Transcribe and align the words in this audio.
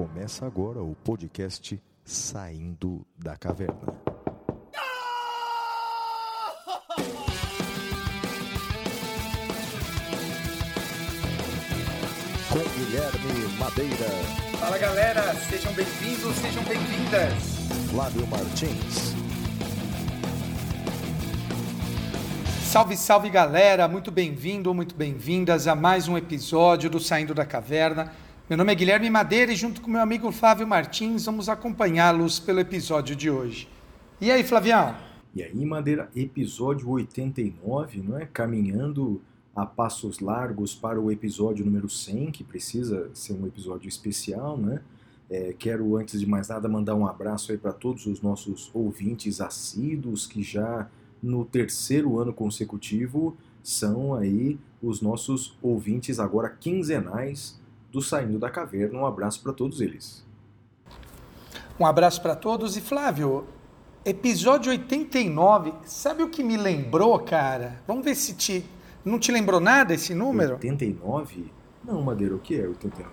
Começa 0.00 0.46
agora 0.46 0.82
o 0.82 0.96
podcast 1.04 1.78
Saindo 2.02 3.06
da 3.18 3.36
Caverna. 3.36 3.74
Com 12.48 12.58
Guilherme 12.78 13.58
Madeira, 13.58 14.08
Fala 14.58 14.78
galera, 14.78 15.34
sejam 15.34 15.70
bem-vindos, 15.74 16.34
sejam 16.36 16.64
bem-vindas. 16.64 17.34
Flávio 17.90 18.26
Martins, 18.26 19.14
Salve, 22.70 22.96
salve 22.96 23.28
galera, 23.28 23.86
muito 23.86 24.10
bem-vindo, 24.10 24.72
muito 24.72 24.94
bem-vindas 24.94 25.66
a 25.66 25.74
mais 25.74 26.08
um 26.08 26.16
episódio 26.16 26.88
do 26.88 27.00
Saindo 27.00 27.34
da 27.34 27.44
Caverna. 27.44 28.12
Meu 28.50 28.56
nome 28.56 28.72
é 28.72 28.74
Guilherme 28.74 29.08
Madeira 29.08 29.52
e 29.52 29.54
junto 29.54 29.80
com 29.80 29.88
meu 29.88 30.00
amigo 30.00 30.32
Flávio 30.32 30.66
Martins 30.66 31.24
vamos 31.24 31.48
acompanhá-los 31.48 32.40
pelo 32.40 32.58
episódio 32.58 33.14
de 33.14 33.30
hoje. 33.30 33.68
E 34.20 34.28
aí, 34.28 34.42
Flavião? 34.42 34.96
E 35.32 35.40
aí, 35.40 35.64
Madeira, 35.64 36.10
episódio 36.16 36.90
89, 36.90 38.02
não 38.02 38.18
é? 38.18 38.26
Caminhando 38.26 39.22
a 39.54 39.64
passos 39.64 40.18
largos 40.18 40.74
para 40.74 41.00
o 41.00 41.12
episódio 41.12 41.64
número 41.64 41.88
100, 41.88 42.32
que 42.32 42.42
precisa 42.42 43.08
ser 43.14 43.34
um 43.34 43.46
episódio 43.46 43.88
especial, 43.88 44.58
né? 44.58 44.80
É, 45.30 45.54
quero, 45.56 45.96
antes 45.96 46.18
de 46.18 46.26
mais 46.26 46.48
nada, 46.48 46.68
mandar 46.68 46.96
um 46.96 47.06
abraço 47.06 47.52
aí 47.52 47.58
para 47.58 47.72
todos 47.72 48.04
os 48.06 48.20
nossos 48.20 48.68
ouvintes 48.74 49.40
assíduos 49.40 50.26
que 50.26 50.42
já 50.42 50.90
no 51.22 51.44
terceiro 51.44 52.18
ano 52.18 52.32
consecutivo 52.32 53.36
são 53.62 54.12
aí 54.12 54.58
os 54.82 55.00
nossos 55.00 55.56
ouvintes 55.62 56.18
agora 56.18 56.48
quinzenais 56.48 57.59
do 57.90 58.00
Saindo 58.00 58.38
da 58.38 58.50
Caverna. 58.50 58.98
Um 58.98 59.06
abraço 59.06 59.42
para 59.42 59.52
todos 59.52 59.80
eles. 59.80 60.24
Um 61.78 61.86
abraço 61.86 62.20
para 62.20 62.36
todos 62.36 62.76
e 62.76 62.80
Flávio, 62.80 63.46
episódio 64.04 64.70
89, 64.70 65.72
sabe 65.84 66.22
o 66.22 66.28
que 66.28 66.42
me 66.42 66.56
lembrou, 66.56 67.18
cara? 67.18 67.80
Vamos 67.86 68.04
ver 68.04 68.14
se 68.14 68.34
te 68.34 68.64
não 69.02 69.18
te 69.18 69.32
lembrou 69.32 69.60
nada 69.60 69.94
esse 69.94 70.14
número? 70.14 70.54
89? 70.54 71.50
Não, 71.82 72.02
Madeira, 72.02 72.34
o 72.34 72.38
que 72.38 72.54
é 72.54 72.68
89? 72.68 73.08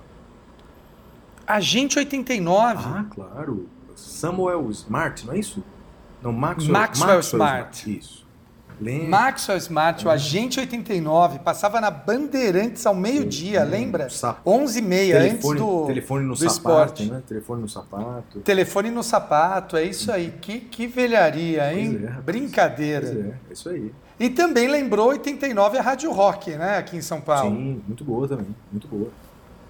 Agente 1.45 1.97
89. 1.97 2.83
Ah, 2.85 3.05
claro. 3.09 3.69
Samuel 3.95 4.69
Smart, 4.71 5.25
não 5.25 5.33
é 5.33 5.39
isso? 5.39 5.63
Não, 6.21 6.33
Maxwell, 6.33 6.73
Maxwell 6.73 7.19
Smart. 7.21 7.97
Isso. 7.97 8.26
Lembra? 8.79 9.07
Maxwell 9.07 9.57
Smart, 9.57 10.05
o 10.05 10.09
Agente 10.09 10.59
89, 10.59 11.39
passava 11.39 11.81
na 11.81 11.89
Bandeirantes 11.89 12.85
ao 12.85 12.93
meio-dia, 12.93 13.63
lembra? 13.63 14.09
sa- 14.09 14.37
11h30, 14.45 15.15
antes 15.15 15.29
telefone, 15.29 15.59
do, 15.59 15.85
telefone 15.87 16.23
no 16.25 16.33
do 16.33 16.37
sapato, 16.37 16.57
esporte. 17.01 17.05
né? 17.11 17.21
Telefone 17.27 17.61
no 17.61 17.69
sapato. 17.69 18.39
Telefone 18.41 18.91
no 18.91 19.03
sapato, 19.03 19.77
é 19.77 19.83
isso 19.83 20.11
aí. 20.11 20.31
Que, 20.39 20.59
que 20.59 20.85
velharia, 20.87 21.73
hein? 21.73 21.99
É. 22.05 22.21
Brincadeira. 22.21 23.05
Pois 23.07 23.17
é, 23.25 23.29
é 23.49 23.53
isso 23.53 23.69
aí. 23.69 23.91
E 24.19 24.29
também 24.29 24.67
lembrou 24.67 25.09
89 25.09 25.77
a 25.77 25.81
Rádio 25.81 26.11
Rock, 26.11 26.51
né? 26.51 26.77
Aqui 26.77 26.97
em 26.97 27.01
São 27.01 27.21
Paulo. 27.21 27.49
Sim, 27.55 27.81
muito 27.87 28.03
boa 28.03 28.27
também, 28.27 28.47
muito 28.71 28.87
boa. 28.87 29.09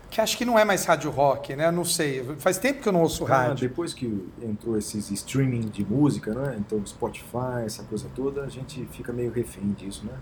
Que 0.09 0.21
acho 0.21 0.37
que 0.37 0.45
não 0.45 0.57
é 0.57 0.63
mais 0.63 0.85
Rádio 0.85 1.11
Rock, 1.11 1.55
né? 1.55 1.69
Não 1.69 1.83
sei. 1.83 2.23
Faz 2.39 2.57
tempo 2.57 2.81
que 2.81 2.87
eu 2.87 2.93
não 2.93 3.01
ouço 3.01 3.25
Ah, 3.25 3.47
rádio. 3.47 3.67
depois 3.67 3.93
que 3.93 4.05
entrou 4.41 4.77
esses 4.77 5.11
streaming 5.11 5.67
de 5.69 5.85
música, 5.85 6.33
né? 6.33 6.55
Então 6.59 6.83
Spotify, 6.85 7.65
essa 7.65 7.83
coisa 7.83 8.07
toda, 8.15 8.43
a 8.43 8.49
gente 8.49 8.87
fica 8.91 9.11
meio 9.11 9.31
refém 9.31 9.71
disso, 9.73 10.05
né? 10.05 10.13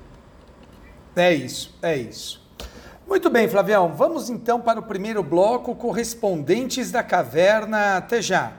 É 1.16 1.34
isso, 1.34 1.78
é 1.82 1.96
isso. 1.96 2.44
Muito 3.08 3.30
bem, 3.30 3.48
Flavião. 3.48 3.94
Vamos 3.94 4.30
então 4.30 4.60
para 4.60 4.80
o 4.80 4.84
primeiro 4.84 5.22
bloco, 5.24 5.76
correspondentes 5.76 6.92
da 6.92 7.04
caverna. 7.04 7.98
Até 7.98 8.22
já. 8.22 8.54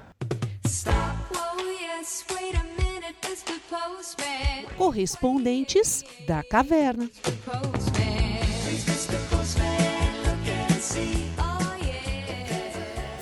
Stop, 0.65 0.97
oh 1.35 1.61
yes, 1.61 2.25
wait 2.31 2.55
a 2.55 2.63
minute, 2.81 3.17
Mr. 3.27 3.61
Postman. 3.69 4.65
Correspondentes 4.79 6.05
da 6.27 6.43
Caverna. 6.45 7.11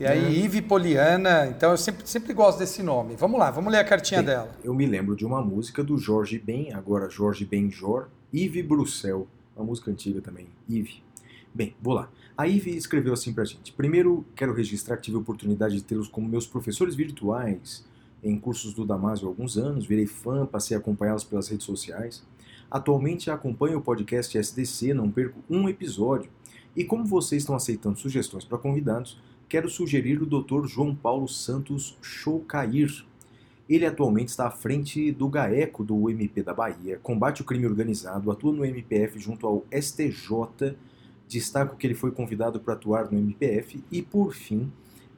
E 0.00 0.06
aí, 0.06 0.24
É. 0.24 0.44
Ivy 0.44 0.62
Poliana. 0.62 1.46
Então, 1.46 1.70
eu 1.70 1.76
sempre, 1.76 2.06
sempre 2.06 2.32
gosto 2.32 2.58
desse 2.58 2.82
nome. 2.82 3.14
Vamos 3.16 3.38
lá, 3.38 3.50
vamos 3.50 3.70
ler 3.72 3.78
a 3.78 3.84
cartinha 3.84 4.22
Bem, 4.22 4.34
dela. 4.34 4.50
Eu 4.64 4.74
me 4.74 4.86
lembro 4.86 5.14
de 5.14 5.24
uma 5.26 5.42
música 5.42 5.84
do 5.84 5.96
Jorge 5.98 6.38
Ben, 6.38 6.72
agora 6.72 7.08
Jorge 7.08 7.44
Benjor, 7.44 8.08
Yves 8.36 8.66
Bruxel, 8.66 9.26
uma 9.56 9.64
música 9.64 9.90
antiga 9.90 10.20
também, 10.20 10.46
Yves. 10.68 11.02
Bem, 11.54 11.74
vou 11.80 11.94
lá. 11.94 12.10
A 12.36 12.44
Yves 12.44 12.76
escreveu 12.76 13.14
assim 13.14 13.32
pra 13.32 13.46
gente. 13.46 13.72
Primeiro, 13.72 14.26
quero 14.34 14.52
registrar 14.52 14.98
que 14.98 15.04
tive 15.04 15.16
a 15.16 15.20
oportunidade 15.20 15.74
de 15.74 15.82
tê-los 15.82 16.06
como 16.06 16.28
meus 16.28 16.46
professores 16.46 16.94
virtuais 16.94 17.82
em 18.22 18.38
cursos 18.38 18.74
do 18.74 18.84
Damásio 18.84 19.26
há 19.26 19.30
alguns 19.30 19.56
anos, 19.56 19.86
virei 19.86 20.06
fã, 20.06 20.44
passei 20.44 20.76
a 20.76 20.80
acompanhá-los 20.80 21.24
pelas 21.24 21.48
redes 21.48 21.64
sociais. 21.64 22.22
Atualmente 22.70 23.30
acompanho 23.30 23.78
o 23.78 23.82
podcast 23.82 24.36
SDC, 24.36 24.92
não 24.92 25.10
perco 25.10 25.42
um 25.48 25.66
episódio. 25.66 26.30
E 26.76 26.84
como 26.84 27.06
vocês 27.06 27.42
estão 27.42 27.54
aceitando 27.54 27.98
sugestões 27.98 28.44
para 28.44 28.58
convidados, 28.58 29.18
quero 29.48 29.70
sugerir 29.70 30.20
o 30.20 30.26
Dr. 30.26 30.66
João 30.66 30.94
Paulo 30.94 31.26
Santos 31.26 31.96
Choucair, 32.02 33.06
ele 33.68 33.84
atualmente 33.84 34.28
está 34.28 34.46
à 34.46 34.50
frente 34.50 35.10
do 35.10 35.28
GAECO 35.28 35.84
do 35.84 36.08
MP 36.08 36.42
da 36.42 36.54
Bahia, 36.54 36.98
combate 37.02 37.42
o 37.42 37.44
crime 37.44 37.66
organizado, 37.66 38.30
atua 38.30 38.52
no 38.52 38.64
MPF 38.64 39.18
junto 39.18 39.46
ao 39.46 39.64
STJ, 39.72 40.76
destaco 41.28 41.76
que 41.76 41.86
ele 41.86 41.94
foi 41.94 42.12
convidado 42.12 42.60
para 42.60 42.74
atuar 42.74 43.10
no 43.10 43.18
MPF 43.18 43.82
e, 43.90 44.02
por 44.02 44.32
fim, 44.32 44.70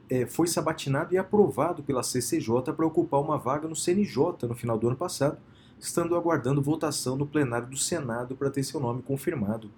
eh, 0.09 0.25
foi 0.25 0.47
sabatinado 0.47 1.13
e 1.13 1.17
aprovado 1.17 1.83
pela 1.83 2.01
CCJ 2.01 2.73
para 2.75 2.85
ocupar 2.85 3.21
uma 3.21 3.37
vaga 3.37 3.67
no 3.67 3.75
CNJ 3.75 4.47
no 4.47 4.55
final 4.55 4.77
do 4.77 4.87
ano 4.87 4.97
passado, 4.97 5.37
estando 5.79 6.15
aguardando 6.15 6.61
votação 6.61 7.15
no 7.15 7.27
plenário 7.27 7.67
do 7.67 7.77
Senado 7.77 8.35
para 8.35 8.49
ter 8.49 8.63
seu 8.63 8.79
nome 8.79 9.03
confirmado. 9.03 9.69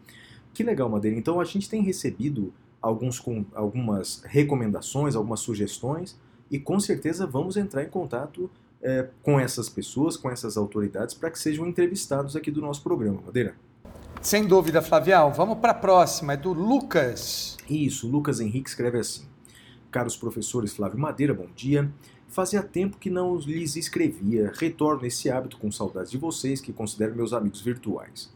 Que 0.53 0.63
legal, 0.63 0.89
Madeira. 0.89 1.17
Então 1.17 1.39
a 1.41 1.43
gente 1.43 1.69
tem 1.69 1.81
recebido 1.81 2.53
alguns, 2.81 3.21
algumas 3.53 4.23
recomendações, 4.23 5.15
algumas 5.15 5.41
sugestões 5.41 6.17
e 6.49 6.59
com 6.59 6.79
certeza 6.79 7.27
vamos 7.27 7.55
entrar 7.55 7.83
em 7.83 7.89
contato 7.89 8.49
é, 8.81 9.07
com 9.21 9.39
essas 9.39 9.69
pessoas, 9.69 10.17
com 10.17 10.29
essas 10.29 10.57
autoridades, 10.57 11.13
para 11.13 11.29
que 11.29 11.39
sejam 11.39 11.67
entrevistados 11.67 12.35
aqui 12.35 12.49
do 12.49 12.61
nosso 12.61 12.81
programa, 12.81 13.21
Madeira. 13.25 13.55
Sem 14.21 14.45
dúvida, 14.45 14.81
Flavião. 14.81 15.31
Vamos 15.33 15.57
para 15.57 15.71
a 15.71 15.75
próxima. 15.75 16.33
É 16.33 16.37
do 16.37 16.53
Lucas. 16.53 17.57
Isso, 17.69 18.07
Lucas 18.07 18.39
Henrique 18.39 18.69
escreve 18.69 18.99
assim. 18.99 19.25
Caros 19.89 20.15
professores 20.15 20.73
Flávio 20.73 20.99
Madeira, 20.99 21.33
bom 21.33 21.47
dia. 21.55 21.91
Fazia 22.27 22.63
tempo 22.63 22.97
que 22.97 23.09
não 23.09 23.35
lhes 23.37 23.75
escrevia. 23.75 24.51
Retorno 24.55 25.05
esse 25.05 25.29
hábito 25.29 25.57
com 25.57 25.71
saudades 25.71 26.11
de 26.11 26.17
vocês, 26.17 26.61
que 26.61 26.71
considero 26.71 27.15
meus 27.15 27.33
amigos 27.33 27.61
virtuais. 27.61 28.31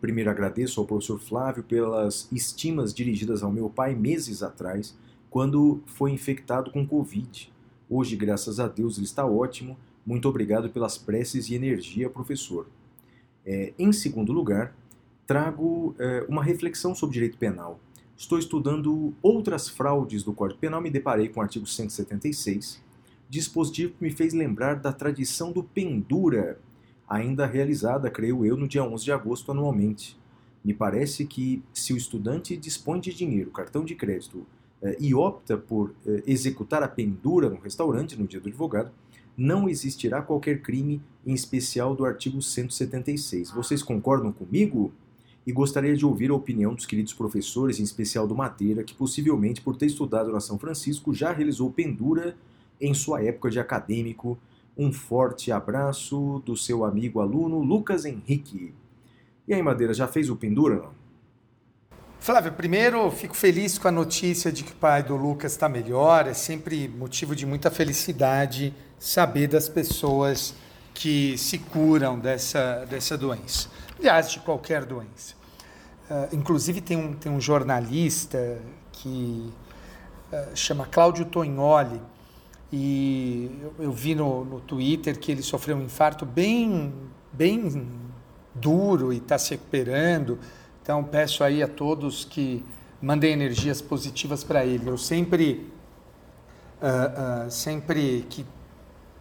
Primeiro 0.00 0.30
agradeço 0.30 0.80
ao 0.80 0.86
professor 0.86 1.18
Flávio 1.18 1.62
pelas 1.62 2.28
estimas 2.30 2.94
dirigidas 2.94 3.42
ao 3.42 3.50
meu 3.50 3.68
pai 3.68 3.94
meses 3.94 4.42
atrás, 4.42 4.96
quando 5.28 5.82
foi 5.84 6.10
infectado 6.10 6.70
com 6.70 6.86
Covid. 6.86 7.52
Hoje, 7.88 8.14
graças 8.14 8.60
a 8.60 8.68
Deus, 8.68 8.96
ele 8.96 9.06
está 9.06 9.26
ótimo. 9.26 9.76
Muito 10.04 10.28
obrigado 10.28 10.70
pelas 10.70 10.96
preces 10.96 11.48
e 11.48 11.54
energia, 11.54 12.08
professor. 12.08 12.66
É, 13.44 13.72
em 13.78 13.92
segundo 13.92 14.32
lugar, 14.32 14.74
trago 15.26 15.94
é, 15.98 16.24
uma 16.28 16.42
reflexão 16.42 16.94
sobre 16.94 17.14
direito 17.14 17.38
penal. 17.38 17.78
Estou 18.16 18.38
estudando 18.38 19.14
outras 19.22 19.68
fraudes 19.68 20.22
do 20.22 20.32
Código 20.32 20.60
Penal, 20.60 20.80
me 20.80 20.90
deparei 20.90 21.28
com 21.28 21.40
o 21.40 21.42
artigo 21.42 21.66
176, 21.66 22.82
dispositivo 23.28 23.94
que 23.94 24.04
me 24.04 24.10
fez 24.10 24.34
lembrar 24.34 24.74
da 24.74 24.92
tradição 24.92 25.52
do 25.52 25.62
pendura, 25.62 26.58
ainda 27.08 27.46
realizada, 27.46 28.10
creio 28.10 28.44
eu, 28.44 28.56
no 28.56 28.68
dia 28.68 28.84
11 28.84 29.04
de 29.04 29.12
agosto 29.12 29.50
anualmente. 29.52 30.18
Me 30.62 30.74
parece 30.74 31.24
que 31.24 31.62
se 31.72 31.92
o 31.94 31.96
estudante 31.96 32.56
dispõe 32.56 33.00
de 33.00 33.14
dinheiro, 33.14 33.50
cartão 33.50 33.84
de 33.84 33.94
crédito, 33.94 34.46
eh, 34.82 34.96
e 35.00 35.14
opta 35.14 35.56
por 35.56 35.94
eh, 36.06 36.22
executar 36.26 36.82
a 36.82 36.88
pendura 36.88 37.48
no 37.48 37.58
restaurante 37.58 38.18
no 38.18 38.26
dia 38.26 38.40
do 38.40 38.48
advogado, 38.48 38.90
não 39.36 39.68
existirá 39.68 40.22
qualquer 40.22 40.60
crime, 40.60 41.00
em 41.26 41.34
especial 41.34 41.94
do 41.94 42.04
artigo 42.04 42.40
176. 42.40 43.50
Vocês 43.50 43.82
concordam 43.82 44.32
comigo? 44.32 44.92
E 45.46 45.52
gostaria 45.52 45.96
de 45.96 46.04
ouvir 46.04 46.30
a 46.30 46.34
opinião 46.34 46.74
dos 46.74 46.84
queridos 46.84 47.14
professores, 47.14 47.80
em 47.80 47.82
especial 47.82 48.26
do 48.26 48.34
Madeira, 48.34 48.84
que 48.84 48.94
possivelmente, 48.94 49.60
por 49.60 49.76
ter 49.76 49.86
estudado 49.86 50.30
na 50.30 50.40
São 50.40 50.58
Francisco, 50.58 51.14
já 51.14 51.32
realizou 51.32 51.70
pendura 51.70 52.36
em 52.80 52.92
sua 52.92 53.22
época 53.22 53.50
de 53.50 53.58
acadêmico. 53.58 54.38
Um 54.76 54.92
forte 54.92 55.50
abraço 55.50 56.42
do 56.44 56.56
seu 56.56 56.84
amigo 56.84 57.20
aluno 57.20 57.60
Lucas 57.60 58.04
Henrique. 58.04 58.74
E 59.48 59.54
aí, 59.54 59.62
Madeira, 59.62 59.94
já 59.94 60.06
fez 60.06 60.28
o 60.30 60.36
pendura? 60.36 60.76
Não? 60.76 60.99
Flávio, 62.22 62.52
primeiro 62.52 63.10
fico 63.10 63.34
feliz 63.34 63.78
com 63.78 63.88
a 63.88 63.90
notícia 63.90 64.52
de 64.52 64.62
que 64.62 64.72
o 64.72 64.76
pai 64.76 65.02
do 65.02 65.16
Lucas 65.16 65.52
está 65.52 65.70
melhor. 65.70 66.28
É 66.28 66.34
sempre 66.34 66.86
motivo 66.86 67.34
de 67.34 67.46
muita 67.46 67.70
felicidade 67.70 68.74
saber 68.98 69.48
das 69.48 69.70
pessoas 69.70 70.54
que 70.92 71.38
se 71.38 71.56
curam 71.56 72.18
dessa, 72.18 72.84
dessa 72.84 73.16
doença. 73.16 73.70
Aliás, 73.98 74.30
de 74.30 74.38
qualquer 74.40 74.84
doença. 74.84 75.34
Uh, 76.10 76.36
inclusive, 76.36 76.82
tem 76.82 76.94
um, 76.94 77.14
tem 77.14 77.32
um 77.32 77.40
jornalista 77.40 78.60
que 78.92 79.50
uh, 80.30 80.54
chama 80.54 80.84
Cláudio 80.84 81.24
Tognoli, 81.24 82.02
e 82.70 83.50
eu, 83.62 83.86
eu 83.86 83.92
vi 83.92 84.14
no, 84.14 84.44
no 84.44 84.60
Twitter 84.60 85.18
que 85.18 85.32
ele 85.32 85.42
sofreu 85.42 85.74
um 85.74 85.82
infarto 85.82 86.26
bem, 86.26 86.92
bem 87.32 87.88
duro 88.54 89.10
e 89.10 89.16
está 89.16 89.38
se 89.38 89.52
recuperando. 89.52 90.38
Então 90.90 91.04
peço 91.04 91.44
aí 91.44 91.62
a 91.62 91.68
todos 91.68 92.24
que 92.24 92.64
mandem 93.00 93.32
energias 93.32 93.80
positivas 93.80 94.42
para 94.42 94.66
ele. 94.66 94.90
Eu 94.90 94.98
sempre, 94.98 95.70
uh, 96.82 97.46
uh, 97.46 97.48
sempre 97.48 98.26
que 98.28 98.44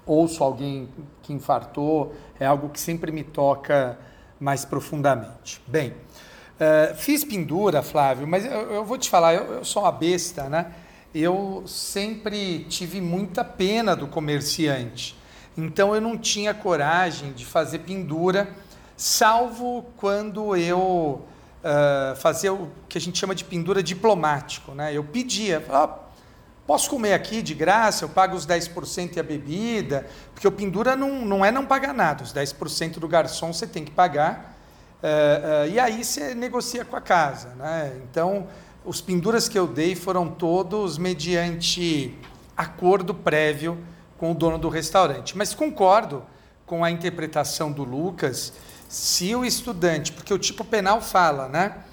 ouço 0.03 0.43
alguém 0.43 0.89
que 1.21 1.31
infartou, 1.31 2.15
é 2.39 2.45
algo 2.47 2.69
que 2.69 2.79
sempre 2.79 3.11
me 3.11 3.23
toca 3.23 3.99
mais 4.39 4.65
profundamente. 4.65 5.61
Bem, 5.67 5.91
uh, 5.91 6.95
fiz 6.95 7.23
pendura, 7.23 7.83
Flávio, 7.83 8.27
mas 8.27 8.45
eu, 8.45 8.71
eu 8.71 8.83
vou 8.83 8.97
te 8.97 9.07
falar, 9.07 9.35
eu, 9.35 9.43
eu 9.53 9.63
sou 9.63 9.83
uma 9.83 9.91
besta, 9.91 10.49
né? 10.49 10.73
Eu 11.13 11.61
sempre 11.67 12.65
tive 12.67 12.99
muita 12.99 13.43
pena 13.43 13.95
do 13.95 14.07
comerciante. 14.07 15.15
Então 15.55 15.93
eu 15.93 16.01
não 16.01 16.17
tinha 16.17 16.51
coragem 16.51 17.31
de 17.31 17.45
fazer 17.45 17.77
pendura, 17.79 18.49
salvo 18.97 19.85
quando 19.97 20.55
eu 20.55 21.27
uh, 21.63 22.53
o 22.53 22.69
que 22.87 22.97
a 22.97 23.01
gente 23.01 23.17
chama 23.17 23.35
de 23.35 23.43
pendura 23.43 23.81
diplomático. 23.83 24.73
Né? 24.73 24.93
Eu 24.93 25.03
pedia, 25.03 25.63
posso 26.65 26.89
comer 26.89 27.13
aqui 27.13 27.41
de 27.41 27.53
graça, 27.53 28.05
eu 28.05 28.09
pago 28.09 28.35
os 28.35 28.45
10% 28.45 29.15
e 29.15 29.19
a 29.19 29.23
bebida, 29.23 30.07
porque 30.33 30.47
o 30.47 30.51
pendura 30.51 30.95
não, 30.95 31.25
não 31.25 31.43
é 31.43 31.51
não 31.51 31.65
pagar 31.65 31.93
nada, 31.93 32.23
os 32.23 32.33
10% 32.33 32.99
do 32.99 33.07
garçom 33.07 33.51
você 33.51 33.67
tem 33.67 33.83
que 33.83 33.91
pagar, 33.91 34.57
uh, 35.01 35.67
uh, 35.67 35.69
e 35.69 35.79
aí 35.79 36.03
você 36.03 36.33
negocia 36.33 36.85
com 36.85 36.95
a 36.95 37.01
casa. 37.01 37.49
Né? 37.55 37.99
Então, 38.09 38.47
os 38.85 39.01
penduras 39.01 39.49
que 39.49 39.57
eu 39.57 39.67
dei 39.67 39.95
foram 39.95 40.29
todos 40.29 40.97
mediante 40.97 42.17
acordo 42.55 43.13
prévio 43.13 43.77
com 44.17 44.31
o 44.31 44.35
dono 44.35 44.57
do 44.57 44.67
restaurante. 44.67 45.37
Mas 45.37 45.53
concordo 45.53 46.23
com 46.65 46.83
a 46.83 46.91
interpretação 46.91 47.71
do 47.71 47.83
Lucas, 47.83 48.53
se 48.89 49.35
o 49.35 49.45
estudante, 49.45 50.11
porque 50.11 50.33
o 50.33 50.39
tipo 50.39 50.65
penal 50.65 50.99
fala, 50.99 51.47
né? 51.47 51.83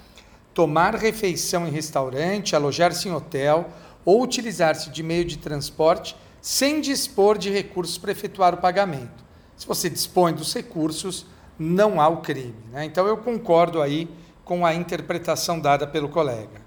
Tomar 0.51 0.95
refeição 0.95 1.67
em 1.67 1.71
restaurante, 1.71 2.55
alojar-se 2.55 3.07
em 3.07 3.11
hotel 3.11 3.69
ou 4.03 4.23
utilizar-se 4.23 4.89
de 4.89 5.03
meio 5.03 5.23
de 5.23 5.37
transporte 5.37 6.15
sem 6.41 6.81
dispor 6.81 7.37
de 7.37 7.51
recursos 7.51 7.99
para 7.99 8.11
efetuar 8.11 8.55
o 8.55 8.57
pagamento. 8.57 9.23
Se 9.55 9.67
você 9.67 9.89
dispõe 9.89 10.33
dos 10.33 10.53
recursos, 10.53 11.27
não 11.59 12.01
há 12.01 12.07
o 12.07 12.21
crime. 12.21 12.55
Né? 12.71 12.85
Então 12.85 13.05
eu 13.05 13.17
concordo 13.17 13.79
aí 13.81 14.09
com 14.43 14.65
a 14.65 14.73
interpretação 14.73 15.59
dada 15.59 15.85
pelo 15.85 16.09
colega. 16.09 16.61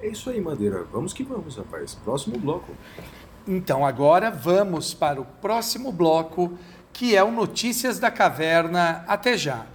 É 0.00 0.08
isso 0.08 0.28
aí, 0.28 0.40
Madeira. 0.40 0.84
Vamos 0.92 1.14
que 1.14 1.22
vamos, 1.22 1.56
rapaz. 1.56 1.94
Próximo 1.94 2.38
bloco. 2.38 2.72
Então 3.46 3.86
agora 3.86 4.30
vamos 4.30 4.92
para 4.92 5.20
o 5.20 5.24
próximo 5.24 5.90
bloco, 5.90 6.58
que 6.92 7.16
é 7.16 7.22
o 7.22 7.30
Notícias 7.30 7.98
da 7.98 8.10
Caverna. 8.10 9.04
Até 9.06 9.36
já. 9.36 9.66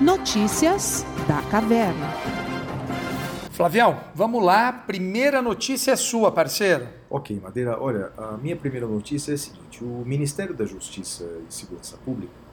Notícias 0.00 1.04
da 1.26 1.42
Caverna. 1.50 2.14
Flavião, 3.50 3.98
vamos 4.14 4.42
lá. 4.42 4.72
Primeira 4.72 5.42
notícia 5.42 5.90
é 5.90 5.96
sua, 5.96 6.30
parceiro. 6.30 6.86
Ok, 7.10 7.40
Madeira, 7.42 7.76
olha, 7.80 8.12
a 8.16 8.36
minha 8.36 8.54
primeira 8.54 8.86
notícia 8.86 9.32
é 9.32 9.34
a 9.34 9.38
seguinte: 9.38 9.82
o 9.82 10.04
Ministério 10.06 10.54
da 10.54 10.64
Justiça 10.64 11.24
e 11.48 11.52
Segurança 11.52 11.96
Pública 12.04 12.47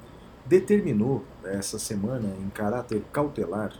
determinou 0.45 1.23
essa 1.43 1.79
semana, 1.79 2.33
em 2.39 2.49
caráter 2.49 3.01
cautelar, 3.11 3.73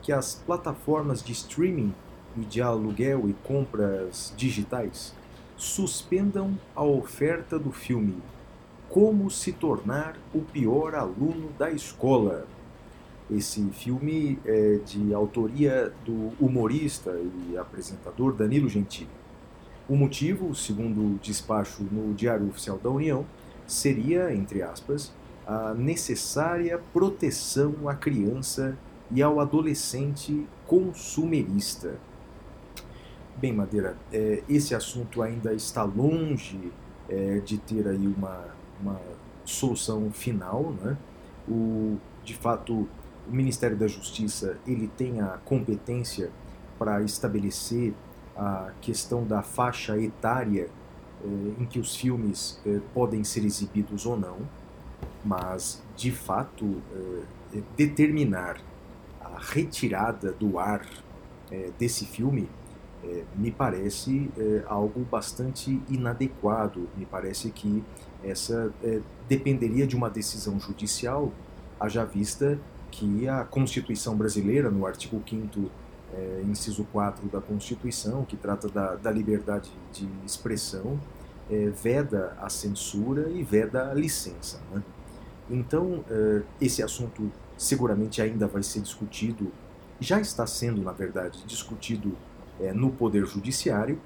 que 0.00 0.12
as 0.12 0.34
plataformas 0.34 1.22
de 1.22 1.32
streaming 1.32 1.94
e 2.36 2.40
de 2.40 2.60
aluguel 2.60 3.28
e 3.28 3.32
compras 3.42 4.32
digitais 4.36 5.14
suspendam 5.56 6.58
a 6.74 6.82
oferta 6.84 7.58
do 7.58 7.72
filme 7.72 8.18
Como 8.88 9.30
se 9.30 9.52
tornar 9.52 10.16
o 10.32 10.40
pior 10.40 10.94
aluno 10.94 11.48
da 11.58 11.70
escola. 11.70 12.46
Esse 13.30 13.64
filme 13.70 14.38
é 14.44 14.78
de 14.84 15.12
autoria 15.12 15.92
do 16.04 16.32
humorista 16.38 17.10
e 17.48 17.56
apresentador 17.56 18.34
Danilo 18.34 18.68
Gentili. 18.68 19.10
O 19.88 19.96
motivo, 19.96 20.54
segundo 20.54 21.00
o 21.00 21.18
despacho 21.20 21.82
no 21.90 22.14
Diário 22.14 22.48
Oficial 22.48 22.78
da 22.78 22.90
União, 22.90 23.26
seria, 23.66 24.32
entre 24.32 24.62
aspas, 24.62 25.12
a 25.46 25.74
necessária 25.74 26.80
proteção 26.92 27.88
à 27.88 27.94
criança 27.94 28.76
e 29.10 29.22
ao 29.22 29.40
adolescente 29.40 30.46
consumerista. 30.66 31.96
Bem, 33.36 33.52
Madeira, 33.52 33.96
é, 34.12 34.42
esse 34.48 34.74
assunto 34.74 35.22
ainda 35.22 35.52
está 35.52 35.82
longe 35.82 36.72
é, 37.08 37.40
de 37.40 37.58
ter 37.58 37.86
aí 37.86 38.06
uma, 38.06 38.44
uma 38.80 39.00
solução 39.44 40.10
final. 40.10 40.72
Né? 40.82 40.96
O, 41.48 41.98
de 42.24 42.34
fato, 42.34 42.88
o 43.28 43.32
Ministério 43.32 43.76
da 43.76 43.86
Justiça 43.86 44.56
ele 44.66 44.88
tem 44.88 45.20
a 45.20 45.38
competência 45.44 46.30
para 46.78 47.02
estabelecer 47.02 47.94
a 48.36 48.72
questão 48.80 49.24
da 49.24 49.42
faixa 49.42 49.98
etária 49.98 50.68
eh, 51.24 51.52
em 51.58 51.64
que 51.64 51.78
os 51.78 51.94
filmes 51.94 52.60
eh, 52.66 52.80
podem 52.92 53.22
ser 53.22 53.44
exibidos 53.44 54.06
ou 54.06 54.18
não, 54.18 54.38
mas 55.24 55.82
de 55.96 56.10
fato 56.10 56.82
eh, 56.92 57.60
determinar 57.76 58.60
a 59.20 59.38
retirada 59.38 60.32
do 60.32 60.58
ar 60.58 60.86
eh, 61.50 61.70
desse 61.78 62.04
filme 62.04 62.48
eh, 63.02 63.24
me 63.36 63.50
parece 63.50 64.30
algo 64.66 65.00
bastante 65.10 65.80
inadequado. 65.88 66.88
Me 66.96 67.06
parece 67.06 67.50
que 67.50 67.82
essa 68.22 68.72
dependeria 69.28 69.86
de 69.86 69.94
uma 69.94 70.08
decisão 70.08 70.58
judicial, 70.58 71.32
haja 71.78 72.04
vista 72.04 72.58
que 72.90 73.28
a 73.28 73.44
Constituição 73.44 74.16
brasileira, 74.16 74.70
no 74.70 74.86
artigo 74.86 75.22
5 75.28 75.70
é, 76.14 76.42
inciso 76.46 76.84
4 76.92 77.28
da 77.28 77.40
Constituição, 77.40 78.24
que 78.24 78.36
trata 78.36 78.68
da, 78.68 78.94
da 78.94 79.10
liberdade 79.10 79.70
de 79.92 80.08
expressão, 80.24 80.98
é, 81.50 81.70
veda 81.70 82.36
a 82.40 82.48
censura 82.48 83.28
e 83.30 83.42
veda 83.42 83.90
a 83.90 83.94
licença. 83.94 84.60
Né? 84.72 84.82
Então, 85.50 86.04
é, 86.10 86.42
esse 86.60 86.82
assunto 86.82 87.30
seguramente 87.56 88.20
ainda 88.22 88.46
vai 88.46 88.62
ser 88.62 88.80
discutido, 88.80 89.52
já 90.00 90.20
está 90.20 90.46
sendo, 90.46 90.82
na 90.82 90.92
verdade, 90.92 91.44
discutido 91.46 92.16
é, 92.60 92.72
no 92.72 92.90
Poder 92.90 93.26
Judiciário, 93.26 93.98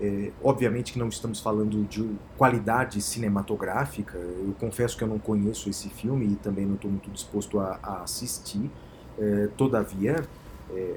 é, 0.00 0.32
obviamente 0.42 0.92
que 0.92 0.98
não 0.98 1.08
estamos 1.08 1.40
falando 1.40 1.84
de 1.84 2.16
qualidade 2.36 3.00
cinematográfica. 3.00 4.18
Eu 4.18 4.54
confesso 4.58 4.96
que 4.96 5.04
eu 5.04 5.08
não 5.08 5.18
conheço 5.18 5.70
esse 5.70 5.88
filme 5.88 6.26
e 6.26 6.36
também 6.36 6.66
não 6.66 6.74
estou 6.74 6.90
muito 6.90 7.10
disposto 7.10 7.60
a, 7.60 7.78
a 7.82 8.02
assistir. 8.02 8.68
Todavia, 9.56 10.24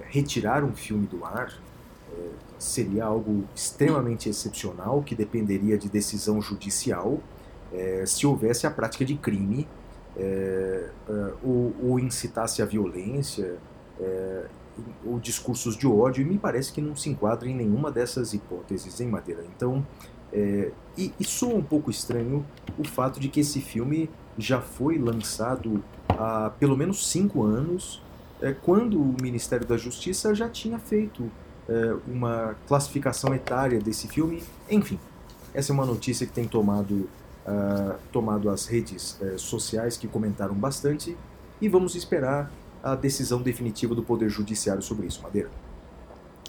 retirar 0.10 0.64
um 0.64 0.74
filme 0.74 1.06
do 1.06 1.24
ar 1.24 1.54
seria 2.58 3.06
algo 3.06 3.44
extremamente 3.54 4.30
excepcional 4.30 5.04
que 5.04 5.14
dependeria 5.14 5.78
de 5.78 5.90
decisão 5.90 6.42
judicial 6.42 7.20
é, 7.74 8.06
se 8.06 8.26
houvesse 8.26 8.66
a 8.68 8.72
prática 8.72 9.04
de 9.06 9.16
crime 9.16 9.68
é, 10.18 10.90
ou, 11.44 11.74
ou 11.82 12.00
incitasse 12.00 12.62
a 12.62 12.66
violência 12.66 13.58
é, 14.00 14.46
ou 15.06 15.20
discursos 15.20 15.78
de 15.78 15.88
ódio, 15.88 16.22
e 16.22 16.26
me 16.26 16.38
parece 16.38 16.72
que 16.72 16.82
não 16.82 16.96
se 16.96 17.10
enquadra 17.10 17.48
em 17.48 17.56
nenhuma 17.56 17.92
dessas 17.92 18.34
hipóteses, 18.34 19.00
em 19.00 19.08
Madeira. 19.08 19.44
Então, 19.56 19.86
é, 20.34 20.72
e, 20.98 21.14
e 21.20 21.24
soa 21.24 21.56
um 21.56 21.64
pouco 21.64 21.90
estranho 21.90 22.46
o 22.78 22.84
fato 22.84 23.20
de 23.20 23.30
que 23.30 23.40
esse 23.40 23.62
filme 23.62 24.10
já 24.38 24.60
foi 24.60 24.98
lançado 24.98 25.84
há 26.10 26.52
pelo 26.60 26.76
menos 26.76 27.08
cinco 27.10 27.44
anos, 27.44 28.02
é, 28.42 28.52
quando 28.52 29.00
o 29.00 29.16
Ministério 29.22 29.66
da 29.66 29.78
Justiça 29.78 30.36
já 30.36 30.50
tinha 30.50 30.78
feito 30.78 31.32
é, 31.70 31.96
uma 32.08 32.56
classificação 32.68 33.34
etária 33.34 33.80
desse 33.80 34.08
filme. 34.08 34.44
Enfim, 34.70 35.00
essa 35.54 35.72
é 35.72 35.74
uma 35.74 35.86
notícia 35.86 36.28
que 36.28 36.34
tem 36.34 36.48
tomado, 36.48 37.10
ah, 37.46 37.96
tomado 38.12 38.50
as 38.50 38.66
redes 38.66 39.18
eh, 39.22 39.36
sociais, 39.38 39.98
que 39.98 40.08
comentaram 40.08 40.56
bastante, 40.56 41.16
e 41.62 41.70
vamos 41.70 41.96
esperar 41.96 42.52
a 42.84 42.96
decisão 42.96 43.42
definitiva 43.42 43.94
do 43.94 44.02
Poder 44.02 44.30
Judiciário 44.30 44.82
sobre 44.82 45.08
isso, 45.08 45.22
Madeira. 45.22 45.50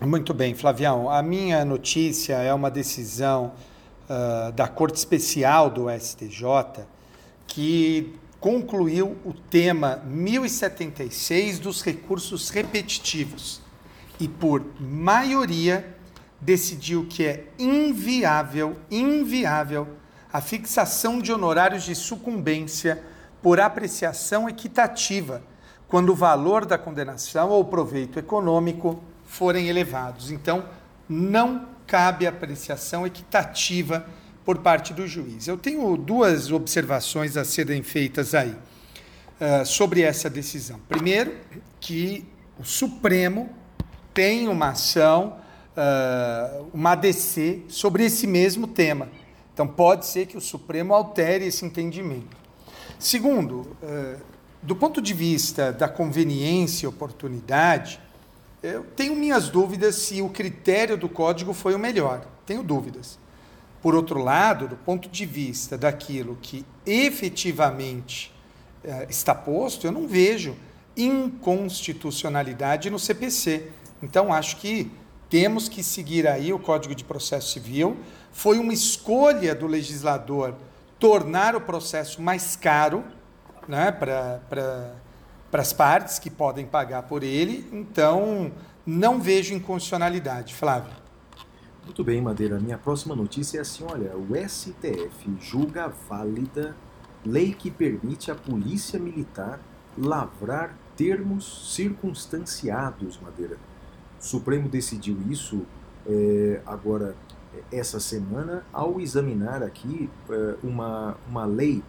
Muito 0.03 0.33
bem, 0.33 0.55
Flavião. 0.55 1.11
A 1.11 1.23
minha 1.23 1.65
notícia 1.65 2.35
é 2.37 2.53
uma 2.53 2.71
decisão 2.71 3.53
ah, 4.09 4.53
da 4.55 4.69
Corte 4.69 4.97
Especial 4.97 5.69
do 5.69 5.87
STJ 5.91 6.85
que 7.47 8.15
concluiu 8.41 9.17
o 9.25 9.33
tema 9.33 10.03
1076 10.07 11.59
dos 11.59 11.83
recursos 11.83 12.49
repetitivos 12.51 13.61
e, 14.21 14.29
por 14.29 14.65
maioria, 14.81 15.95
decidiu 16.41 17.07
que 17.07 17.25
é 17.25 17.45
inviável, 17.59 18.77
inviável 18.91 19.89
a 20.37 20.41
fixação 20.43 21.19
de 21.19 21.33
honorários 21.33 21.83
de 21.83 21.95
sucumbência 21.95 23.03
por 23.43 23.59
apreciação 23.59 24.47
equitativa 24.47 25.43
quando 25.89 26.11
o 26.11 26.15
valor 26.15 26.67
da 26.67 26.77
condenação 26.77 27.49
ou 27.49 27.65
proveito 27.65 28.19
econômico 28.19 29.03
forem 29.25 29.69
elevados. 29.69 30.31
Então, 30.31 30.67
não 31.09 31.67
cabe 31.87 32.27
apreciação 32.27 33.07
equitativa 33.07 34.05
por 34.45 34.59
parte 34.59 34.93
do 34.93 35.07
juiz. 35.07 35.49
Eu 35.49 35.57
tenho 35.57 35.97
duas 35.97 36.53
observações 36.53 37.39
a 37.39 37.43
serem 37.43 37.83
feitas 37.83 38.35
aí 38.35 38.55
uh, 39.41 39.65
sobre 39.65 40.03
essa 40.03 40.29
decisão. 40.29 40.79
Primeiro, 40.87 41.35
que 41.81 42.29
o 42.59 42.65
Supremo 42.65 43.49
tem 44.13 44.49
uma 44.49 44.69
ação, 44.69 45.39
uh, 45.75 46.69
uma 46.75 46.93
ADC 46.93 47.63
sobre 47.69 48.05
esse 48.05 48.27
mesmo 48.27 48.67
tema. 48.67 49.09
Então, 49.57 49.67
pode 49.67 50.05
ser 50.05 50.27
que 50.27 50.37
o 50.37 50.41
Supremo 50.41 50.93
altere 50.93 51.47
esse 51.47 51.65
entendimento. 51.65 52.37
Segundo, 52.99 53.61
uh, 53.83 54.21
do 54.63 54.77
ponto 54.77 55.01
de 55.01 55.15
vista 55.15 55.73
da 55.73 55.89
conveniência 55.89 56.85
e 56.85 56.87
oportunidade, 56.87 57.99
eu 58.63 58.85
tenho 58.95 59.17
minhas 59.17 59.49
dúvidas 59.49 59.95
se 59.95 60.21
o 60.21 60.29
critério 60.29 60.99
do 60.99 61.09
código 61.09 61.55
foi 61.55 61.75
o 61.75 61.79
melhor. 61.79 62.27
Tenho 62.45 62.63
dúvidas. 62.63 63.19
Por 63.81 63.95
outro 63.95 64.23
lado, 64.23 64.69
do 64.69 64.77
ponto 64.77 65.09
de 65.09 65.25
vista 65.25 65.79
daquilo 65.79 66.37
que 66.43 66.63
efetivamente 66.85 68.31
eh, 68.85 69.07
está 69.09 69.35
posto, 69.35 69.87
eu 69.87 69.93
não 69.93 70.07
vejo 70.07 70.55
inconstitucionalidade 70.95 72.91
no 72.91 72.99
CPC. 72.99 73.71
Então, 74.03 74.35
acho 74.35 74.59
que 74.59 74.93
temos 75.31 75.67
que 75.69 75.83
seguir 75.83 76.27
aí 76.29 76.53
o 76.53 76.59
Código 76.59 76.95
de 76.95 77.03
Processo 77.03 77.53
Civil. 77.53 77.97
Foi 78.37 78.59
uma 78.59 78.75
escolha 78.75 79.55
do 79.55 79.67
legislador 79.67 80.55
tornar 80.99 81.57
o 81.57 81.61
processo 81.63 82.21
mais 82.21 82.55
caro 82.55 83.03
né, 83.67 83.91
para 83.91 84.93
as 85.53 85.73
partes 85.73 86.19
que 86.19 86.29
podem 86.29 86.67
pagar 86.67 87.05
por 87.05 87.23
ele. 87.23 87.67
Então, 87.73 88.53
não 88.85 89.19
vejo 89.19 89.55
inconstitucionalidade. 89.55 90.55
Flávio. 90.55 90.93
Muito 91.83 92.05
bem, 92.05 92.21
Madeira. 92.21 92.61
Minha 92.61 92.77
próxima 92.77 93.17
notícia 93.17 93.57
é 93.57 93.63
assim: 93.63 93.87
olha, 93.91 94.15
o 94.15 94.29
STF 94.47 95.35
julga 95.41 95.89
válida 96.07 96.77
lei 97.25 97.55
que 97.55 97.71
permite 97.71 98.31
à 98.31 98.35
Polícia 98.35 98.99
Militar 98.99 99.59
lavrar 99.97 100.77
termos 100.95 101.75
circunstanciados, 101.75 103.19
Madeira. 103.19 103.57
O 104.21 104.23
Supremo 104.23 104.69
decidiu 104.69 105.17
isso 105.31 105.63
é, 106.07 106.61
agora, 106.67 107.17
essa 107.73 108.01
semana, 108.01 108.65
ao 108.73 109.01
examinar 109.01 109.63
aqui 109.63 110.11
é, 110.29 110.55
uma, 110.63 111.17
uma 111.29 111.45
lei 111.45 111.83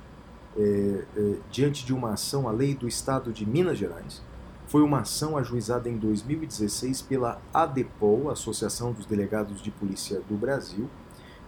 é, 0.57 1.03
é, 1.15 1.35
diante 1.51 1.85
de 1.85 1.93
uma 1.93 2.13
ação, 2.13 2.47
a 2.47 2.51
lei 2.51 2.73
do 2.73 2.87
Estado 2.87 3.31
de 3.31 3.45
Minas 3.45 3.77
Gerais. 3.77 4.21
Foi 4.67 4.81
uma 4.81 5.01
ação 5.01 5.37
ajuizada 5.37 5.87
em 5.87 5.97
2016 5.97 7.01
pela 7.03 7.39
ADEPOL, 7.53 8.29
Associação 8.29 8.91
dos 8.91 9.05
Delegados 9.05 9.61
de 9.61 9.71
Polícia 9.71 10.19
do 10.27 10.35
Brasil, 10.35 10.89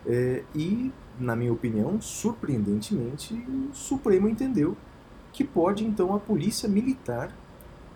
é, 0.05 0.43
e, 0.55 0.91
na 1.19 1.35
minha 1.35 1.51
opinião, 1.51 1.99
surpreendentemente, 1.99 3.33
o 3.33 3.73
Supremo 3.73 4.29
entendeu 4.29 4.77
que 5.33 5.43
pode 5.43 5.85
então 5.85 6.15
a 6.15 6.19
Polícia 6.19 6.69
Militar 6.69 7.31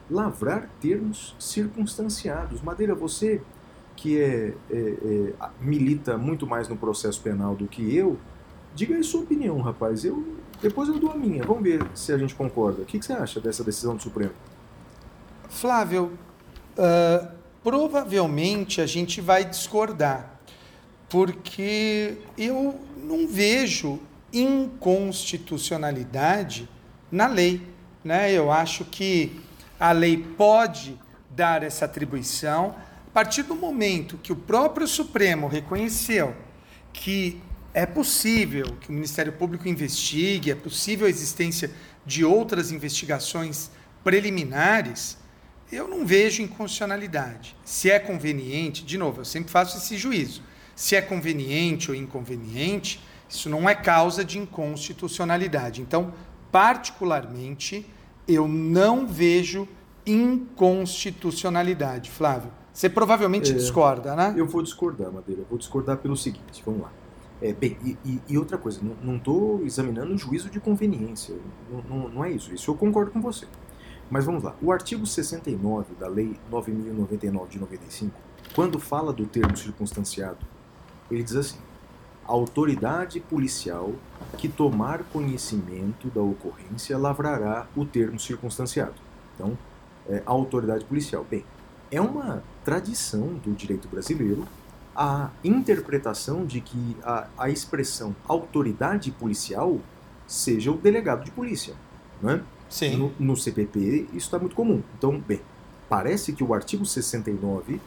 lavrar 0.09 0.69
termos 0.81 1.35
circunstanciados. 1.39 2.61
Madeira, 2.61 2.93
você 2.93 3.41
que 3.95 4.19
é, 4.19 4.53
é, 4.71 4.77
é, 4.77 5.33
milita 5.61 6.17
muito 6.17 6.47
mais 6.47 6.67
no 6.67 6.75
processo 6.75 7.21
penal 7.21 7.55
do 7.55 7.67
que 7.67 7.95
eu, 7.95 8.17
diga 8.75 8.95
aí 8.95 9.03
sua 9.03 9.21
opinião, 9.21 9.61
rapaz. 9.61 10.03
Eu 10.03 10.41
depois 10.63 10.87
eu 10.87 10.97
dou 10.97 11.11
a 11.11 11.15
minha. 11.15 11.43
Vamos 11.43 11.61
ver 11.61 11.85
se 11.93 12.13
a 12.13 12.17
gente 12.17 12.33
concorda. 12.33 12.83
O 12.83 12.85
que, 12.85 12.97
que 12.97 13.05
você 13.05 13.11
acha 13.11 13.41
dessa 13.41 13.65
decisão 13.65 13.97
do 13.97 14.01
Supremo? 14.01 14.31
Flávio, 15.49 16.17
uh, 16.77 17.27
provavelmente 17.61 18.79
a 18.79 18.85
gente 18.85 19.19
vai 19.19 19.43
discordar, 19.43 20.39
porque 21.09 22.17
eu 22.37 22.79
não 22.95 23.27
vejo 23.27 23.99
inconstitucionalidade 24.31 26.69
na 27.11 27.27
lei. 27.27 27.61
Né? 28.01 28.31
Eu 28.31 28.49
acho 28.49 28.85
que 28.85 29.41
a 29.77 29.91
lei 29.91 30.15
pode 30.17 30.97
dar 31.29 31.61
essa 31.61 31.83
atribuição 31.83 32.73
a 33.13 33.13
partir 33.13 33.43
do 33.43 33.53
momento 33.53 34.17
que 34.17 34.33
o 34.33 34.35
próprio 34.35 34.87
Supremo 34.87 35.47
reconheceu 35.47 36.35
que 36.91 37.39
é 37.71 37.85
possível 37.85 38.65
que 38.81 38.89
o 38.89 38.91
Ministério 38.91 39.33
Público 39.33 39.69
investigue, 39.69 40.49
é 40.49 40.55
possível 40.55 41.05
a 41.05 41.09
existência 41.11 41.69
de 42.03 42.25
outras 42.25 42.71
investigações 42.71 43.69
preliminares, 44.03 45.15
eu 45.71 45.87
não 45.87 46.07
vejo 46.07 46.41
inconstitucionalidade. 46.41 47.55
Se 47.63 47.91
é 47.91 47.99
conveniente, 47.99 48.83
de 48.83 48.97
novo, 48.97 49.21
eu 49.21 49.25
sempre 49.25 49.51
faço 49.51 49.77
esse 49.77 49.95
juízo. 49.95 50.41
Se 50.75 50.95
é 50.95 51.01
conveniente 51.01 51.91
ou 51.91 51.95
inconveniente, 51.95 52.99
isso 53.29 53.47
não 53.47 53.69
é 53.69 53.75
causa 53.75 54.25
de 54.25 54.39
inconstitucionalidade. 54.39 55.81
Então, 55.81 56.15
particularmente, 56.51 57.85
eu 58.27 58.47
não 58.47 59.05
vejo 59.05 59.67
inconstitucionalidade. 60.03 62.09
Flávio, 62.09 62.62
você 62.73 62.89
provavelmente 62.89 63.51
É, 63.51 63.55
discorda, 63.55 64.15
né? 64.15 64.33
Eu 64.35 64.47
vou 64.47 64.61
discordar, 64.63 65.11
Madeira. 65.11 65.41
Eu 65.41 65.47
vou 65.49 65.57
discordar 65.57 65.97
pelo 65.97 66.17
seguinte, 66.17 66.63
vamos 66.65 66.81
lá. 66.81 66.91
É, 67.41 67.53
bem, 67.53 67.77
e, 67.83 68.19
e- 68.29 68.37
outra 68.37 68.57
coisa, 68.57 68.79
não 69.03 69.17
estou 69.17 69.63
examinando 69.65 70.13
o 70.13 70.17
juízo 70.17 70.49
de 70.49 70.59
conveniência. 70.59 71.35
Não, 71.71 71.81
não- 71.99 72.09
não 72.09 72.25
é 72.25 72.31
isso. 72.31 72.53
Isso 72.53 72.71
eu 72.71 72.75
concordo 72.75 73.11
com 73.11 73.21
você. 73.21 73.45
Mas 74.09 74.25
vamos 74.25 74.43
lá. 74.43 74.55
O 74.61 74.71
artigo 74.71 75.05
69 75.05 75.93
da 75.99 76.07
Lei 76.07 76.35
9.099 76.49 77.49
de 77.49 77.59
95, 77.59 78.17
quando 78.55 78.79
fala 78.79 79.11
do 79.13 79.25
termo 79.25 79.55
circunstanciado, 79.57 80.37
ele 81.11 81.23
diz 81.23 81.35
assim: 81.35 81.57
a 82.25 82.31
autoridade 82.31 83.19
policial 83.19 83.91
que 84.37 84.47
tomar 84.47 85.03
conhecimento 85.11 86.07
da 86.09 86.21
ocorrência 86.21 86.97
lavrará 86.97 87.67
o 87.75 87.85
termo 87.85 88.19
circunstanciado. 88.19 88.93
Então, 89.35 89.57
é, 90.07 90.21
a 90.25 90.31
autoridade 90.31 90.85
policial. 90.85 91.25
Bem, 91.29 91.43
é 91.93 92.01
uma 92.01 92.43
tradição 92.65 93.35
do 93.43 93.53
direito 93.53 93.87
brasileiro 93.87 94.47
a 94.95 95.29
interpretação 95.43 96.45
de 96.45 96.59
que 96.59 96.97
a, 97.03 97.27
a 97.37 97.49
expressão 97.49 98.15
autoridade 98.27 99.11
policial 99.11 99.79
seja 100.27 100.71
o 100.71 100.77
delegado 100.77 101.23
de 101.23 101.31
polícia. 101.31 101.73
Não 102.21 102.31
é? 102.31 102.41
Sim. 102.69 102.97
No, 102.97 103.13
no 103.19 103.37
CPP 103.37 104.07
isso 104.09 104.25
está 104.25 104.39
muito 104.39 104.55
comum. 104.55 104.81
Então, 104.97 105.19
bem, 105.19 105.41
parece 105.87 106.33
que 106.33 106.43
o 106.43 106.53
artigo 106.53 106.85
69 106.85 107.79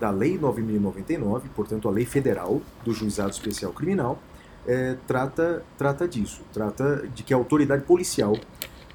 da 0.00 0.10
Lei 0.10 0.36
9.099, 0.38 1.42
portanto 1.54 1.88
a 1.88 1.92
lei 1.92 2.04
federal 2.04 2.60
do 2.84 2.92
Juizado 2.92 3.30
Especial 3.30 3.72
Criminal, 3.72 4.18
eh, 4.66 4.96
trata, 5.06 5.64
trata 5.78 6.08
disso, 6.08 6.42
trata 6.52 7.08
de 7.14 7.22
que 7.22 7.32
a 7.32 7.36
autoridade 7.36 7.84
policial 7.84 8.36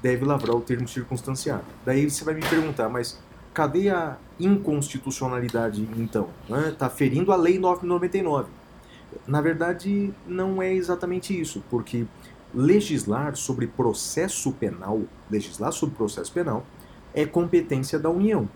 deve 0.02 0.24
lavrar 0.24 0.56
o 0.56 0.60
termo 0.60 0.86
circunstanciado. 0.86 1.64
Daí 1.84 2.08
você 2.08 2.24
vai 2.24 2.34
me 2.34 2.42
perguntar, 2.42 2.88
mas 2.88 3.18
cadê 3.58 3.90
a 3.90 4.16
inconstitucionalidade 4.38 5.82
então? 5.96 6.28
Está 6.68 6.88
ferindo 6.88 7.32
a 7.32 7.36
Lei 7.36 7.58
9.099. 7.58 8.46
Na 9.26 9.40
verdade, 9.40 10.14
não 10.28 10.62
é 10.62 10.72
exatamente 10.72 11.36
isso, 11.38 11.64
porque 11.68 12.06
legislar 12.54 13.34
sobre 13.34 13.66
processo 13.66 14.52
penal, 14.52 15.02
legislar 15.28 15.72
sobre 15.72 15.96
processo 15.96 16.32
penal, 16.32 16.64
é 17.12 17.26
competência 17.26 17.98
da 17.98 18.08
União. 18.08 18.48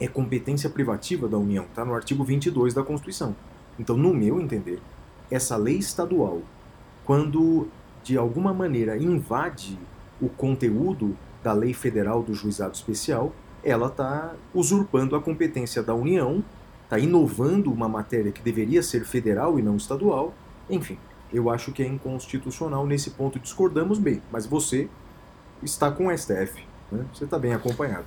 é 0.00 0.08
competência 0.08 0.68
privativa 0.68 1.28
da 1.28 1.38
União, 1.38 1.64
está 1.64 1.84
no 1.84 1.94
artigo 1.94 2.24
22 2.24 2.74
da 2.74 2.82
Constituição. 2.82 3.36
Então, 3.78 3.96
no 3.96 4.12
meu 4.12 4.40
entender, 4.40 4.80
essa 5.30 5.56
lei 5.56 5.76
estadual, 5.76 6.42
quando 7.04 7.68
de 8.02 8.16
alguma 8.16 8.52
maneira 8.52 8.96
invade 8.96 9.78
o 10.20 10.28
conteúdo 10.28 11.16
da 11.42 11.52
lei 11.52 11.72
federal 11.72 12.22
do 12.22 12.34
juizado 12.34 12.74
especial, 12.74 13.32
ela 13.64 13.86
está 13.88 14.34
usurpando 14.54 15.16
a 15.16 15.20
competência 15.22 15.82
da 15.82 15.94
União, 15.94 16.44
está 16.84 16.98
inovando 16.98 17.72
uma 17.72 17.88
matéria 17.88 18.30
que 18.30 18.42
deveria 18.42 18.82
ser 18.82 19.04
federal 19.04 19.58
e 19.58 19.62
não 19.62 19.76
estadual. 19.76 20.34
Enfim, 20.68 20.98
eu 21.32 21.48
acho 21.50 21.72
que 21.72 21.82
é 21.82 21.86
inconstitucional. 21.86 22.86
Nesse 22.86 23.10
ponto 23.10 23.38
discordamos 23.38 23.98
bem, 23.98 24.22
mas 24.30 24.46
você 24.46 24.88
está 25.62 25.90
com 25.90 26.06
o 26.08 26.12
STF. 26.16 26.62
né? 26.92 27.04
Você 27.12 27.24
está 27.24 27.38
bem 27.38 27.54
acompanhado. 27.54 28.04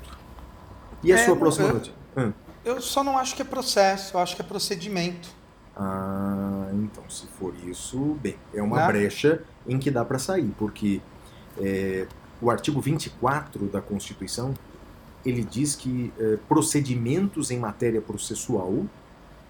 E 1.04 1.12
a 1.12 1.18
É, 1.18 1.26
sua 1.26 1.36
próxima 1.36 1.68
eu- 1.70 1.74
notícia? 1.74 1.94
Hã? 2.16 2.34
Eu 2.64 2.80
só 2.82 3.04
não 3.04 3.18
acho 3.18 3.36
que 3.36 3.42
é 3.42 3.46
processo, 3.46 4.16
eu 4.16 4.22
acho 4.22 4.36
que 4.36 4.42
é 4.42 4.46
procedimento. 4.46 5.30
Ah, 5.76 6.70
então, 6.74 7.04
se 7.10 7.26
for 7.28 7.54
isso, 7.68 8.18
bem, 8.22 8.36
é 8.54 8.62
uma 8.62 8.78
Né? 8.78 8.88
brecha 8.88 9.42
em 9.68 9.78
que 9.80 9.90
dá 9.92 10.04
para 10.06 10.20
sair, 10.20 10.54
porque 10.58 11.02
é, 11.60 12.06
o 12.42 12.50
artigo 12.52 12.80
24 12.80 13.66
da 13.68 13.82
Constituição 13.82 14.54
ele 15.28 15.44
diz 15.44 15.76
que 15.76 16.12
é, 16.20 16.38
procedimentos 16.48 17.52
em 17.52 17.60
matéria 17.60 18.02
processual 18.02 18.86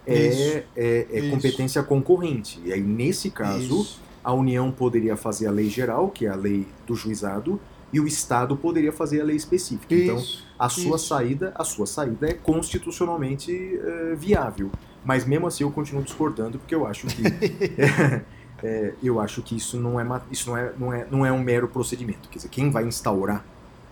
é, 0.05 0.63
é- 0.75 1.07
é 1.11 1.29
competência 1.29 1.83
concorrente. 1.83 2.59
E 2.63 2.71
aí, 2.71 2.81
nesse 2.81 3.29
caso, 3.29 3.81
Isso. 3.81 4.01
a 4.23 4.33
União 4.33 4.71
poderia 4.71 5.15
fazer 5.17 5.47
a 5.47 5.51
lei 5.51 5.69
geral, 5.69 6.09
que 6.09 6.25
é 6.25 6.29
a 6.29 6.35
lei 6.35 6.65
do 6.85 6.95
juizado, 6.95 7.59
e 7.91 7.99
o 7.99 8.07
Estado 8.07 8.55
poderia 8.55 8.91
fazer 8.91 9.21
a 9.21 9.23
lei 9.23 9.35
específica. 9.35 9.93
Então, 9.93 10.17
Isso. 10.17 10.45
a 10.57 10.69
sua 10.69 10.95
Isso. 10.95 11.07
saída, 11.07 11.51
a 11.55 11.63
sua 11.63 11.85
saída 11.85 12.27
é 12.29 12.33
constitucionalmente 12.33 13.51
eh, 13.51 14.15
viável. 14.15 14.69
Mas 15.05 15.25
mesmo 15.25 15.47
assim 15.47 15.63
eu 15.63 15.71
continuo 15.71 16.03
discordando 16.03 16.57
porque 16.59 16.75
eu 16.75 16.85
acho 16.85 17.07
que 17.07 17.21
é, 18.63 18.93
eu 19.01 19.19
acho 19.19 19.41
que 19.41 19.55
isso 19.55 19.77
não 19.79 19.99
é 19.99 20.21
isso 20.31 20.49
não 20.49 20.57
é, 20.57 20.73
não 20.77 20.93
é 20.93 21.07
não 21.09 21.25
é 21.25 21.31
um 21.31 21.41
mero 21.41 21.67
procedimento. 21.67 22.27
Quer 22.29 22.37
dizer, 22.39 22.49
quem 22.49 22.69
vai 22.69 22.85
instaurar 22.85 23.45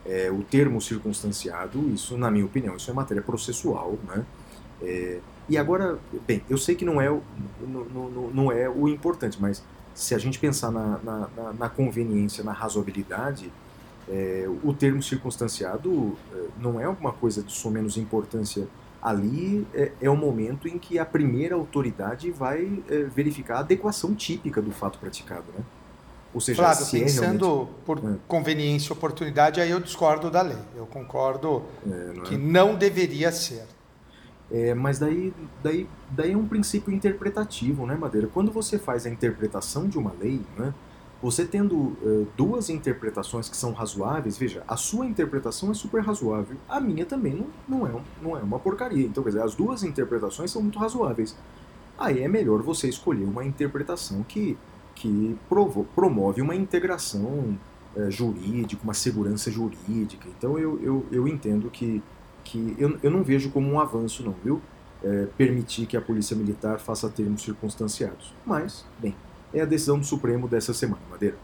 eh, 0.05 0.31
o 0.31 0.43
termo 0.43 0.81
circunstanciado, 0.81 1.89
isso 1.89 2.17
na 2.17 2.29
minha 2.31 2.45
opinião, 2.45 2.75
isso 2.77 2.89
é 2.91 2.93
matéria 2.93 3.23
processual, 3.23 3.97
né? 4.07 4.25
Eh, 4.81 5.21
e 5.47 5.57
agora, 5.57 5.99
bem, 6.27 6.43
eu 6.49 6.57
sei 6.57 6.75
que 6.75 6.85
não 6.85 6.99
é 7.01 7.09
o, 7.11 7.21
não, 7.59 7.85
não- 8.09 8.31
não 8.31 8.51
é 8.51 8.69
o 8.69 8.87
importante, 8.87 9.39
mas 9.41 9.63
se 9.93 10.15
a 10.15 10.17
gente 10.17 10.39
pensar 10.39 10.71
na, 10.71 10.99
na, 11.03 11.29
na- 11.35 11.53
na 11.53 11.69
conveniência, 11.69 12.43
na 12.43 12.51
razoabilidade, 12.51 13.53
é, 14.07 14.45
o 14.63 14.73
termo 14.73 15.01
circunstanciado 15.01 16.19
é, 16.31 16.49
não 16.57 16.79
é 16.79 16.85
alguma 16.85 17.11
coisa 17.13 17.43
de 17.43 17.51
só 17.51 17.69
menos 17.69 17.97
importância. 17.97 18.67
Ali 19.01 19.67
é, 19.73 19.93
é 20.01 20.09
o 20.09 20.15
momento 20.17 20.67
em 20.67 20.79
que 20.79 20.97
a 20.99 21.05
primeira 21.05 21.55
autoridade 21.55 22.31
vai 22.31 22.83
é, 22.87 23.03
verificar 23.03 23.57
a 23.57 23.59
adequação 23.59 24.15
típica 24.15 24.61
do 24.61 24.71
fato 24.71 24.99
praticado, 24.99 25.51
né? 25.53 25.63
Ou 26.35 26.41
seja, 26.41 26.61
Flávio, 26.61 26.85
se 26.85 26.97
é 26.97 26.99
pensando 27.05 27.45
realmente... 27.47 27.73
por 27.85 27.97
É. 27.99 28.15
conveniência 28.27 28.89
e 28.89 28.93
oportunidade, 28.93 29.59
aí 29.61 29.71
eu 29.71 29.79
discordo 29.79 30.29
da 30.29 30.41
lei. 30.43 30.57
Eu 30.75 30.85
concordo 30.85 31.63
É, 31.89 32.11
não 32.13 32.21
é? 32.23 32.25
que 32.27 32.37
não 32.37 32.75
deveria 32.75 33.31
ser. 33.31 33.63
É, 34.51 34.75
mas 34.75 34.99
daí, 34.99 35.33
daí, 35.63 35.87
daí 36.11 36.33
é 36.33 36.37
um 36.37 36.45
princípio 36.47 36.93
interpretativo, 36.93 37.87
né, 37.87 37.95
Madeira? 37.95 38.27
Quando 38.31 38.51
você 38.51 38.77
faz 38.77 39.05
a 39.05 39.09
interpretação 39.09 39.87
de 39.87 39.97
uma 39.97 40.11
lei, 40.21 40.39
né, 40.57 40.71
você 41.21 41.45
tendo 41.45 41.97
eh, 42.05 42.25
duas 42.37 42.69
interpretações 42.69 43.49
que 43.49 43.57
são 43.57 43.71
razoáveis, 43.71 44.37
veja, 44.37 44.61
a 44.67 44.77
sua 44.77 45.07
interpretação 45.07 45.71
é 45.71 45.73
super 45.73 46.03
razoável, 46.03 46.57
a 46.69 46.79
minha 46.79 47.05
também 47.05 47.33
não, 47.33 47.47
não, 47.79 47.87
é, 47.87 47.91
um- 47.91 48.01
não 48.21 48.37
é 48.37 48.41
uma 48.41 48.59
porcaria. 48.59 49.05
Então, 49.07 49.23
quer 49.23 49.29
dizer, 49.29 49.41
as 49.41 49.55
duas 49.55 49.81
interpretações 49.83 50.51
são 50.51 50.61
muito 50.61 50.77
razoáveis. 50.77 51.35
Aí 51.97 52.21
é 52.21 52.27
melhor 52.27 52.61
você 52.61 52.87
escolher 52.87 53.23
uma 53.23 53.43
interpretação 53.43 54.21
que, 54.21 54.55
que 54.95 55.37
provo- 55.47 55.85
promove 55.93 56.41
uma 56.41 56.55
integração 56.55 57.57
eh, 57.95 58.09
jurídica, 58.09 58.81
uma 58.83 58.93
segurança 58.93 59.51
jurídica. 59.51 60.27
Então, 60.37 60.57
eu, 60.57 60.81
eu, 60.81 61.05
eu 61.11 61.27
entendo 61.27 61.69
que 61.69 62.01
que 62.45 62.75
eu, 62.77 62.97
eu 63.01 63.09
não 63.09 63.23
vejo 63.23 63.49
como 63.49 63.69
um 63.69 63.79
avanço, 63.79 64.23
não, 64.23 64.35
viu? 64.43 64.61
É, 65.03 65.27
permitir 65.37 65.87
que 65.87 65.97
a 65.97 66.01
Polícia 66.01 66.35
Militar 66.35 66.79
faça 66.79 67.09
termos 67.09 67.41
circunstanciados. 67.41 68.33
Mas, 68.45 68.85
bem, 68.99 69.15
é 69.51 69.61
a 69.61 69.65
decisão 69.65 69.99
do 69.99 70.05
Supremo 70.05 70.47
dessa 70.47 70.73
semana, 70.73 71.01
Madeira. 71.09 71.35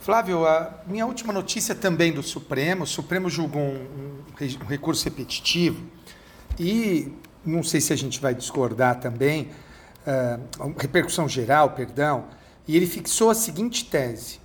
Flávio, 0.00 0.46
a 0.46 0.82
minha 0.86 1.06
última 1.06 1.30
notícia 1.32 1.74
também 1.74 2.10
do 2.10 2.22
Supremo. 2.22 2.84
O 2.84 2.86
Supremo 2.86 3.28
julgou 3.28 3.60
um, 3.60 4.18
um 4.62 4.66
recurso 4.66 5.04
repetitivo 5.04 5.82
e 6.58 7.12
não 7.44 7.62
sei 7.62 7.80
se 7.80 7.92
a 7.92 7.96
gente 7.96 8.18
vai 8.18 8.34
discordar 8.34 8.98
também, 8.98 9.50
ah, 10.06 10.38
repercussão 10.78 11.28
geral, 11.28 11.70
perdão, 11.70 12.26
e 12.66 12.76
ele 12.76 12.86
fixou 12.86 13.30
a 13.30 13.34
seguinte 13.34 13.84
tese: 13.86 14.40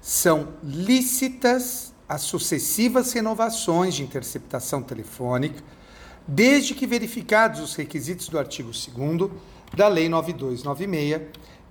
são 0.00 0.48
lícitas 0.62 1.92
as 2.08 2.22
sucessivas 2.22 3.12
renovações 3.12 3.94
de 3.94 4.02
interceptação 4.02 4.82
telefônica, 4.82 5.62
desde 6.26 6.74
que 6.74 6.86
verificados 6.86 7.60
os 7.60 7.74
requisitos 7.74 8.28
do 8.28 8.38
artigo 8.38 8.70
2 8.70 8.90
da 9.74 9.88
Lei 9.88 10.08
9296 10.08 11.22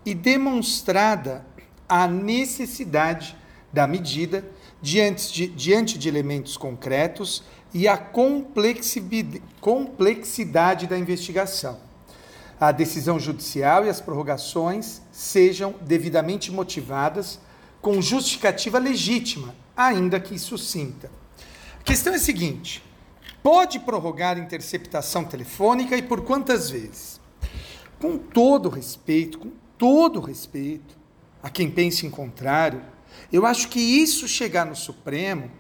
e 0.06 0.14
demonstrada 0.14 1.46
a 1.88 2.06
necessidade 2.08 3.38
da 3.72 3.88
medida 3.88 4.46
diante 4.82 5.34
de, 5.34 5.48
diante 5.48 5.98
de 5.98 6.10
elementos 6.10 6.58
concretos 6.58 7.42
e 7.74 7.88
a 7.88 7.96
complexidade 7.98 10.88
da 10.88 10.98
investigação. 10.98 11.93
A 12.64 12.72
decisão 12.72 13.20
judicial 13.20 13.86
e 13.86 13.90
as 13.90 14.00
prorrogações 14.00 15.02
sejam 15.12 15.76
devidamente 15.82 16.50
motivadas 16.50 17.38
com 17.82 18.02
justificativa 18.02 18.80
legítima, 18.80 19.54
ainda 19.76 20.18
que 20.18 20.40
sucinta. 20.40 21.12
A 21.82 21.84
questão 21.84 22.14
é 22.14 22.16
a 22.16 22.20
seguinte: 22.20 22.82
pode 23.44 23.82
prorrogar 23.82 24.38
interceptação 24.38 25.26
telefônica 25.26 25.98
e 25.98 26.02
por 26.02 26.22
quantas 26.22 26.70
vezes? 26.70 27.20
Com 28.00 28.18
todo 28.18 28.70
respeito, 28.70 29.40
com 29.40 29.52
todo 29.78 30.22
respeito 30.22 30.98
a 31.44 31.50
quem 31.50 31.70
pense 31.70 32.06
em 32.06 32.10
contrário, 32.10 32.82
eu 33.30 33.46
acho 33.46 33.68
que 33.68 33.82
isso 33.82 34.26
chegar 34.26 34.66
no 34.66 34.74
Supremo 34.78 35.52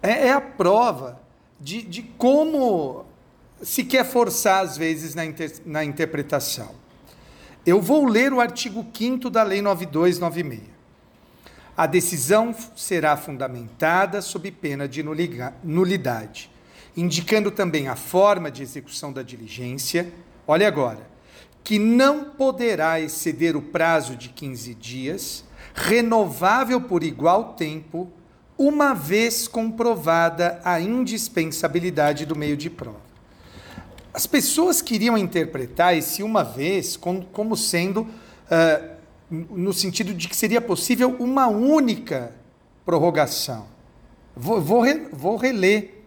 é, 0.00 0.28
é 0.28 0.32
a 0.32 0.40
prova 0.40 1.20
de, 1.60 1.82
de 1.82 2.02
como 2.02 3.06
se 3.64 3.82
quer 3.84 4.04
forçar, 4.04 4.62
às 4.62 4.76
vezes, 4.76 5.14
na, 5.14 5.24
inter- 5.24 5.60
na 5.64 5.84
interpretação. 5.84 6.72
Eu 7.64 7.80
vou 7.80 8.04
ler 8.06 8.32
o 8.32 8.40
artigo 8.40 8.84
5 8.92 9.30
da 9.30 9.42
Lei 9.42 9.62
9296. 9.62 10.74
A 11.76 11.86
decisão 11.86 12.54
será 12.76 13.16
fundamentada 13.16 14.22
sob 14.22 14.50
pena 14.52 14.86
de 14.86 15.02
nulidade, 15.64 16.50
indicando 16.96 17.50
também 17.50 17.88
a 17.88 17.96
forma 17.96 18.50
de 18.50 18.62
execução 18.62 19.12
da 19.12 19.22
diligência. 19.22 20.12
Olha 20.46 20.68
agora, 20.68 21.08
que 21.64 21.78
não 21.78 22.26
poderá 22.26 23.00
exceder 23.00 23.56
o 23.56 23.62
prazo 23.62 24.14
de 24.14 24.28
15 24.28 24.74
dias, 24.74 25.44
renovável 25.74 26.80
por 26.80 27.02
igual 27.02 27.54
tempo, 27.54 28.12
uma 28.56 28.92
vez 28.94 29.48
comprovada 29.48 30.60
a 30.62 30.78
indispensabilidade 30.80 32.24
do 32.24 32.36
meio 32.36 32.56
de 32.56 32.70
prova. 32.70 33.03
As 34.14 34.28
pessoas 34.28 34.80
queriam 34.80 35.18
interpretar 35.18 35.96
esse 35.96 36.22
uma 36.22 36.44
vez 36.44 36.96
como, 36.96 37.56
sendo 37.56 38.06
ah, 38.48 38.80
no 39.28 39.72
sentido 39.72 40.14
de 40.14 40.28
que 40.28 40.36
seria 40.36 40.60
possível 40.60 41.16
uma 41.18 41.48
única 41.48 42.32
prorrogação. 42.86 43.66
Vou, 44.36 44.60
vou, 44.60 44.80
re- 44.82 45.08
vou 45.12 45.36
reler. 45.36 46.04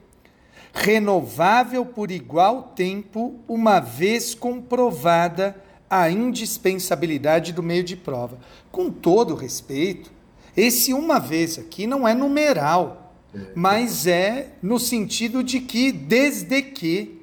Renovável 0.73 1.85
por 1.85 2.09
igual 2.09 2.71
tempo, 2.75 3.35
uma 3.45 3.81
vez 3.81 4.33
comprovada 4.33 5.55
a 5.89 6.09
indispensabilidade 6.09 7.51
do 7.51 7.61
meio 7.63 7.83
de 7.83 7.97
prova. 7.97 8.37
Com 8.71 8.89
todo 8.89 9.35
respeito, 9.35 10.11
esse 10.55 10.93
uma 10.93 11.19
vez 11.19 11.59
aqui 11.59 11.85
não 11.85 12.07
é 12.07 12.13
numeral, 12.13 13.13
mas 13.53 14.07
é 14.07 14.53
no 14.61 14.79
sentido 14.79 15.43
de 15.43 15.59
que 15.59 15.91
desde 15.91 16.61
que 16.61 17.16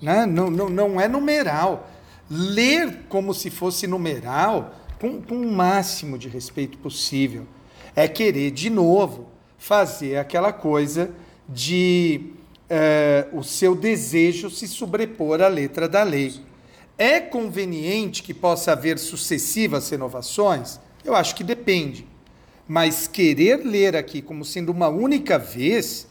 né? 0.00 0.26
Não, 0.26 0.50
não, 0.50 0.68
não 0.68 1.00
é 1.00 1.08
numeral. 1.08 1.88
Ler 2.30 3.06
como 3.08 3.34
se 3.34 3.50
fosse 3.50 3.86
numeral, 3.86 4.74
com, 5.00 5.20
com 5.20 5.34
o 5.34 5.52
máximo 5.52 6.18
de 6.18 6.28
respeito 6.28 6.78
possível, 6.78 7.46
é 7.96 8.06
querer, 8.06 8.50
de 8.50 8.70
novo, 8.70 9.28
fazer 9.58 10.16
aquela 10.16 10.52
coisa 10.52 11.10
de 11.48 12.32
eh, 12.68 13.26
o 13.32 13.42
seu 13.42 13.74
desejo 13.74 14.48
se 14.48 14.68
sobrepor 14.68 15.42
à 15.42 15.48
letra 15.48 15.88
da 15.88 16.02
lei. 16.02 16.40
É 16.96 17.18
conveniente 17.18 18.22
que 18.22 18.34
possa 18.34 18.72
haver 18.72 18.98
sucessivas 18.98 19.88
renovações? 19.90 20.78
Eu 21.04 21.16
acho 21.16 21.34
que 21.34 21.42
depende. 21.42 22.06
Mas 22.68 23.08
querer 23.08 23.64
ler 23.64 23.96
aqui 23.96 24.22
como 24.22 24.44
sendo 24.44 24.70
uma 24.70 24.88
única 24.88 25.38
vez, 25.38 26.06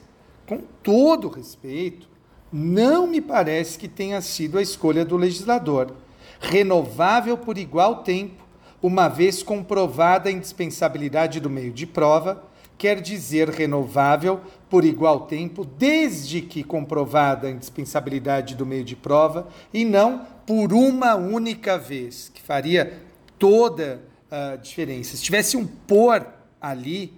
com 0.45 0.57
todo 0.83 1.29
respeito, 1.29 2.08
não 2.51 3.07
me 3.07 3.21
parece 3.21 3.77
que 3.77 3.87
tenha 3.87 4.21
sido 4.21 4.57
a 4.57 4.61
escolha 4.61 5.05
do 5.05 5.15
legislador. 5.17 5.93
Renovável 6.39 7.37
por 7.37 7.57
igual 7.57 8.03
tempo, 8.03 8.43
uma 8.81 9.07
vez 9.07 9.43
comprovada 9.43 10.29
a 10.29 10.31
indispensabilidade 10.31 11.39
do 11.39 11.49
meio 11.49 11.71
de 11.71 11.85
prova, 11.85 12.43
quer 12.77 13.01
dizer 13.01 13.49
renovável 13.49 14.39
por 14.69 14.85
igual 14.85 15.21
tempo, 15.21 15.65
desde 15.65 16.41
que 16.41 16.63
comprovada 16.63 17.47
a 17.47 17.51
indispensabilidade 17.51 18.55
do 18.55 18.65
meio 18.65 18.85
de 18.85 18.95
prova, 18.95 19.49
e 19.73 19.83
não 19.83 20.25
por 20.45 20.71
uma 20.71 21.15
única 21.15 21.77
vez, 21.77 22.31
que 22.33 22.41
faria 22.41 23.01
toda 23.37 24.01
a 24.31 24.55
diferença. 24.55 25.17
Se 25.17 25.23
tivesse 25.23 25.57
um 25.57 25.67
por 25.67 26.25
ali, 26.61 27.13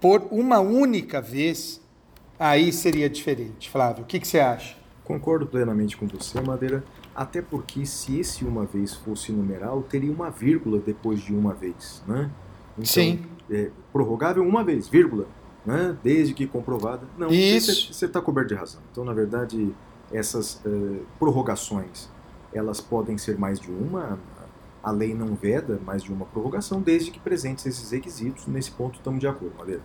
por 0.00 0.26
uma 0.30 0.58
única 0.58 1.20
vez, 1.20 1.80
aí 2.38 2.72
seria 2.72 3.08
diferente. 3.08 3.70
Flávio, 3.70 4.04
o 4.04 4.06
que, 4.06 4.20
que 4.20 4.28
você 4.28 4.40
acha? 4.40 4.76
Concordo 5.04 5.46
plenamente 5.46 5.96
com 5.96 6.06
você, 6.06 6.40
Madeira, 6.40 6.84
até 7.14 7.40
porque 7.40 7.86
se 7.86 8.18
esse 8.18 8.44
uma 8.44 8.64
vez 8.64 8.94
fosse 8.94 9.30
numeral, 9.32 9.82
teria 9.82 10.12
uma 10.12 10.30
vírgula 10.30 10.80
depois 10.80 11.20
de 11.20 11.32
uma 11.32 11.54
vez, 11.54 12.02
né? 12.06 12.30
Então, 12.72 12.84
Sim. 12.84 13.24
É, 13.50 13.70
prorrogável 13.92 14.42
uma 14.42 14.64
vez, 14.64 14.88
vírgula, 14.88 15.26
né? 15.64 15.96
Desde 16.02 16.34
que 16.34 16.46
comprovada. 16.46 17.06
Não, 17.16 17.28
Isso. 17.28 17.92
você 17.92 18.06
está 18.06 18.20
coberto 18.20 18.48
de 18.48 18.54
razão. 18.54 18.80
Então, 18.90 19.04
na 19.04 19.12
verdade, 19.12 19.72
essas 20.12 20.60
eh, 20.64 21.00
prorrogações, 21.18 22.08
elas 22.52 22.80
podem 22.80 23.18
ser 23.18 23.38
mais 23.38 23.58
de 23.58 23.70
uma, 23.70 24.18
a 24.82 24.90
lei 24.90 25.14
não 25.14 25.34
veda 25.34 25.80
mais 25.84 26.02
de 26.02 26.12
uma 26.12 26.26
prorrogação, 26.26 26.80
desde 26.80 27.10
que 27.10 27.18
presentes 27.18 27.66
esses 27.66 27.90
requisitos. 27.90 28.46
Nesse 28.46 28.70
ponto, 28.70 28.98
estamos 28.98 29.20
de 29.20 29.26
acordo, 29.26 29.56
Madeira. 29.58 29.82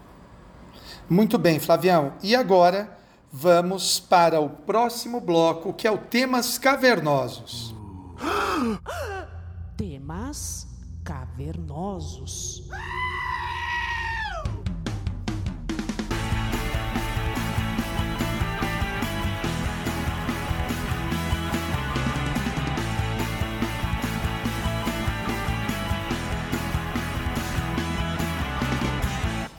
Muito 1.11 1.37
bem, 1.37 1.59
Flavião. 1.59 2.13
E 2.23 2.33
agora 2.33 2.89
vamos 3.29 3.99
para 3.99 4.39
o 4.39 4.49
próximo 4.49 5.19
bloco, 5.19 5.73
que 5.73 5.85
é 5.85 5.91
o 5.91 5.97
Temas 5.97 6.57
Cavernosos. 6.57 7.75
Temas 9.75 10.65
cavernosos. 11.03 12.63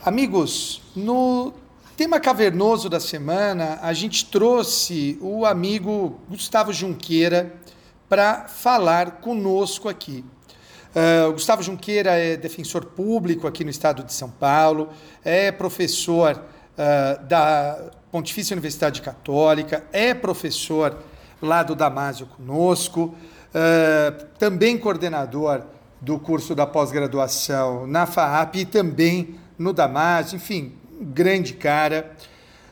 Amigos, 0.05 0.81
no 0.93 1.53
tema 1.95 2.19
cavernoso 2.19 2.89
da 2.89 2.99
semana, 2.99 3.79
a 3.81 3.93
gente 3.93 4.25
trouxe 4.25 5.17
o 5.21 5.45
amigo 5.45 6.19
Gustavo 6.27 6.73
Junqueira 6.73 7.53
para 8.09 8.49
falar 8.49 9.21
conosco 9.21 9.87
aqui. 9.87 10.25
Uh, 10.93 11.29
o 11.29 11.31
Gustavo 11.31 11.63
Junqueira 11.63 12.17
é 12.19 12.35
defensor 12.35 12.83
público 12.87 13.47
aqui 13.47 13.63
no 13.63 13.69
estado 13.69 14.03
de 14.03 14.11
São 14.11 14.29
Paulo, 14.29 14.89
é 15.23 15.53
professor 15.53 16.35
uh, 16.37 17.25
da 17.25 17.89
Pontifícia 18.11 18.53
Universidade 18.53 19.01
Católica, 19.01 19.85
é 19.93 20.13
professor 20.13 20.97
lá 21.41 21.63
do 21.63 21.75
Damásio 21.75 22.25
conosco, 22.25 23.15
uh, 23.55 24.25
também 24.37 24.77
coordenador 24.77 25.63
do 26.03 26.19
curso 26.19 26.53
da 26.53 26.67
pós-graduação 26.67 27.87
na 27.87 28.05
FAAP 28.05 28.55
e 28.57 28.65
também 28.65 29.39
no 29.57 29.71
Damásio, 29.71 30.35
enfim, 30.35 30.73
grande 30.99 31.53
cara. 31.53 32.11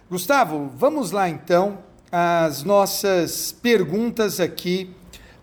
Gustavo, 0.09 0.69
vamos 0.75 1.11
lá 1.11 1.29
então 1.29 1.79
às 2.11 2.63
nossas 2.63 3.53
perguntas 3.53 4.41
aqui 4.41 4.93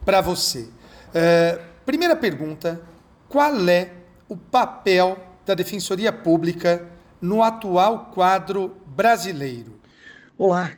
para 0.05 0.21
você. 0.21 0.69
Uh, 1.09 1.59
primeira 1.87 2.15
pergunta: 2.15 2.79
qual 3.27 3.67
é 3.71 3.91
o 4.29 4.37
papel 4.37 5.17
da 5.47 5.55
Defensoria 5.55 6.13
Pública 6.13 6.87
no 7.23 7.43
atual 7.43 8.11
quadro 8.13 8.77
brasileiro? 8.87 9.81
Olá. 10.37 10.73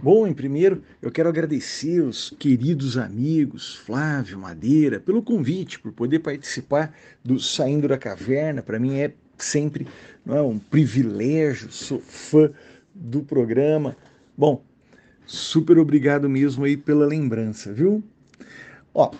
Bom, 0.00 0.28
em 0.28 0.32
primeiro, 0.32 0.80
eu 1.02 1.10
quero 1.10 1.28
agradecer 1.28 2.00
os 2.00 2.30
queridos 2.38 2.96
amigos 2.96 3.74
Flávio 3.74 4.38
Madeira 4.38 5.00
pelo 5.00 5.20
convite, 5.20 5.80
por 5.80 5.90
poder 5.90 6.20
participar 6.20 6.94
do 7.24 7.40
Saindo 7.40 7.88
da 7.88 7.98
Caverna. 7.98 8.62
Para 8.62 8.78
mim 8.78 9.00
é 9.00 9.12
sempre 9.36 9.88
é 10.24 10.40
um 10.40 10.56
privilégio, 10.56 11.72
sou 11.72 11.98
fã 11.98 12.48
do 12.94 13.22
programa. 13.22 13.96
Bom, 14.36 14.62
super 15.26 15.76
obrigado 15.78 16.28
mesmo 16.28 16.64
aí 16.64 16.76
pela 16.76 17.04
lembrança, 17.04 17.72
viu? 17.72 18.00
Ó, 18.94 19.10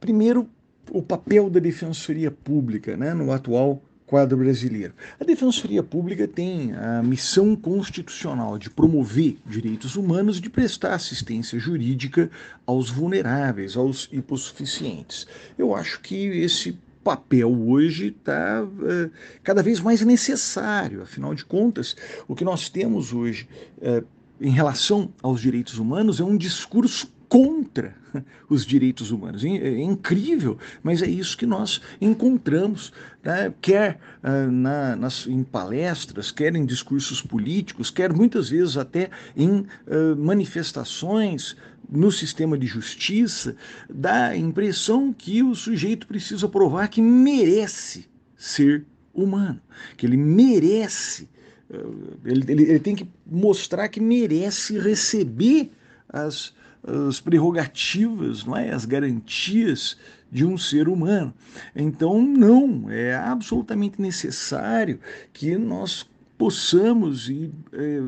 primeiro 0.00 0.48
o 0.90 1.00
papel 1.00 1.48
da 1.48 1.60
Defensoria 1.60 2.32
Pública, 2.32 2.96
né, 2.96 3.14
no 3.14 3.30
atual 3.30 3.80
quadro 4.06 4.38
brasileiro. 4.38 4.94
A 5.20 5.24
Defensoria 5.24 5.82
Pública 5.82 6.28
tem 6.28 6.72
a 6.74 7.02
missão 7.02 7.56
constitucional 7.56 8.56
de 8.56 8.70
promover 8.70 9.36
direitos 9.44 9.96
humanos 9.96 10.38
e 10.38 10.40
de 10.40 10.48
prestar 10.48 10.94
assistência 10.94 11.58
jurídica 11.58 12.30
aos 12.64 12.88
vulneráveis, 12.88 13.76
aos 13.76 14.08
hipossuficientes. 14.12 15.26
Eu 15.58 15.74
acho 15.74 16.00
que 16.00 16.14
esse 16.14 16.78
papel 17.02 17.52
hoje 17.68 18.08
está 18.08 18.64
uh, 18.64 19.10
cada 19.42 19.62
vez 19.62 19.80
mais 19.80 20.00
necessário. 20.02 21.02
Afinal 21.02 21.34
de 21.34 21.44
contas, 21.44 21.96
o 22.26 22.34
que 22.34 22.44
nós 22.44 22.68
temos 22.68 23.12
hoje 23.12 23.48
uh, 23.78 24.04
em 24.40 24.50
relação 24.50 25.12
aos 25.22 25.40
direitos 25.40 25.78
humanos 25.78 26.20
é 26.20 26.24
um 26.24 26.36
discurso 26.36 27.08
contra 27.28 27.94
os 28.48 28.64
direitos 28.64 29.10
humanos. 29.10 29.44
É 29.44 29.78
incrível, 29.80 30.58
mas 30.82 31.02
é 31.02 31.08
isso 31.08 31.36
que 31.36 31.46
nós 31.46 31.80
encontramos, 32.00 32.92
né? 33.22 33.52
quer 33.60 33.98
uh, 34.22 34.50
na, 34.50 34.96
nas, 34.96 35.26
em 35.26 35.42
palestras, 35.42 36.30
quer 36.30 36.54
em 36.54 36.64
discursos 36.64 37.20
políticos, 37.20 37.90
quer 37.90 38.12
muitas 38.12 38.48
vezes 38.48 38.76
até 38.76 39.10
em 39.36 39.60
uh, 39.60 40.16
manifestações 40.16 41.56
no 41.88 42.10
sistema 42.10 42.58
de 42.58 42.66
justiça, 42.66 43.54
dá 43.88 44.28
a 44.28 44.36
impressão 44.36 45.12
que 45.12 45.42
o 45.42 45.54
sujeito 45.54 46.06
precisa 46.06 46.48
provar 46.48 46.88
que 46.88 47.00
merece 47.00 48.06
ser 48.36 48.84
humano, 49.14 49.60
que 49.96 50.04
ele 50.04 50.16
merece, 50.16 51.28
uh, 51.70 52.18
ele, 52.24 52.44
ele, 52.52 52.62
ele 52.64 52.80
tem 52.80 52.96
que 52.96 53.08
mostrar 53.24 53.88
que 53.88 54.00
merece 54.00 54.78
receber 54.78 55.70
as 56.08 56.54
as 57.08 57.20
prerrogativas, 57.20 58.44
não 58.44 58.56
é? 58.56 58.70
as 58.70 58.84
garantias 58.84 59.96
de 60.30 60.44
um 60.44 60.56
ser 60.56 60.88
humano. 60.88 61.34
Então, 61.74 62.20
não, 62.22 62.90
é 62.90 63.14
absolutamente 63.14 64.00
necessário 64.00 65.00
que 65.32 65.56
nós 65.56 66.08
possamos 66.36 67.28
e 67.28 67.50
é, 67.72 68.02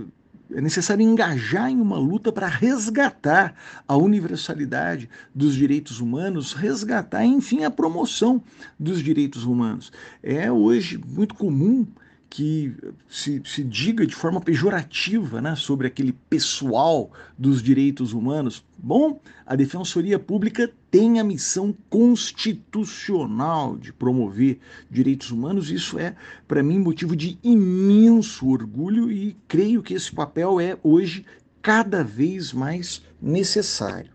é 0.54 0.60
necessário 0.60 1.02
engajar 1.02 1.70
em 1.70 1.80
uma 1.80 1.98
luta 1.98 2.32
para 2.32 2.46
resgatar 2.46 3.54
a 3.86 3.96
universalidade 3.96 5.08
dos 5.34 5.54
direitos 5.54 6.00
humanos, 6.00 6.52
resgatar, 6.52 7.24
enfim, 7.24 7.64
a 7.64 7.70
promoção 7.70 8.42
dos 8.78 9.02
direitos 9.02 9.44
humanos. 9.44 9.92
É 10.22 10.50
hoje 10.50 10.98
muito 10.98 11.34
comum 11.34 11.86
que 12.30 12.74
se, 13.08 13.40
se 13.44 13.64
diga 13.64 14.06
de 14.06 14.14
forma 14.14 14.40
pejorativa 14.40 15.40
né, 15.40 15.56
sobre 15.56 15.86
aquele 15.86 16.12
pessoal 16.12 17.10
dos 17.38 17.62
direitos 17.62 18.12
humanos. 18.12 18.64
Bom, 18.76 19.20
a 19.46 19.56
Defensoria 19.56 20.18
Pública 20.18 20.70
tem 20.90 21.18
a 21.18 21.24
missão 21.24 21.74
constitucional 21.88 23.76
de 23.76 23.92
promover 23.92 24.58
direitos 24.90 25.30
humanos. 25.30 25.70
Isso 25.70 25.98
é, 25.98 26.14
para 26.46 26.62
mim, 26.62 26.78
motivo 26.78 27.16
de 27.16 27.38
imenso 27.42 28.48
orgulho 28.48 29.10
e 29.10 29.36
creio 29.46 29.82
que 29.82 29.94
esse 29.94 30.12
papel 30.12 30.60
é 30.60 30.76
hoje 30.82 31.24
cada 31.62 32.04
vez 32.04 32.52
mais 32.52 33.02
necessário. 33.20 34.10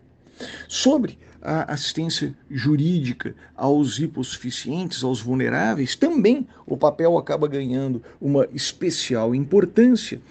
Sobre 0.68 1.18
a 1.44 1.74
assistência 1.74 2.34
jurídica 2.50 3.36
aos 3.54 3.98
hipossuficientes, 3.98 5.04
aos 5.04 5.20
vulneráveis, 5.20 5.94
também 5.94 6.48
o 6.66 6.74
papel 6.74 7.18
acaba 7.18 7.46
ganhando 7.46 8.02
uma 8.18 8.48
especial 8.50 9.34
importância, 9.34 10.22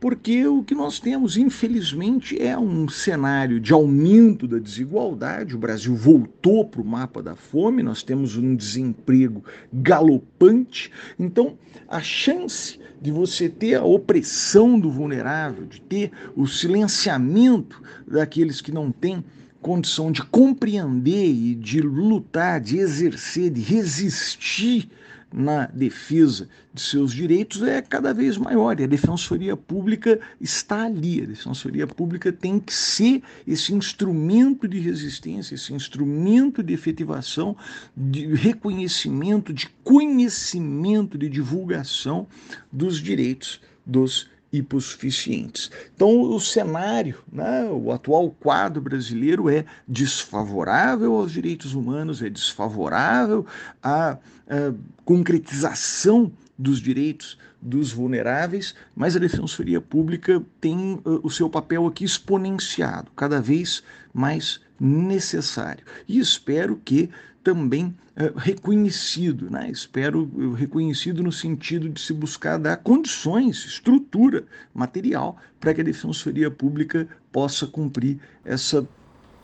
porque 0.00 0.44
o 0.46 0.64
que 0.64 0.74
nós 0.74 0.98
temos, 0.98 1.36
infelizmente, 1.36 2.40
é 2.42 2.58
um 2.58 2.88
cenário 2.88 3.60
de 3.60 3.72
aumento 3.72 4.48
da 4.48 4.58
desigualdade. 4.58 5.54
O 5.54 5.58
Brasil 5.58 5.94
voltou 5.94 6.64
para 6.64 6.80
o 6.80 6.84
mapa 6.84 7.22
da 7.22 7.36
fome, 7.36 7.84
nós 7.84 8.02
temos 8.02 8.36
um 8.36 8.56
desemprego 8.56 9.44
galopante. 9.72 10.90
Então, 11.16 11.56
a 11.86 12.00
chance 12.00 12.80
de 13.00 13.12
você 13.12 13.48
ter 13.48 13.74
a 13.74 13.84
opressão 13.84 14.80
do 14.80 14.90
vulnerável, 14.90 15.66
de 15.66 15.80
ter 15.80 16.10
o 16.34 16.48
silenciamento 16.48 17.80
daqueles 18.04 18.60
que 18.60 18.72
não 18.72 18.90
têm 18.90 19.22
condição 19.62 20.10
de 20.10 20.22
compreender 20.24 21.30
e 21.30 21.54
de 21.54 21.80
lutar, 21.80 22.60
de 22.60 22.78
exercer, 22.78 23.50
de 23.50 23.60
resistir 23.60 24.90
na 25.32 25.66
defesa 25.66 26.48
de 26.74 26.82
seus 26.82 27.12
direitos 27.12 27.62
é 27.62 27.80
cada 27.80 28.12
vez 28.12 28.36
maior 28.36 28.78
e 28.78 28.84
a 28.84 28.86
Defensoria 28.86 29.56
Pública 29.56 30.20
está 30.40 30.84
ali. 30.84 31.22
A 31.22 31.26
Defensoria 31.26 31.86
Pública 31.86 32.30
tem 32.30 32.58
que 32.58 32.74
ser 32.74 33.22
esse 33.46 33.72
instrumento 33.72 34.68
de 34.68 34.78
resistência, 34.78 35.54
esse 35.54 35.72
instrumento 35.72 36.62
de 36.62 36.74
efetivação, 36.74 37.56
de 37.96 38.26
reconhecimento, 38.34 39.54
de 39.54 39.68
conhecimento, 39.82 41.16
de 41.16 41.28
divulgação 41.28 42.26
dos 42.70 43.00
direitos 43.00 43.60
dos 43.86 44.30
hipossuficientes. 44.52 45.70
Então, 45.94 46.20
o 46.20 46.38
cenário, 46.38 47.18
né, 47.32 47.64
o 47.64 47.90
atual 47.90 48.30
quadro 48.30 48.82
brasileiro 48.82 49.48
é 49.48 49.64
desfavorável 49.88 51.14
aos 51.14 51.32
direitos 51.32 51.74
humanos, 51.74 52.22
é 52.22 52.28
desfavorável 52.28 53.46
à, 53.82 54.12
à 54.12 54.72
concretização 55.04 56.30
dos 56.58 56.80
direitos 56.80 57.38
dos 57.60 57.92
vulneráveis, 57.92 58.74
mas 58.94 59.16
a 59.16 59.20
Defensoria 59.20 59.80
Pública 59.80 60.42
tem 60.60 60.94
uh, 61.04 61.20
o 61.22 61.30
seu 61.30 61.48
papel 61.48 61.86
aqui 61.86 62.04
exponenciado, 62.04 63.10
cada 63.16 63.40
vez 63.40 63.82
mais 64.12 64.60
necessário. 64.78 65.84
E 66.08 66.18
espero 66.18 66.80
que 66.84 67.08
também 67.42 67.86
uh, 68.16 68.36
reconhecido, 68.36 69.50
né? 69.50 69.68
espero 69.70 70.30
uh, 70.34 70.52
reconhecido 70.52 71.22
no 71.22 71.32
sentido 71.32 71.88
de 71.88 72.00
se 72.00 72.12
buscar 72.12 72.58
dar 72.58 72.76
condições, 72.78 73.64
estrutura 73.64 74.44
material 74.74 75.36
para 75.60 75.74
que 75.74 75.80
a 75.80 75.84
Defensoria 75.84 76.50
Pública 76.50 77.06
possa 77.30 77.66
cumprir 77.66 78.18
essa 78.44 78.86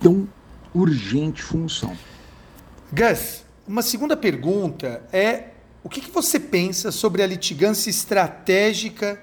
tão 0.00 0.28
urgente 0.74 1.42
função. 1.42 1.96
Gus, 2.92 3.44
uma 3.66 3.82
segunda 3.82 4.16
pergunta 4.16 5.02
é 5.12 5.50
o 5.82 5.88
que, 5.88 6.00
que 6.00 6.10
você 6.10 6.38
pensa 6.40 6.90
sobre 6.90 7.22
a 7.22 7.26
litigância 7.26 7.90
estratégica 7.90 9.20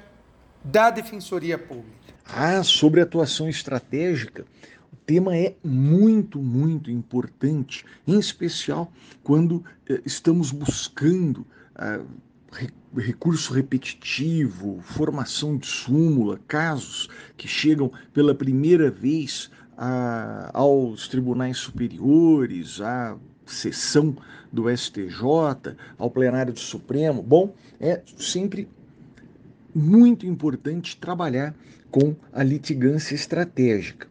da 0.63 0.89
Defensoria 0.89 1.57
Pública? 1.57 1.95
Ah, 2.25 2.63
sobre 2.63 3.01
atuação 3.01 3.47
estratégica, 3.47 4.45
tema 5.05 5.37
é 5.37 5.55
muito, 5.63 6.39
muito 6.39 6.89
importante, 6.89 7.85
em 8.07 8.19
especial 8.19 8.91
quando 9.23 9.63
eh, 9.87 10.01
estamos 10.05 10.51
buscando 10.51 11.45
ah, 11.75 12.01
re, 12.51 12.69
recurso 12.95 13.53
repetitivo, 13.53 14.79
formação 14.81 15.57
de 15.57 15.67
súmula, 15.67 16.39
casos 16.47 17.09
que 17.37 17.47
chegam 17.47 17.91
pela 18.13 18.33
primeira 18.33 18.89
vez 18.89 19.51
a, 19.77 20.49
aos 20.53 21.07
tribunais 21.07 21.57
superiores, 21.57 22.81
a 22.81 23.17
sessão 23.45 24.15
do 24.51 24.69
STJ, 24.75 25.75
ao 25.97 26.09
plenário 26.09 26.53
do 26.53 26.59
Supremo. 26.59 27.21
Bom, 27.21 27.53
é 27.79 28.01
sempre 28.17 28.67
muito 29.73 30.25
importante 30.25 30.97
trabalhar 30.97 31.53
com 31.91 32.15
a 32.31 32.41
litigância 32.41 33.13
estratégica. 33.13 34.07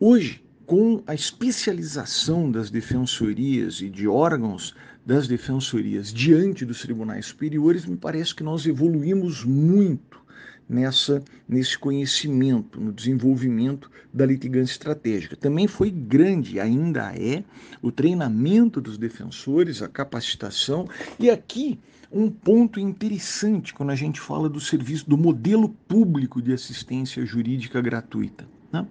Hoje, 0.00 0.44
com 0.64 1.02
a 1.08 1.12
especialização 1.12 2.52
das 2.52 2.70
defensorias 2.70 3.80
e 3.80 3.90
de 3.90 4.06
órgãos 4.06 4.72
das 5.04 5.26
defensorias 5.26 6.12
diante 6.12 6.64
dos 6.64 6.82
tribunais 6.82 7.26
superiores, 7.26 7.84
me 7.84 7.96
parece 7.96 8.32
que 8.32 8.44
nós 8.44 8.64
evoluímos 8.64 9.42
muito 9.44 10.22
nessa 10.68 11.20
nesse 11.48 11.76
conhecimento, 11.76 12.80
no 12.80 12.92
desenvolvimento 12.92 13.90
da 14.14 14.24
litigância 14.24 14.70
estratégica. 14.70 15.34
Também 15.34 15.66
foi 15.66 15.90
grande, 15.90 16.60
ainda 16.60 17.12
é, 17.16 17.42
o 17.82 17.90
treinamento 17.90 18.80
dos 18.80 18.96
defensores, 18.96 19.82
a 19.82 19.88
capacitação 19.88 20.86
e 21.18 21.28
aqui 21.28 21.76
um 22.12 22.30
ponto 22.30 22.78
interessante 22.78 23.74
quando 23.74 23.90
a 23.90 23.96
gente 23.96 24.20
fala 24.20 24.48
do 24.48 24.60
serviço 24.60 25.10
do 25.10 25.18
modelo 25.18 25.70
público 25.88 26.40
de 26.40 26.52
assistência 26.52 27.26
jurídica 27.26 27.80
gratuita. 27.80 28.46
Né? 28.72 28.86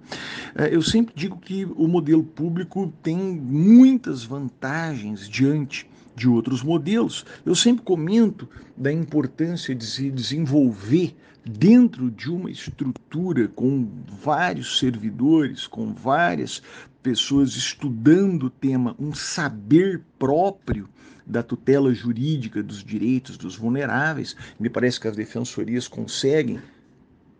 É, 0.56 0.74
eu 0.74 0.82
sempre 0.82 1.14
digo 1.16 1.38
que 1.38 1.66
o 1.66 1.88
modelo 1.88 2.24
público 2.24 2.92
tem 3.02 3.18
muitas 3.18 4.24
vantagens 4.24 5.28
diante 5.30 5.88
de 6.16 6.28
outros 6.28 6.64
modelos. 6.64 7.26
Eu 7.46 7.54
sempre 7.54 7.84
comento 7.84 8.50
da 8.76 8.92
importância 8.92 9.76
de 9.76 9.86
se 9.86 10.10
desenvolver 10.10 11.16
dentro 11.46 12.12
de 12.12 12.30
uma 12.30 12.50
estrutura 12.50 13.48
com 13.48 13.88
vários 14.22 14.80
servidores, 14.80 15.68
com 15.68 15.94
várias 15.94 16.62
pessoas 17.02 17.56
estudando 17.56 18.48
o 18.48 18.50
tema, 18.50 18.96
um 19.00 19.14
saber 19.14 20.02
próprio 20.18 20.90
da 21.26 21.44
tutela 21.44 21.94
jurídica 21.94 22.64
dos 22.64 22.84
direitos 22.84 23.38
dos 23.38 23.56
vulneráveis. 23.56 24.36
Me 24.60 24.70
parece 24.70 25.00
que 25.00 25.08
as 25.08 25.16
defensorias 25.16 25.88
conseguem 25.88 26.60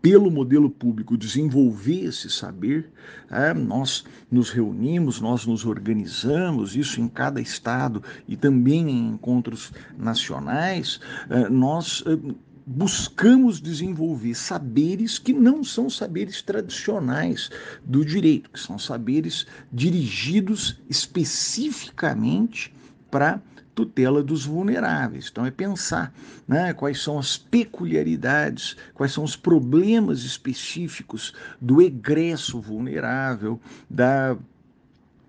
pelo 0.00 0.30
modelo 0.30 0.70
público 0.70 1.16
desenvolver 1.16 2.04
esse 2.04 2.30
saber, 2.30 2.90
é, 3.30 3.52
nós 3.52 4.04
nos 4.30 4.50
reunimos, 4.50 5.20
nós 5.20 5.44
nos 5.44 5.66
organizamos, 5.66 6.76
isso 6.76 7.00
em 7.00 7.08
cada 7.08 7.40
estado 7.40 8.02
e 8.26 8.36
também 8.36 8.88
em 8.88 9.08
encontros 9.08 9.72
nacionais, 9.98 11.00
é, 11.28 11.48
nós 11.48 12.04
é, 12.06 12.16
buscamos 12.64 13.60
desenvolver 13.60 14.34
saberes 14.34 15.18
que 15.18 15.32
não 15.32 15.64
são 15.64 15.88
saberes 15.88 16.42
tradicionais 16.42 17.50
do 17.82 18.04
direito, 18.04 18.50
que 18.50 18.60
são 18.60 18.78
saberes 18.78 19.46
dirigidos 19.72 20.78
especificamente 20.88 22.72
para 23.10 23.40
tutela 23.78 24.24
dos 24.24 24.44
vulneráveis. 24.44 25.28
Então 25.30 25.46
é 25.46 25.52
pensar 25.52 26.12
né, 26.48 26.72
quais 26.72 27.00
são 27.00 27.16
as 27.16 27.36
peculiaridades, 27.36 28.76
quais 28.92 29.12
são 29.12 29.22
os 29.22 29.36
problemas 29.36 30.24
específicos 30.24 31.32
do 31.60 31.80
egresso 31.80 32.60
vulnerável, 32.60 33.60
da, 33.88 34.36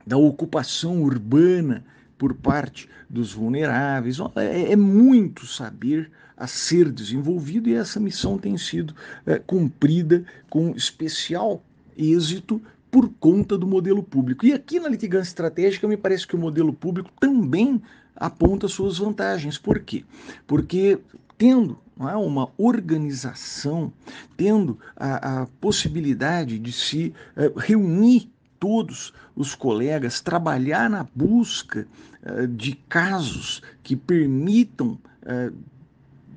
da 0.04 0.18
ocupação 0.18 1.04
urbana 1.04 1.86
por 2.18 2.34
parte 2.34 2.90
dos 3.08 3.32
vulneráveis. 3.32 4.18
É, 4.36 4.72
é 4.72 4.76
muito 4.76 5.46
saber 5.46 6.10
a 6.36 6.48
ser 6.48 6.92
desenvolvido 6.92 7.70
e 7.70 7.76
essa 7.76 8.00
missão 8.00 8.36
tem 8.36 8.58
sido 8.58 8.96
é, 9.28 9.38
cumprida 9.38 10.26
com 10.50 10.72
especial 10.72 11.64
êxito 11.96 12.60
por 12.90 13.12
conta 13.20 13.56
do 13.56 13.68
modelo 13.68 14.02
público. 14.02 14.44
E 14.44 14.54
aqui 14.54 14.80
na 14.80 14.90
litigância 14.90 15.30
estratégica, 15.30 15.88
me 15.88 15.96
parece 15.96 16.26
que 16.26 16.36
o 16.36 16.40
modelo 16.40 16.74
público 16.74 17.12
também 17.20 17.80
aponta 18.20 18.68
suas 18.68 18.98
vantagens. 18.98 19.58
Por 19.58 19.80
quê? 19.80 20.04
Porque 20.46 21.00
tendo 21.38 21.80
é, 22.00 22.16
uma 22.16 22.50
organização, 22.58 23.92
tendo 24.36 24.78
a, 24.96 25.42
a 25.42 25.46
possibilidade 25.62 26.60
de 26.60 26.72
se 26.72 27.14
é, 27.36 27.52
reunir 27.58 28.30
todos 28.60 29.14
os 29.36 29.56
colegas, 29.56 30.20
trabalhar 30.20 30.90
na 30.90 31.08
busca 31.16 31.88
é, 32.22 32.46
de 32.46 32.74
casos 32.90 33.62
que 33.82 33.96
permitam 33.96 35.00
é, 35.24 35.52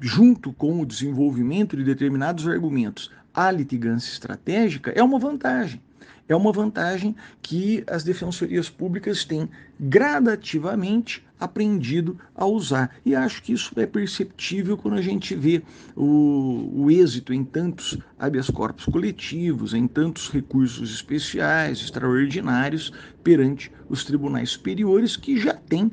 junto 0.01 0.53
com 0.53 0.81
o 0.81 0.87
desenvolvimento 0.87 1.77
de 1.77 1.85
determinados 1.85 2.47
argumentos, 2.47 3.11
a 3.35 3.51
litigância 3.51 4.11
estratégica 4.13 4.91
é 4.91 5.03
uma 5.03 5.19
vantagem. 5.19 5.81
É 6.29 6.37
uma 6.37 6.53
vantagem 6.53 7.15
que 7.41 7.85
as 7.87 8.05
defensorias 8.05 8.71
públicas 8.71 9.25
têm 9.25 9.49
gradativamente 9.79 11.25
aprendido 11.45 12.19
a 12.35 12.47
usar. 12.47 12.97
E 13.05 13.15
acho 13.15 13.43
que 13.43 13.53
isso 13.53 13.73
é 13.77 13.87
perceptível 13.87 14.77
quando 14.77 14.95
a 14.95 15.03
gente 15.03 15.35
vê 15.35 15.63
o, 15.97 16.71
o 16.75 16.91
êxito 16.91 17.33
em 17.33 17.45
tantos 17.45 17.99
habeas 18.19 18.49
corpus 18.49 18.87
coletivos, 18.87 19.75
em 19.75 19.87
tantos 19.87 20.31
recursos 20.31 20.93
especiais, 20.95 21.81
extraordinários, 21.81 22.93
perante 23.23 23.71
os 23.89 24.05
tribunais 24.05 24.51
superiores, 24.51 25.17
que 25.17 25.39
já 25.39 25.55
têm 25.55 25.91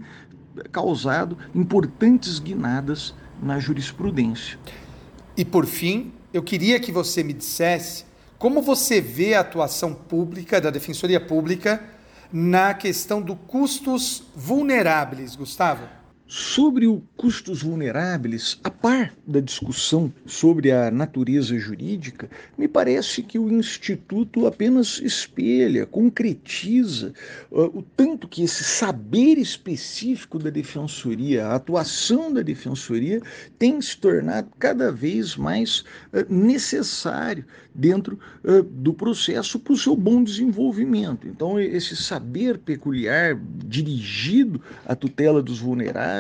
causado 0.72 1.38
importantes 1.54 2.40
guinadas 2.40 3.14
na 3.42 3.60
jurisprudência. 3.60 4.58
E 5.36 5.46
por 5.46 5.66
fim, 5.66 6.12
eu 6.34 6.44
queria 6.44 6.80
que 6.80 6.92
você 6.92 7.24
me 7.24 7.34
dissesse 7.34 8.06
como 8.38 8.62
você 8.62 9.02
vê 9.02 9.34
a 9.34 9.42
atuação 9.42 9.94
pública 9.94 10.62
da 10.62 10.70
Defensoria 10.70 11.20
Pública 11.20 11.84
na 12.32 12.74
questão 12.74 13.22
do 13.22 13.36
custos 13.36 14.24
vulneráveis, 14.36 15.36
Gustavo? 15.36 15.99
Sobre 16.32 16.86
o 16.86 17.02
custos 17.18 17.63
vulneráveis, 17.63 18.60
a 18.63 18.70
par 18.70 19.12
da 19.26 19.39
discussão 19.39 20.13
sobre 20.28 20.72
a 20.72 20.92
natureza 20.92 21.58
jurídica, 21.58 22.30
me 22.56 22.68
parece 22.68 23.24
que 23.24 23.39
o 23.39 23.52
Instituto 23.52 24.46
apenas 24.46 25.00
espelha, 25.00 25.88
concretiza 25.88 27.13
uh, 27.50 27.80
o 27.80 27.82
tanto 27.82 28.28
que 28.28 28.44
esse 28.44 28.63
saber 28.63 29.39
específico 29.39 30.38
da 30.38 30.52
defensoria, 30.52 31.48
a 31.48 31.56
atuação 31.56 32.32
da 32.32 32.44
defensoria, 32.44 33.20
tem 33.58 33.82
se 33.82 33.98
tornado 33.98 34.52
cada 34.60 34.92
vez 34.92 35.36
mais 35.36 35.80
uh, 36.13 36.32
necessário 36.32 37.44
dentro 37.74 38.20
uh, 38.44 38.62
do 38.62 38.94
processo 38.94 39.60
para 39.60 39.74
o 39.74 39.78
seu 39.78 39.96
bom 39.96 40.24
desenvolvimento. 40.24 41.28
Então, 41.28 41.60
esse 41.60 41.96
saber 41.96 42.60
peculiar 42.60 43.36
dirigido 43.65 44.62
à 44.86 44.96
tutela 44.96 45.42
dos 45.42 45.60
vulneráveis, 45.60 46.18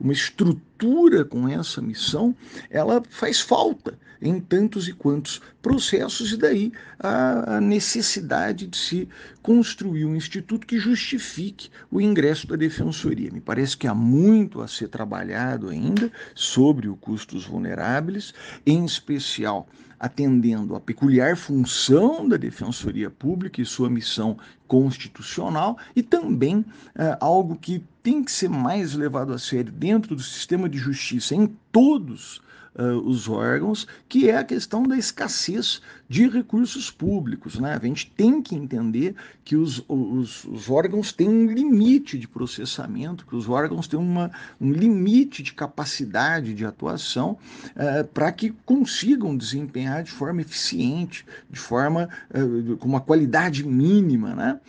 uma 0.00 0.12
estrutura 0.12 1.24
com 1.24 1.48
essa 1.48 1.80
missão, 1.80 2.34
ela 2.70 3.02
faz 3.08 3.40
falta 3.40 3.98
em 4.20 4.40
tantos 4.40 4.88
e 4.88 4.92
quantos 4.92 5.40
processos, 5.60 6.32
e 6.32 6.36
daí 6.36 6.72
a, 6.98 7.60
necessidade 7.60 8.66
de 8.66 8.76
se 8.76 9.08
construir 9.42 10.06
um 10.06 10.16
instituto 10.16 10.66
que 10.66 10.78
justifique 10.78 11.68
o 11.90 12.00
ingresso 12.00 12.46
da 12.46 12.56
defensoria. 12.56 13.30
Me 13.30 13.40
parece 13.40 13.76
que 13.76 13.86
há 13.86 13.94
muito 13.94 14.62
a 14.62 14.68
ser 14.68 14.88
trabalhado 14.88 15.68
ainda 15.68 16.10
sobre 16.34 16.88
o 16.88 16.96
custos 16.96 17.44
vulneráveis, 17.44 18.32
em 18.66 18.84
especial 18.84 19.68
atendendo 20.04 20.76
à 20.76 20.80
peculiar 20.80 21.34
função 21.34 22.28
da 22.28 22.36
Defensoria 22.36 23.08
Pública 23.08 23.62
e 23.62 23.64
sua 23.64 23.88
missão 23.88 24.36
constitucional, 24.68 25.78
e 25.96 26.02
também 26.02 26.58
uh, 26.58 27.16
algo 27.20 27.56
que 27.56 27.82
tem 28.02 28.22
que 28.22 28.30
ser 28.30 28.50
mais 28.50 28.92
levado 28.92 29.32
a 29.32 29.38
sério 29.38 29.72
dentro 29.72 30.14
do 30.14 30.22
sistema 30.22 30.68
de 30.68 30.76
justiça 30.76 31.34
em 31.34 31.46
todos 31.72 32.42
uh, 32.74 32.98
os 33.06 33.28
órgãos, 33.28 33.86
que 34.08 34.28
é 34.28 34.36
a 34.36 34.44
questão 34.44 34.82
da 34.82 34.96
escassez 34.96 35.80
de 36.08 36.28
recursos 36.28 36.90
públicos. 36.90 37.58
Né? 37.58 37.74
A 37.74 37.86
gente 37.86 38.10
tem 38.10 38.42
que 38.42 38.54
entender 38.54 39.14
que 39.44 39.56
os, 39.56 39.84
os, 39.88 40.44
os 40.44 40.70
órgãos 40.70 41.12
têm 41.12 41.28
um 41.28 41.46
limite 41.46 42.18
de 42.18 42.28
processamento, 42.28 43.26
que 43.26 43.34
os 43.34 43.48
órgãos 43.48 43.88
têm 43.88 43.98
uma, 43.98 44.30
um 44.60 44.70
limite 44.70 45.42
de 45.42 45.52
capacidade 45.52 46.54
de 46.54 46.64
atuação 46.64 47.38
uh, 47.70 48.04
para 48.12 48.30
que 48.32 48.54
consigam 48.64 49.36
desempenhar 49.36 50.02
de 50.02 50.10
forma 50.10 50.40
eficiente, 50.40 51.24
de 51.50 51.58
forma 51.58 52.08
uh, 52.30 52.76
com 52.76 52.88
uma 52.88 53.00
qualidade 53.00 53.64
mínima, 53.66 54.34
né? 54.34 54.60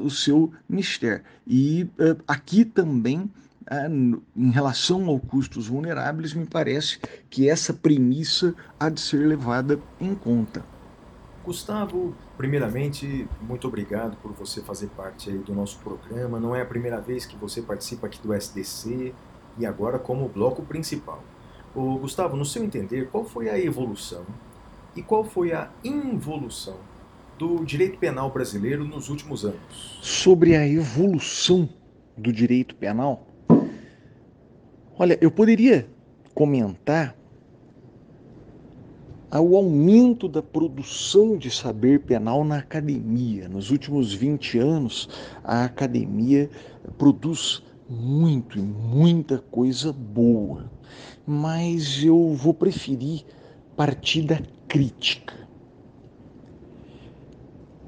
o 0.00 0.10
seu 0.10 0.52
mistério. 0.68 1.22
E 1.46 1.88
aqui 2.26 2.64
também 2.64 3.30
em 4.36 4.50
relação 4.50 5.06
ao 5.06 5.18
custos 5.18 5.66
vulneráveis, 5.68 6.34
me 6.34 6.46
parece 6.46 7.00
que 7.28 7.48
essa 7.48 7.72
premissa 7.72 8.54
há 8.78 8.88
de 8.88 9.00
ser 9.00 9.26
levada 9.26 9.80
em 10.00 10.14
conta. 10.14 10.64
Gustavo, 11.44 12.12
primeiramente, 12.36 13.28
muito 13.40 13.68
obrigado 13.68 14.16
por 14.16 14.32
você 14.32 14.60
fazer 14.60 14.88
parte 14.88 15.30
do 15.30 15.54
nosso 15.54 15.78
programa. 15.78 16.40
Não 16.40 16.56
é 16.56 16.62
a 16.62 16.66
primeira 16.66 17.00
vez 17.00 17.24
que 17.24 17.36
você 17.36 17.62
participa 17.62 18.08
aqui 18.08 18.20
do 18.20 18.34
SDC 18.34 19.14
e 19.56 19.64
agora 19.64 19.98
como 19.98 20.28
bloco 20.28 20.62
principal. 20.62 21.22
Ô, 21.74 21.98
Gustavo, 21.98 22.36
no 22.36 22.44
seu 22.44 22.64
entender, 22.64 23.08
qual 23.10 23.24
foi 23.24 23.48
a 23.48 23.58
evolução 23.58 24.24
e 24.96 25.02
qual 25.02 25.22
foi 25.22 25.52
a 25.52 25.70
involução 25.84 26.78
do 27.38 27.64
direito 27.64 27.98
penal 27.98 28.30
brasileiro 28.30 28.84
nos 28.84 29.08
últimos 29.08 29.44
anos? 29.44 30.00
Sobre 30.02 30.56
a 30.56 30.66
evolução 30.66 31.68
do 32.16 32.32
direito 32.32 32.74
penal, 32.74 33.35
Olha, 34.98 35.18
eu 35.20 35.30
poderia 35.30 35.86
comentar 36.34 37.14
o 39.30 39.54
aumento 39.54 40.26
da 40.26 40.42
produção 40.42 41.36
de 41.36 41.50
saber 41.50 42.00
penal 42.00 42.42
na 42.42 42.56
academia. 42.56 43.46
Nos 43.46 43.70
últimos 43.70 44.14
20 44.14 44.58
anos, 44.58 45.06
a 45.44 45.64
academia 45.64 46.48
produz 46.96 47.62
muito 47.86 48.58
e 48.58 48.62
muita 48.62 49.36
coisa 49.38 49.92
boa, 49.92 50.70
mas 51.26 52.02
eu 52.02 52.32
vou 52.32 52.54
preferir 52.54 53.26
partir 53.76 54.22
da 54.22 54.40
crítica. 54.66 55.34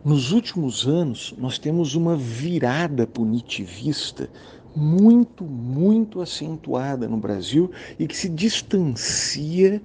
Nos 0.05 0.31
últimos 0.31 0.87
anos, 0.87 1.35
nós 1.39 1.59
temos 1.59 1.95
uma 1.95 2.17
virada 2.17 3.07
punitivista 3.07 4.31
muito, 4.79 5.45
muito 5.45 6.21
acentuada 6.21 7.09
no 7.09 7.17
Brasil 7.17 7.71
e 7.99 8.07
que 8.07 8.17
se 8.17 8.29
distancia 8.29 9.83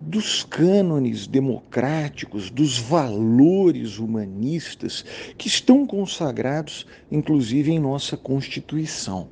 dos 0.00 0.44
cânones 0.44 1.26
democráticos, 1.26 2.48
dos 2.48 2.78
valores 2.78 3.98
humanistas 3.98 5.04
que 5.36 5.48
estão 5.48 5.86
consagrados, 5.86 6.86
inclusive, 7.10 7.72
em 7.72 7.78
nossa 7.78 8.16
Constituição. 8.16 9.28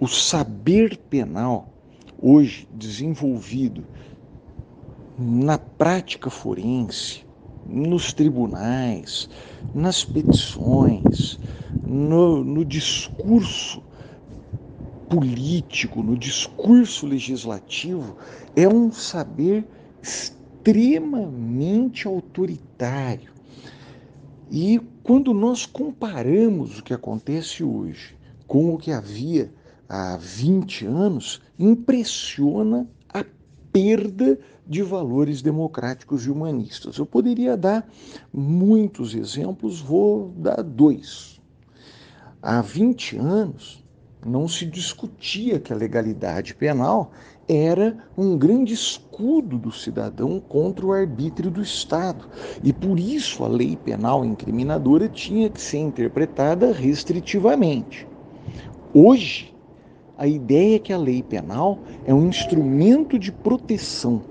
O 0.00 0.08
saber 0.08 0.96
penal, 0.96 1.72
hoje 2.20 2.66
desenvolvido 2.72 3.84
na 5.18 5.58
prática 5.58 6.30
forense, 6.30 7.24
nos 7.66 8.12
tribunais, 8.12 9.28
nas 9.74 10.04
petições, 10.04 11.38
no, 11.82 12.44
no 12.44 12.64
discurso 12.64 13.82
político, 15.08 16.02
no 16.02 16.16
discurso 16.16 17.06
legislativo, 17.06 18.16
é 18.54 18.68
um 18.68 18.92
saber 18.92 19.66
extremamente 20.02 22.06
autoritário. 22.06 23.32
E 24.50 24.80
quando 25.02 25.32
nós 25.34 25.66
comparamos 25.66 26.78
o 26.78 26.82
que 26.82 26.94
acontece 26.94 27.62
hoje 27.64 28.16
com 28.46 28.74
o 28.74 28.78
que 28.78 28.90
havia 28.92 29.52
há 29.88 30.16
20 30.16 30.86
anos, 30.86 31.40
impressiona 31.58 32.88
a 33.12 33.24
perda 33.72 34.38
de 34.66 34.82
valores 34.82 35.42
democráticos 35.42 36.26
e 36.26 36.30
humanistas. 36.30 36.96
Eu 36.98 37.06
poderia 37.06 37.56
dar 37.56 37.88
muitos 38.32 39.14
exemplos, 39.14 39.80
vou 39.80 40.30
dar 40.36 40.62
dois. 40.62 41.37
Há 42.40 42.60
20 42.60 43.16
anos 43.16 43.84
não 44.24 44.46
se 44.46 44.64
discutia 44.64 45.58
que 45.58 45.72
a 45.72 45.76
legalidade 45.76 46.54
penal 46.54 47.10
era 47.48 47.96
um 48.16 48.38
grande 48.38 48.72
escudo 48.72 49.58
do 49.58 49.72
cidadão 49.72 50.38
contra 50.38 50.86
o 50.86 50.92
arbítrio 50.92 51.50
do 51.50 51.60
Estado. 51.60 52.28
E 52.62 52.72
por 52.72 52.96
isso 52.96 53.42
a 53.42 53.48
lei 53.48 53.76
penal 53.76 54.24
incriminadora 54.24 55.08
tinha 55.08 55.50
que 55.50 55.60
ser 55.60 55.78
interpretada 55.78 56.72
restritivamente. 56.72 58.06
Hoje, 58.94 59.52
a 60.16 60.26
ideia 60.26 60.76
é 60.76 60.78
que 60.78 60.92
a 60.92 60.98
lei 60.98 61.24
penal 61.24 61.80
é 62.06 62.14
um 62.14 62.28
instrumento 62.28 63.18
de 63.18 63.32
proteção 63.32 64.22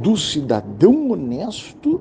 do 0.00 0.16
cidadão 0.16 1.10
honesto 1.10 2.00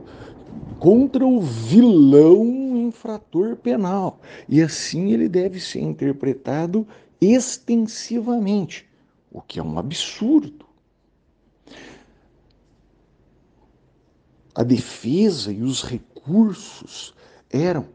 contra 0.80 1.26
o 1.26 1.42
vilão 1.42 2.71
infrator 2.92 3.56
penal. 3.56 4.20
E 4.48 4.62
assim 4.62 5.12
ele 5.12 5.28
deve 5.28 5.60
ser 5.60 5.80
interpretado 5.80 6.88
extensivamente, 7.20 8.88
o 9.32 9.42
que 9.42 9.60
é 9.60 9.64
um 9.64 9.80
absurdo. 9.80 10.66
A 14.54 14.64
defesa 14.64 15.52
e 15.52 15.62
os 15.62 15.82
recursos 15.82 17.14
eram 17.50 17.88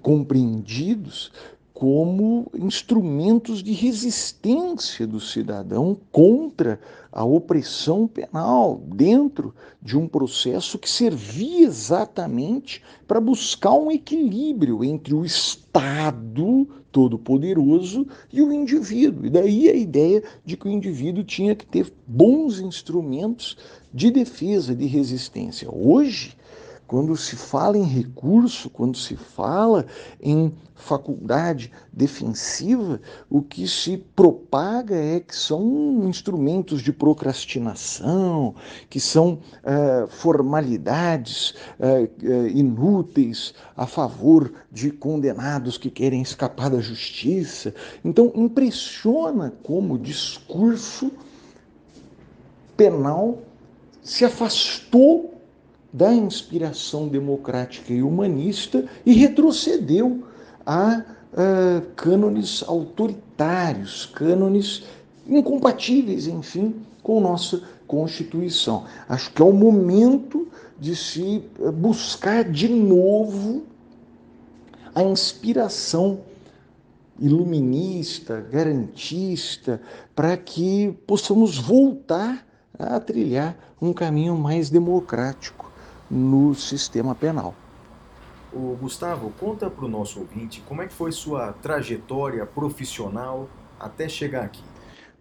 compreendidos 0.00 1.30
como 1.74 2.46
instrumentos 2.54 3.60
de 3.60 3.72
resistência 3.72 5.08
do 5.08 5.18
cidadão 5.18 5.98
contra 6.12 6.78
a 7.10 7.24
opressão 7.24 8.06
penal, 8.06 8.80
dentro 8.86 9.52
de 9.82 9.98
um 9.98 10.06
processo 10.06 10.78
que 10.78 10.88
servia 10.88 11.66
exatamente 11.66 12.80
para 13.08 13.20
buscar 13.20 13.72
um 13.72 13.90
equilíbrio 13.90 14.84
entre 14.84 15.14
o 15.14 15.24
Estado 15.24 16.68
todo-poderoso 16.92 18.06
e 18.32 18.40
o 18.40 18.52
indivíduo. 18.52 19.26
E 19.26 19.30
daí 19.30 19.68
a 19.68 19.74
ideia 19.74 20.22
de 20.44 20.56
que 20.56 20.68
o 20.68 20.70
indivíduo 20.70 21.24
tinha 21.24 21.56
que 21.56 21.66
ter 21.66 21.92
bons 22.06 22.60
instrumentos 22.60 23.56
de 23.92 24.12
defesa, 24.12 24.76
de 24.76 24.86
resistência. 24.86 25.68
Hoje, 25.72 26.36
quando 26.86 27.16
se 27.16 27.34
fala 27.36 27.78
em 27.78 27.84
recurso, 27.84 28.68
quando 28.68 28.96
se 28.96 29.16
fala 29.16 29.86
em 30.20 30.52
faculdade 30.74 31.72
defensiva, 31.92 33.00
o 33.30 33.40
que 33.40 33.66
se 33.66 33.96
propaga 33.96 34.94
é 34.94 35.18
que 35.18 35.34
são 35.34 36.02
instrumentos 36.04 36.82
de 36.82 36.92
procrastinação, 36.92 38.54
que 38.90 39.00
são 39.00 39.34
uh, 39.62 40.06
formalidades 40.08 41.54
uh, 41.78 42.48
inúteis 42.48 43.54
a 43.76 43.86
favor 43.86 44.52
de 44.70 44.90
condenados 44.90 45.78
que 45.78 45.90
querem 45.90 46.20
escapar 46.20 46.68
da 46.68 46.80
justiça. 46.80 47.74
Então, 48.04 48.30
impressiona 48.34 49.52
como 49.62 49.94
o 49.94 49.98
discurso 49.98 51.10
penal 52.76 53.38
se 54.02 54.24
afastou 54.24 55.33
da 55.94 56.12
inspiração 56.12 57.06
democrática 57.06 57.92
e 57.92 58.02
humanista 58.02 58.84
e 59.06 59.12
retrocedeu 59.12 60.24
a 60.66 61.04
cânones 61.94 62.64
autoritários, 62.66 64.04
cânones 64.06 64.82
incompatíveis, 65.24 66.26
enfim, 66.26 66.74
com 67.00 67.20
nossa 67.20 67.62
Constituição. 67.86 68.84
Acho 69.08 69.32
que 69.32 69.40
é 69.40 69.44
o 69.44 69.52
momento 69.52 70.48
de 70.80 70.96
se 70.96 71.44
buscar 71.74 72.42
de 72.42 72.68
novo 72.68 73.62
a 74.92 75.02
inspiração 75.02 76.20
iluminista, 77.20 78.40
garantista, 78.50 79.80
para 80.12 80.36
que 80.36 80.92
possamos 81.06 81.56
voltar 81.56 82.44
a 82.76 82.98
trilhar 82.98 83.56
um 83.80 83.92
caminho 83.92 84.36
mais 84.36 84.70
democrático 84.70 85.63
no 86.14 86.54
sistema 86.54 87.12
penal. 87.12 87.54
O 88.52 88.76
Gustavo, 88.80 89.32
conta 89.40 89.68
para 89.68 89.84
o 89.84 89.88
nosso 89.88 90.20
ouvinte 90.20 90.62
como 90.68 90.80
é 90.80 90.86
que 90.86 90.94
foi 90.94 91.10
sua 91.10 91.52
trajetória 91.54 92.46
profissional 92.46 93.48
até 93.80 94.08
chegar 94.08 94.44
aqui. 94.44 94.62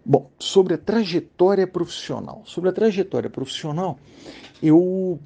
Bom, 0.06 0.30
sobre 0.38 0.76
a 0.76 0.78
trajetória 0.78 1.66
profissional. 1.66 2.44
Sobre 2.46 2.70
a 2.70 2.74
trajetória 2.74 3.30
profissional, 3.30 3.98
eu 4.62 5.20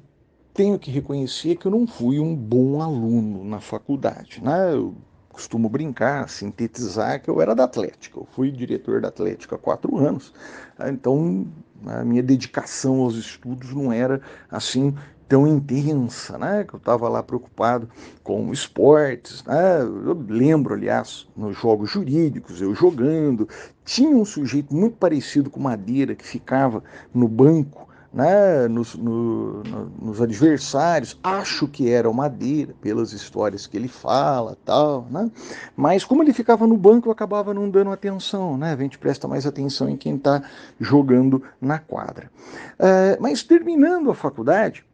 tenho 0.54 0.78
que 0.78 0.90
reconhecer 0.90 1.56
que 1.56 1.66
eu 1.66 1.70
não 1.70 1.86
fui 1.86 2.18
um 2.18 2.34
bom 2.34 2.80
aluno 2.80 3.44
na 3.44 3.60
faculdade. 3.60 4.42
Né? 4.42 4.72
Eu 4.72 4.94
costumo 5.30 5.68
brincar, 5.68 6.30
sintetizar 6.30 7.22
que 7.22 7.28
eu 7.28 7.42
era 7.42 7.54
da 7.54 7.64
Atlética. 7.64 8.18
Eu 8.18 8.26
fui 8.32 8.50
diretor 8.50 9.02
da 9.02 9.08
Atlética 9.08 9.56
há 9.56 9.58
quatro 9.58 9.98
anos, 9.98 10.32
então 10.80 11.46
a 11.86 12.04
minha 12.04 12.22
dedicação 12.22 13.02
aos 13.02 13.16
estudos 13.16 13.74
não 13.74 13.92
era 13.92 14.20
assim 14.50 14.94
tão 15.28 15.46
intensa, 15.46 16.38
né? 16.38 16.64
Que 16.64 16.74
eu 16.74 16.78
estava 16.78 17.08
lá 17.08 17.22
preocupado 17.22 17.88
com 18.24 18.52
esportes, 18.52 19.44
né? 19.44 19.80
Eu 19.82 20.24
lembro, 20.28 20.74
aliás, 20.74 21.28
nos 21.36 21.56
jogos 21.58 21.90
jurídicos, 21.90 22.60
eu 22.60 22.74
jogando, 22.74 23.48
tinha 23.84 24.16
um 24.16 24.24
sujeito 24.24 24.74
muito 24.74 24.96
parecido 24.96 25.50
com 25.50 25.60
Madeira 25.60 26.14
que 26.14 26.26
ficava 26.26 26.82
no 27.14 27.28
banco 27.28 27.88
né, 28.12 28.66
nos, 28.68 28.94
no, 28.94 29.62
no, 29.62 29.92
nos 30.00 30.20
adversários, 30.20 31.18
acho 31.22 31.68
que 31.68 31.90
era 31.90 32.08
o 32.08 32.14
Madeira, 32.14 32.74
pelas 32.80 33.12
histórias 33.12 33.66
que 33.66 33.76
ele 33.76 33.88
fala, 33.88 34.56
tal, 34.64 35.06
né? 35.10 35.30
mas 35.76 36.04
como 36.04 36.22
ele 36.22 36.32
ficava 36.32 36.66
no 36.66 36.76
banco, 36.76 37.08
eu 37.08 37.12
acabava 37.12 37.52
não 37.52 37.68
dando 37.68 37.90
atenção, 37.90 38.56
né? 38.56 38.72
a 38.72 38.76
gente 38.76 38.98
presta 38.98 39.28
mais 39.28 39.46
atenção 39.46 39.88
em 39.88 39.96
quem 39.96 40.16
está 40.16 40.42
jogando 40.80 41.42
na 41.60 41.78
quadra. 41.78 42.30
É, 42.78 43.18
mas 43.20 43.42
terminando 43.42 44.10
a 44.10 44.14
faculdade, 44.14 44.84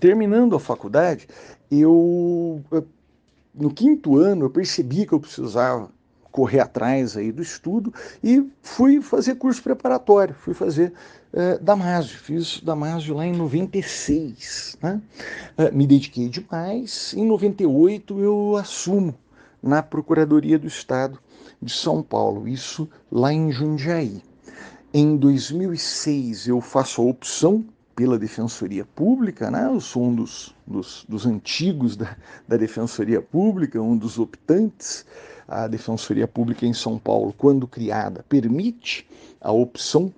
terminando 0.00 0.56
a 0.56 0.60
faculdade, 0.60 1.28
eu, 1.70 2.62
no 3.54 3.72
quinto 3.72 4.18
ano, 4.18 4.46
eu 4.46 4.50
percebi 4.50 5.06
que 5.06 5.12
eu 5.12 5.20
precisava 5.20 5.90
correr 6.32 6.60
atrás 6.60 7.16
aí 7.16 7.30
do 7.30 7.42
estudo 7.42 7.92
e 8.24 8.50
fui 8.62 9.02
fazer 9.02 9.34
curso 9.34 9.62
preparatório, 9.62 10.34
fui 10.34 10.54
fazer 10.54 10.92
eh, 11.32 11.58
Damásio, 11.60 12.18
fiz 12.18 12.60
Damásio 12.60 13.14
lá 13.14 13.26
em 13.26 13.32
96. 13.32 14.78
Né? 14.82 15.00
Eh, 15.58 15.70
me 15.70 15.86
dediquei 15.86 16.28
demais, 16.28 17.14
em 17.14 17.26
98 17.26 18.18
eu 18.18 18.56
assumo 18.56 19.14
na 19.62 19.82
Procuradoria 19.82 20.58
do 20.58 20.66
Estado 20.66 21.18
de 21.60 21.72
São 21.72 22.02
Paulo, 22.02 22.48
isso 22.48 22.88
lá 23.10 23.32
em 23.32 23.52
Jundiaí. 23.52 24.22
Em 24.92 25.16
2006 25.16 26.48
eu 26.48 26.60
faço 26.60 27.02
a 27.02 27.04
opção 27.04 27.64
pela 27.94 28.18
Defensoria 28.18 28.84
Pública, 28.84 29.50
né? 29.50 29.66
eu 29.66 29.80
sou 29.80 30.04
um 30.04 30.14
dos, 30.14 30.54
dos, 30.66 31.04
dos 31.08 31.26
antigos 31.26 31.96
da, 31.96 32.16
da 32.46 32.56
Defensoria 32.56 33.20
Pública, 33.20 33.80
um 33.80 33.96
dos 33.96 34.18
optantes. 34.18 35.04
A 35.46 35.66
Defensoria 35.66 36.26
Pública 36.26 36.64
em 36.64 36.72
São 36.72 36.98
Paulo, 36.98 37.34
quando 37.36 37.66
criada, 37.66 38.24
permite 38.28 39.06
a 39.40 39.52
opção 39.52 40.12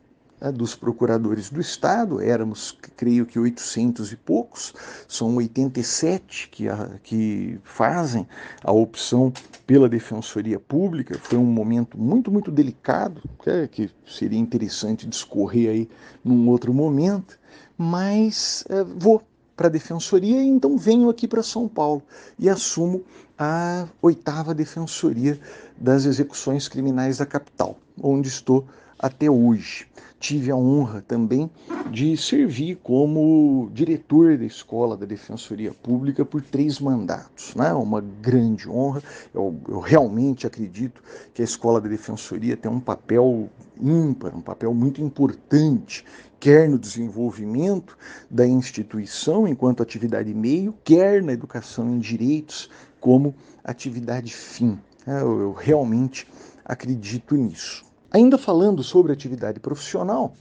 né, 0.45 0.53
dos 0.53 0.75
procuradores 0.75 1.49
do 1.49 1.61
Estado, 1.61 2.21
éramos, 2.21 2.77
creio 2.97 3.25
que 3.25 3.39
800 3.39 4.13
e 4.13 4.17
poucos, 4.17 4.75
são 5.09 5.35
87 5.37 6.51
que, 6.51 6.69
a, 6.69 6.91
que 7.03 7.59
fazem 7.65 8.29
a 8.63 8.71
opção 8.71 9.33
pela 9.67 9.89
Defensoria 9.89 10.61
Pública. 10.61 11.19
Foi 11.19 11.39
um 11.39 11.45
momento 11.45 11.99
muito, 11.99 12.31
muito 12.31 12.51
delicado, 12.51 13.23
que, 13.43 13.51
é, 13.51 13.67
que 13.67 13.91
seria 14.07 14.39
interessante 14.39 15.07
discorrer 15.07 15.71
aí 15.71 15.89
num 16.23 16.49
outro 16.49 16.75
momento, 16.75 17.39
mas 17.77 18.65
é, 18.69 18.85
vou 18.85 19.23
para 19.57 19.69
a 19.69 19.71
Defensoria 19.71 20.43
e 20.43 20.47
então 20.47 20.77
venho 20.77 21.09
aqui 21.09 21.29
para 21.29 21.43
São 21.43 21.69
Paulo 21.69 22.03
e 22.39 22.49
assumo 22.49 23.05
a 23.39 23.87
oitava 24.03 24.55
Defensoria 24.55 25.39
das 25.77 26.05
Execuções 26.05 26.69
Criminais 26.69 27.19
da 27.19 27.27
capital, 27.27 27.77
onde 28.01 28.29
estou 28.29 28.67
até 29.05 29.31
hoje 29.31 29.87
tive 30.19 30.51
a 30.51 30.57
honra 30.57 31.05
também 31.07 31.51
de 31.91 32.17
servir 32.17 32.77
como 32.83 33.69
diretor 33.75 34.39
da 34.39 34.47
Escola 34.47 34.97
da 34.97 35.05
Defensoria 35.05 35.75
Pública 35.75 36.25
por 36.25 36.41
três 36.41 36.81
mandatos. 36.81 37.55
Né? 37.55 37.71
Uma 37.75 38.01
grande 38.01 38.67
honra. 38.67 39.03
Eu, 39.35 39.61
eu 39.69 39.79
realmente 39.79 40.47
acredito 40.47 41.03
que 41.35 41.43
a 41.43 41.45
Escola 41.45 41.83
da 41.83 41.89
Defensoria 41.91 42.57
tem 42.57 42.71
um 42.71 42.81
papel 42.81 43.51
ímpar, 43.79 44.35
um 44.35 44.41
papel 44.41 44.73
muito 44.73 45.03
importante, 45.03 46.03
quer 46.41 46.67
no 46.67 46.79
desenvolvimento 46.79 47.99
da 48.31 48.47
instituição 48.47 49.47
enquanto 49.47 49.83
atividade 49.83 50.33
meio, 50.33 50.75
quer 50.83 51.23
na 51.23 51.35
educação 51.35 51.91
em 51.91 51.99
direitos 51.99 52.71
como 52.99 53.35
atividade 53.63 54.33
fim. 54.33 54.79
Eu, 55.07 55.41
eu 55.41 55.53
realmente 55.53 56.27
acredito 56.65 57.35
nisso. 57.35 57.85
Ainda 58.15 58.39
falando 58.39 58.81
sobre 58.85 59.13
atividade 59.13 59.59
profissional, 59.59 60.33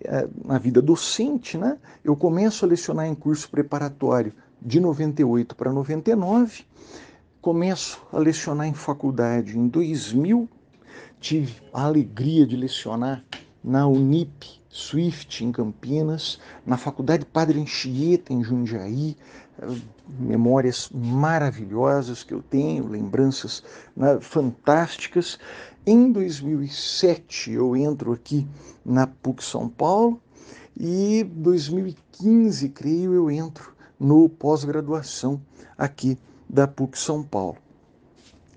é, 0.00 0.26
na 0.44 0.58
vida 0.58 0.82
docente, 0.82 1.56
né, 1.56 1.78
eu 2.02 2.16
começo 2.16 2.64
a 2.64 2.68
lecionar 2.68 3.06
em 3.06 3.14
curso 3.14 3.48
preparatório 3.48 4.34
de 4.60 4.80
98 4.80 5.54
para 5.54 5.72
99, 5.72 6.64
começo 7.40 8.02
a 8.12 8.18
lecionar 8.18 8.66
em 8.66 8.74
faculdade 8.74 9.56
em 9.56 9.68
2000, 9.68 10.48
tive 11.20 11.54
a 11.72 11.84
alegria 11.84 12.44
de 12.44 12.56
lecionar 12.56 13.24
na 13.62 13.86
Unip 13.86 14.59
Swift 14.70 15.44
em 15.44 15.50
Campinas, 15.50 16.38
na 16.64 16.76
Faculdade 16.76 17.26
Padre 17.26 17.60
Anchieta 17.60 18.32
em 18.32 18.44
Jundiaí, 18.44 19.16
memórias 20.08 20.88
maravilhosas 20.94 22.22
que 22.22 22.32
eu 22.32 22.40
tenho, 22.40 22.86
lembranças 22.86 23.64
né, 23.96 24.18
fantásticas. 24.20 25.38
Em 25.84 26.12
2007 26.12 27.50
eu 27.50 27.76
entro 27.76 28.12
aqui 28.12 28.46
na 28.84 29.08
PUC 29.08 29.42
São 29.42 29.68
Paulo 29.68 30.22
e 30.78 31.24
2015, 31.24 32.68
creio, 32.68 33.12
eu 33.12 33.28
entro 33.28 33.74
no 33.98 34.28
pós-graduação 34.28 35.40
aqui 35.76 36.16
da 36.48 36.68
PUC 36.68 36.96
São 36.96 37.24
Paulo. 37.24 37.58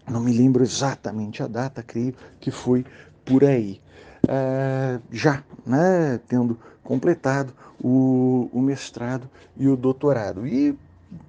Não 0.07 0.19
me 0.19 0.31
lembro 0.31 0.63
exatamente 0.63 1.41
a 1.41 1.47
data, 1.47 1.81
creio 1.81 2.13
que 2.39 2.51
foi 2.51 2.85
por 3.25 3.43
aí. 3.43 3.81
Uh, 4.25 5.01
já 5.11 5.43
né, 5.65 6.19
tendo 6.27 6.57
completado 6.83 7.53
o, 7.79 8.49
o 8.53 8.61
mestrado 8.61 9.29
e 9.57 9.67
o 9.67 9.75
doutorado. 9.75 10.47
E 10.47 10.77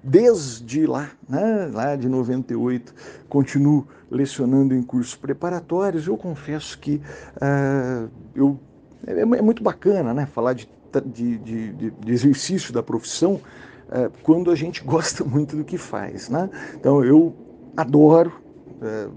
desde 0.03 0.85
lá, 0.85 1.11
né, 1.27 1.69
lá 1.73 1.95
de 1.95 2.07
98, 2.07 2.93
continuo 3.29 3.87
lecionando 4.09 4.73
em 4.73 4.81
cursos 4.81 5.15
preparatórios. 5.15 6.07
Eu 6.07 6.17
confesso 6.17 6.77
que 6.79 7.01
uh, 7.35 8.09
eu, 8.35 8.59
é, 9.05 9.21
é, 9.21 9.25
muito 9.25 9.63
bacana 9.63 10.13
né, 10.13 10.25
falar 10.25 10.53
de, 10.53 10.67
de, 11.05 11.37
de, 11.37 11.91
de 11.91 12.11
exercício 12.11 12.73
da 12.73 12.81
profissão 12.81 13.33
uh, 13.33 14.11
quando 14.23 14.51
a 14.51 14.55
gente 14.55 14.83
gosta 14.85 15.23
muito 15.23 15.55
do 15.55 15.63
que 15.63 15.77
faz. 15.77 16.29
Né? 16.29 16.49
Então 16.73 17.03
eu 17.03 17.35
adoro 17.75 18.31
é, 18.31 18.44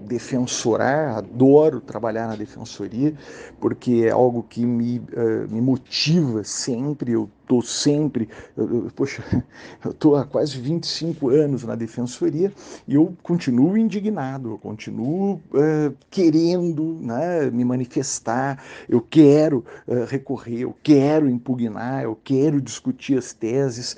defensorar, 0.07 1.19
adoro 1.19 1.81
trabalhar 1.81 2.29
na 2.29 2.37
defensoria, 2.37 3.15
porque 3.61 4.05
é 4.07 4.11
algo 4.11 4.43
que 4.43 4.65
me, 4.65 4.99
uh, 4.99 5.49
me 5.51 5.61
motiva 5.61 6.45
sempre, 6.45 7.13
eu 7.13 7.29
estou 7.43 7.63
sempre, 7.63 8.29
eu, 8.57 8.85
eu, 8.85 8.91
poxa, 8.95 9.23
eu 9.85 9.91
estou 9.91 10.17
há 10.17 10.25
quase 10.25 10.59
25 10.59 11.31
anos 11.31 11.65
na 11.65 11.75
defensoria 11.75 12.53
e 12.87 12.95
eu 12.95 13.17
continuo 13.23 13.77
indignado, 13.77 14.51
eu 14.51 14.59
continuo 14.59 15.35
uh, 15.35 15.95
querendo 16.11 16.99
né, 17.01 17.51
me 17.51 17.65
manifestar, 17.65 18.63
eu 18.89 19.01
quero 19.01 19.65
uh, 19.87 20.05
recorrer, 20.07 20.61
eu 20.61 20.77
quero 20.83 21.29
impugnar, 21.29 22.05
eu 22.05 22.19
quero 22.23 22.61
discutir 22.61 23.19
as 23.19 23.33
teses, 23.33 23.97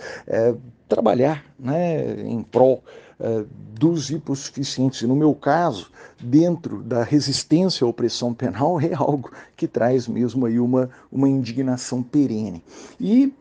trabalhar 0.89 1.45
né, 1.59 2.21
em 2.23 2.43
prol 2.43 2.83
uh, 3.21 3.47
dos 3.79 4.11
hipossuficientes. 4.11 5.03
E 5.03 5.07
no 5.07 5.14
meu 5.14 5.35
caso, 5.35 5.91
dentro 6.21 6.83
da 6.83 7.03
resistência 7.03 7.85
à 7.85 7.89
opressão 7.89 8.35
penal, 8.35 8.81
é 8.81 8.95
algo 8.95 9.31
que 9.57 9.68
traz 9.68 10.09
mesmo 10.09 10.47
aí 10.47 10.59
uma, 10.59 10.91
uma 11.11 11.29
indignação 11.29 12.03
perene. 12.03 12.62
E 12.99 13.33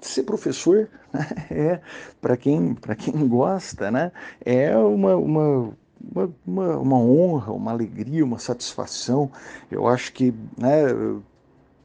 ser 0.00 0.22
professor 0.22 0.88
é, 1.50 1.80
para 2.20 2.36
quem, 2.36 2.76
quem 2.98 3.26
gosta, 3.26 3.90
né, 3.90 4.12
é 4.44 4.76
uma, 4.76 5.16
uma 5.16 5.72
uma, 5.98 6.32
uma, 6.46 6.78
uma, 6.78 6.98
honra, 6.98 7.52
uma 7.52 7.72
alegria, 7.72 8.24
uma 8.24 8.38
satisfação. 8.38 9.30
Eu 9.70 9.88
acho 9.88 10.12
que 10.12 10.32
né, 10.56 10.82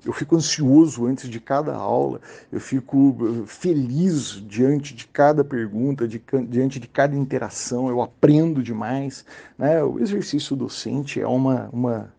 eu 0.03 0.11
fico 0.11 0.35
ansioso 0.35 1.05
antes 1.05 1.29
de 1.29 1.39
cada 1.39 1.75
aula, 1.75 2.19
eu 2.51 2.59
fico 2.59 3.15
eh, 3.21 3.45
feliz 3.45 4.43
diante 4.47 4.95
de 4.95 5.05
cada 5.07 5.43
pergunta, 5.43 6.07
de, 6.07 6.21
diante 6.47 6.79
de 6.79 6.87
cada 6.87 7.15
interação, 7.15 7.87
eu 7.87 8.01
aprendo 8.01 8.63
demais. 8.63 9.23
Né? 9.57 9.83
O 9.83 9.99
exercício 9.99 10.55
docente 10.55 11.21
é 11.21 11.27
uma, 11.27 11.69
uma, 11.71 12.13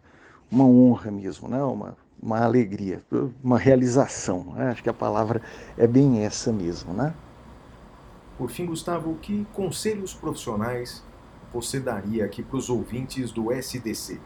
uma 0.50 0.64
honra 0.64 1.10
mesmo, 1.10 1.48
né? 1.48 1.60
uma, 1.62 1.96
uma 2.22 2.40
alegria, 2.40 3.02
uma 3.42 3.58
realização. 3.58 4.54
Né? 4.54 4.70
Acho 4.70 4.82
que 4.82 4.90
a 4.90 4.94
palavra 4.94 5.42
é 5.76 5.86
bem 5.86 6.24
essa 6.24 6.52
mesmo. 6.52 6.92
Né? 6.92 7.12
Por 8.38 8.48
fim, 8.48 8.64
Gustavo, 8.64 9.16
que 9.20 9.44
conselhos 9.52 10.14
profissionais 10.14 11.02
você 11.52 11.80
daria 11.80 12.24
aqui 12.24 12.44
para 12.44 12.56
os 12.56 12.70
ouvintes 12.70 13.32
do 13.32 13.52
SDC? 13.52 14.20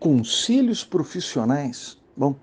Conselhos 0.00 0.84
profissionais? 0.84 1.96
Bom, 2.16 2.36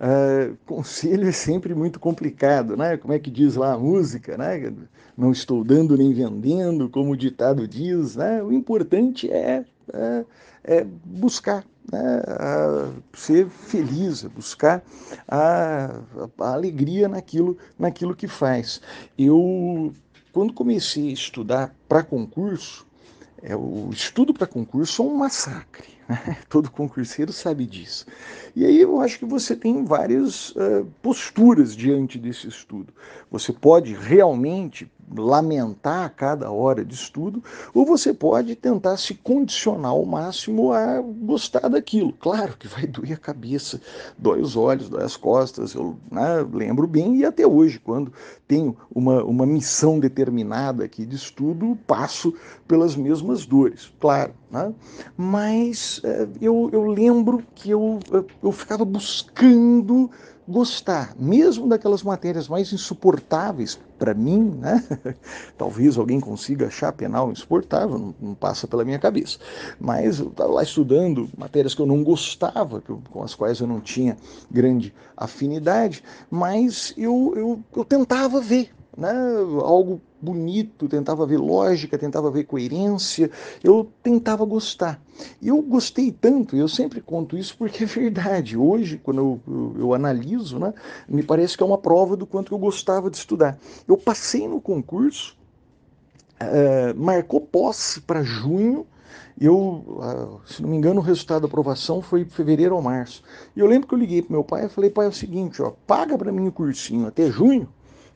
uh, 0.00 0.56
conselho 0.66 1.28
é 1.28 1.32
sempre 1.32 1.74
muito 1.74 2.00
complicado, 2.00 2.76
né? 2.76 2.96
Como 2.96 3.12
é 3.12 3.18
que 3.18 3.30
diz 3.30 3.54
lá 3.54 3.74
a 3.74 3.78
música, 3.78 4.36
né? 4.36 4.72
Não 5.16 5.30
estou 5.30 5.62
dando 5.62 5.96
nem 5.96 6.12
vendendo, 6.12 6.88
como 6.88 7.12
o 7.12 7.16
ditado 7.16 7.68
diz, 7.68 8.16
né? 8.16 8.42
O 8.42 8.52
importante 8.52 9.30
é, 9.30 9.64
é, 9.92 10.24
é 10.64 10.86
buscar, 11.04 11.64
né? 11.92 12.22
ser 13.12 13.48
feliz, 13.48 14.22
buscar 14.24 14.82
a, 15.28 16.00
a, 16.38 16.52
alegria 16.52 17.08
naquilo, 17.08 17.58
naquilo 17.78 18.16
que 18.16 18.26
faz. 18.26 18.80
Eu, 19.18 19.92
quando 20.32 20.54
comecei 20.54 21.10
a 21.10 21.12
estudar 21.12 21.74
para 21.88 22.02
concurso, 22.02 22.86
é, 23.42 23.54
o 23.56 23.90
estudo 23.92 24.32
para 24.32 24.46
concurso 24.46 25.02
é 25.02 25.06
um 25.06 25.16
massacre. 25.16 25.99
Todo 26.48 26.70
concurseiro 26.70 27.32
sabe 27.32 27.66
disso. 27.66 28.06
E 28.54 28.64
aí 28.64 28.80
eu 28.80 29.00
acho 29.00 29.18
que 29.18 29.24
você 29.24 29.54
tem 29.54 29.84
várias 29.84 30.50
uh, 30.50 30.86
posturas 31.02 31.76
diante 31.76 32.18
desse 32.18 32.48
estudo. 32.48 32.92
Você 33.30 33.52
pode 33.52 33.94
realmente 33.94 34.90
lamentar 35.16 36.04
a 36.04 36.08
cada 36.08 36.50
hora 36.50 36.84
de 36.84 36.94
estudo, 36.94 37.42
ou 37.74 37.84
você 37.84 38.12
pode 38.12 38.54
tentar 38.54 38.96
se 38.96 39.14
condicionar 39.14 39.90
ao 39.92 40.04
máximo 40.04 40.72
a 40.72 41.00
gostar 41.00 41.68
daquilo. 41.68 42.12
Claro 42.12 42.56
que 42.56 42.68
vai 42.68 42.86
doer 42.86 43.14
a 43.14 43.16
cabeça, 43.16 43.80
dói 44.18 44.40
os 44.40 44.56
olhos, 44.56 44.88
dói 44.88 45.04
as 45.04 45.16
costas. 45.16 45.74
Eu 45.74 45.96
né, 46.10 46.46
lembro 46.52 46.86
bem, 46.86 47.16
e 47.16 47.24
até 47.24 47.46
hoje, 47.46 47.78
quando 47.78 48.12
tenho 48.46 48.76
uma, 48.94 49.22
uma 49.24 49.46
missão 49.46 49.98
determinada 49.98 50.84
aqui 50.84 51.06
de 51.06 51.16
estudo, 51.16 51.78
passo 51.86 52.34
pelas 52.66 52.96
mesmas 52.96 53.46
dores, 53.46 53.92
claro. 54.00 54.32
Né? 54.50 54.74
Mas 55.16 55.98
uh, 55.98 56.28
eu, 56.40 56.68
eu 56.72 56.84
lembro 56.86 57.44
que 57.54 57.70
eu, 57.70 58.00
eu 58.42 58.50
ficava 58.50 58.84
buscando 58.84 60.10
gostar, 60.50 61.14
mesmo 61.18 61.68
daquelas 61.68 62.02
matérias 62.02 62.48
mais 62.48 62.72
insuportáveis 62.72 63.78
para 63.98 64.12
mim, 64.12 64.56
né? 64.58 64.84
Talvez 65.56 65.96
alguém 65.96 66.18
consiga 66.20 66.66
achar 66.66 66.92
penal 66.92 67.30
insuportável, 67.30 67.98
não, 67.98 68.14
não, 68.20 68.34
passa 68.34 68.66
pela 68.66 68.84
minha 68.84 68.98
cabeça. 68.98 69.38
Mas 69.78 70.18
eu 70.18 70.28
estava 70.28 70.52
lá 70.52 70.62
estudando 70.62 71.28
matérias 71.36 71.74
que 71.74 71.80
eu 71.80 71.86
não 71.86 72.02
gostava, 72.02 72.82
com 73.10 73.22
as 73.22 73.34
quais 73.34 73.60
eu 73.60 73.66
não 73.66 73.80
tinha 73.80 74.16
grande 74.50 74.92
afinidade, 75.16 76.02
mas 76.30 76.92
eu, 76.96 77.32
eu, 77.36 77.64
eu 77.76 77.84
tentava 77.84 78.40
ver, 78.40 78.70
né? 78.96 79.12
algo 79.62 80.00
bonito, 80.20 80.88
tentava 80.88 81.26
ver 81.26 81.38
lógica, 81.38 81.98
tentava 81.98 82.30
ver 82.30 82.44
coerência, 82.44 83.30
eu 83.62 83.90
tentava 84.02 84.44
gostar. 84.44 85.00
E 85.40 85.48
eu 85.48 85.60
gostei 85.62 86.10
tanto, 86.10 86.56
eu 86.56 86.68
sempre 86.68 87.00
conto 87.00 87.36
isso 87.36 87.56
porque 87.56 87.84
é 87.84 87.86
verdade. 87.86 88.56
Hoje, 88.56 89.00
quando 89.02 89.18
eu, 89.18 89.40
eu, 89.46 89.74
eu 89.78 89.94
analiso, 89.94 90.58
né, 90.58 90.72
me 91.08 91.22
parece 91.22 91.56
que 91.56 91.62
é 91.62 91.66
uma 91.66 91.78
prova 91.78 92.16
do 92.16 92.26
quanto 92.26 92.54
eu 92.54 92.58
gostava 92.58 93.10
de 93.10 93.16
estudar. 93.16 93.58
Eu 93.86 93.96
passei 93.96 94.48
no 94.48 94.60
concurso, 94.60 95.36
uh, 96.40 96.98
marcou 96.98 97.40
posse 97.40 98.00
para 98.00 98.22
junho, 98.22 98.86
eu, 99.40 99.56
uh, 99.56 100.40
se 100.46 100.60
não 100.60 100.68
me 100.68 100.76
engano, 100.76 101.00
o 101.00 101.02
resultado 101.02 101.42
da 101.42 101.46
aprovação 101.46 102.02
foi 102.02 102.24
fevereiro 102.24 102.76
ou 102.76 102.82
março. 102.82 103.22
E 103.56 103.60
eu 103.60 103.66
lembro 103.66 103.88
que 103.88 103.94
eu 103.94 103.98
liguei 103.98 104.20
para 104.20 104.32
meu 104.32 104.44
pai 104.44 104.66
e 104.66 104.68
falei, 104.68 104.90
pai, 104.90 105.06
é 105.06 105.08
o 105.08 105.12
seguinte, 105.12 105.62
ó, 105.62 105.72
paga 105.86 106.16
para 106.18 106.30
mim 106.30 106.48
o 106.48 106.52
cursinho 106.52 107.06
até 107.06 107.30
junho, 107.30 107.66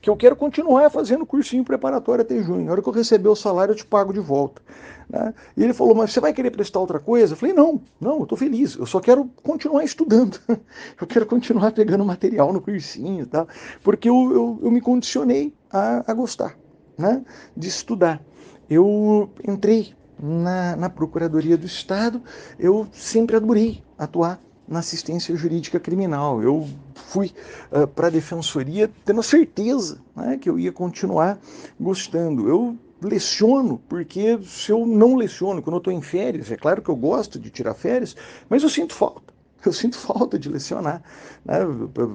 que 0.04 0.10
eu 0.10 0.16
quero 0.18 0.36
continuar 0.36 0.90
fazendo 0.90 1.24
cursinho 1.24 1.64
preparatório 1.64 2.20
até 2.20 2.38
junho. 2.42 2.66
Na 2.66 2.72
hora 2.72 2.82
que 2.82 2.88
eu 2.90 2.92
receber 2.92 3.30
o 3.30 3.34
salário, 3.34 3.72
eu 3.72 3.76
te 3.76 3.86
pago 3.86 4.12
de 4.12 4.20
volta. 4.20 4.60
Né? 5.08 5.32
E 5.56 5.64
ele 5.64 5.72
falou, 5.72 5.94
mas 5.94 6.12
você 6.12 6.20
vai 6.20 6.30
querer 6.30 6.50
prestar 6.50 6.78
outra 6.78 7.00
coisa? 7.00 7.32
Eu 7.32 7.38
falei, 7.38 7.54
não, 7.54 7.80
não, 7.98 8.18
eu 8.18 8.24
estou 8.24 8.36
feliz, 8.36 8.76
eu 8.76 8.84
só 8.84 9.00
quero 9.00 9.24
continuar 9.42 9.82
estudando. 9.82 10.38
eu 11.00 11.06
quero 11.06 11.24
continuar 11.24 11.72
pegando 11.72 12.04
material 12.04 12.52
no 12.52 12.60
cursinho 12.60 13.22
e 13.22 13.26
tal, 13.26 13.48
porque 13.82 14.10
eu, 14.10 14.30
eu, 14.30 14.58
eu 14.64 14.70
me 14.70 14.82
condicionei 14.82 15.54
a, 15.70 16.04
a 16.06 16.12
gostar 16.12 16.54
né? 16.98 17.24
de 17.56 17.68
estudar. 17.68 18.20
Eu 18.68 19.30
entrei 19.48 19.94
na, 20.22 20.76
na 20.76 20.90
Procuradoria 20.90 21.56
do 21.56 21.64
Estado, 21.64 22.22
eu 22.58 22.86
sempre 22.92 23.36
adorei 23.36 23.82
atuar 23.96 24.38
na 24.66 24.78
assistência 24.80 25.34
jurídica 25.36 25.78
criminal. 25.78 26.42
Eu 26.42 26.68
fui 26.94 27.32
uh, 27.70 27.86
para 27.86 28.08
a 28.08 28.10
defensoria 28.10 28.90
tendo 29.04 29.20
a 29.20 29.22
certeza 29.22 29.98
né, 30.16 30.38
que 30.40 30.48
eu 30.48 30.58
ia 30.58 30.72
continuar 30.72 31.38
gostando. 31.78 32.48
Eu 32.48 32.76
leciono, 33.02 33.80
porque 33.88 34.38
se 34.44 34.72
eu 34.72 34.86
não 34.86 35.14
leciono, 35.16 35.62
quando 35.62 35.74
eu 35.74 35.78
estou 35.78 35.92
em 35.92 36.00
férias, 36.00 36.50
é 36.50 36.56
claro 36.56 36.80
que 36.82 36.88
eu 36.88 36.96
gosto 36.96 37.38
de 37.38 37.50
tirar 37.50 37.74
férias, 37.74 38.16
mas 38.48 38.62
eu 38.62 38.68
sinto 38.68 38.94
falta. 38.94 39.34
Eu 39.64 39.72
sinto 39.72 39.96
falta 39.96 40.38
de 40.38 40.50
lecionar. 40.50 41.02
Né? 41.42 41.54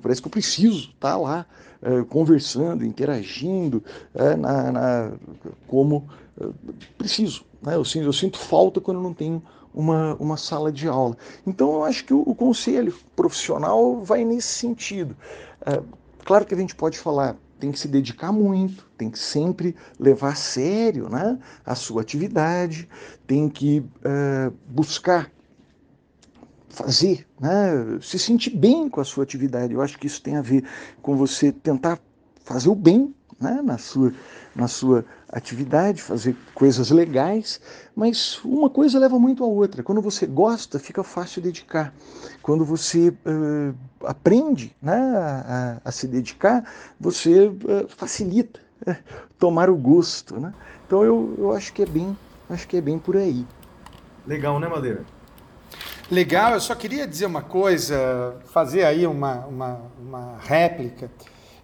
Parece 0.04 0.22
que 0.22 0.28
eu 0.28 0.32
preciso 0.32 0.89
estar 0.89 1.14
tá 1.14 1.18
lá 1.18 1.45
uh, 1.82 2.06
conversando, 2.06 2.86
interagindo, 2.86 3.84
uh, 4.14 4.38
na, 4.38 4.72
na, 4.72 5.12
como 5.68 6.08
preciso. 6.95 7.43
Né? 7.60 7.76
Eu, 7.76 7.84
sinto, 7.84 8.06
eu 8.06 8.14
sinto 8.14 8.38
falta 8.38 8.80
quando 8.80 8.97
eu 8.97 9.04
não 9.04 9.16
tenho 9.16 9.41
uma, 9.74 10.16
uma 10.16 10.38
sala 10.38 10.72
de 10.72 10.88
aula. 10.88 11.18
Então, 11.46 11.74
eu 11.74 11.84
acho 11.84 12.04
que 12.06 12.14
o, 12.14 12.22
o 12.22 12.36
conselho 12.36 12.96
profissional 13.16 14.02
vai 14.02 14.24
nesse 14.24 14.48
sentido. 14.48 15.16
É, 15.66 15.82
claro 16.24 16.46
que 16.46 16.54
a 16.54 16.58
gente 16.58 16.76
pode 16.76 16.98
falar, 16.98 17.36
tem 17.60 17.72
que 17.72 17.80
se 17.80 17.88
dedicar 17.88 18.32
muito, 18.32 18.88
tem 18.98 19.10
que 19.10 19.20
sempre 19.20 19.76
levar 20.00 20.30
a 20.30 20.36
sério 20.36 21.10
né, 21.10 21.38
a 21.66 21.76
sua 21.76 22.02
atividade, 22.02 22.88
tem 23.28 23.50
que 23.50 23.84
é, 24.04 24.52
buscar 24.68 25.30
fazer, 26.70 27.28
né, 27.40 28.00
se 28.02 28.18
sentir 28.18 28.52
bem 28.52 28.88
com 28.88 29.02
a 29.02 29.04
sua 29.04 29.24
atividade. 29.24 29.74
Eu 29.74 29.82
acho 29.82 29.98
que 29.98 30.08
isso 30.08 30.22
tem 30.22 30.38
a 30.38 30.42
ver 30.42 30.64
com 31.02 31.18
você 31.18 31.52
tentar 31.52 32.00
fazer 32.46 32.70
o 32.70 32.76
bem 32.76 33.14
né, 33.40 33.62
na, 33.64 33.78
sua, 33.78 34.14
na 34.56 34.68
sua 34.68 35.06
atividade, 35.32 36.02
fazer 36.02 36.36
coisas 36.54 36.90
legais, 36.90 37.62
mas 37.96 38.40
uma 38.44 38.70
coisa 38.70 38.98
leva 38.98 39.20
muito 39.20 39.44
a 39.44 39.48
outra. 39.48 39.84
Quando 39.84 40.02
você 40.02 40.26
gosta, 40.26 40.80
fica 40.80 41.04
fácil 41.04 41.42
dedicar. 41.42 41.94
Quando 42.42 42.66
você 42.66 43.10
uh, 43.10 43.76
aprende 44.04 44.76
né, 44.82 44.96
a, 44.96 45.82
a, 45.86 45.92
se 45.92 46.08
dedicar, 46.08 46.64
você 47.00 47.48
uh, 47.48 47.88
facilita 47.88 48.60
uh, 48.88 48.96
tomar 49.38 49.70
o 49.70 49.76
gosto. 49.76 50.40
Né? 50.40 50.54
Então 50.88 51.04
eu, 51.04 51.36
eu 51.38 51.52
acho 51.54 51.72
que 51.74 51.84
é 51.84 51.86
bem, 51.86 52.18
acho 52.50 52.68
que 52.68 52.78
é 52.78 52.82
bem 52.82 52.98
por 52.98 53.16
aí. 53.16 53.46
Legal, 54.26 54.60
né, 54.60 54.68
Madeira? 54.68 55.06
Legal, 56.10 56.54
eu 56.54 56.60
só 56.60 56.74
queria 56.74 57.06
dizer 57.06 57.28
uma 57.28 57.44
coisa, 57.44 58.36
fazer 58.46 58.84
aí 58.84 59.06
uma, 59.06 59.46
uma, 59.46 59.82
uma 60.00 60.38
réplica. 60.40 61.12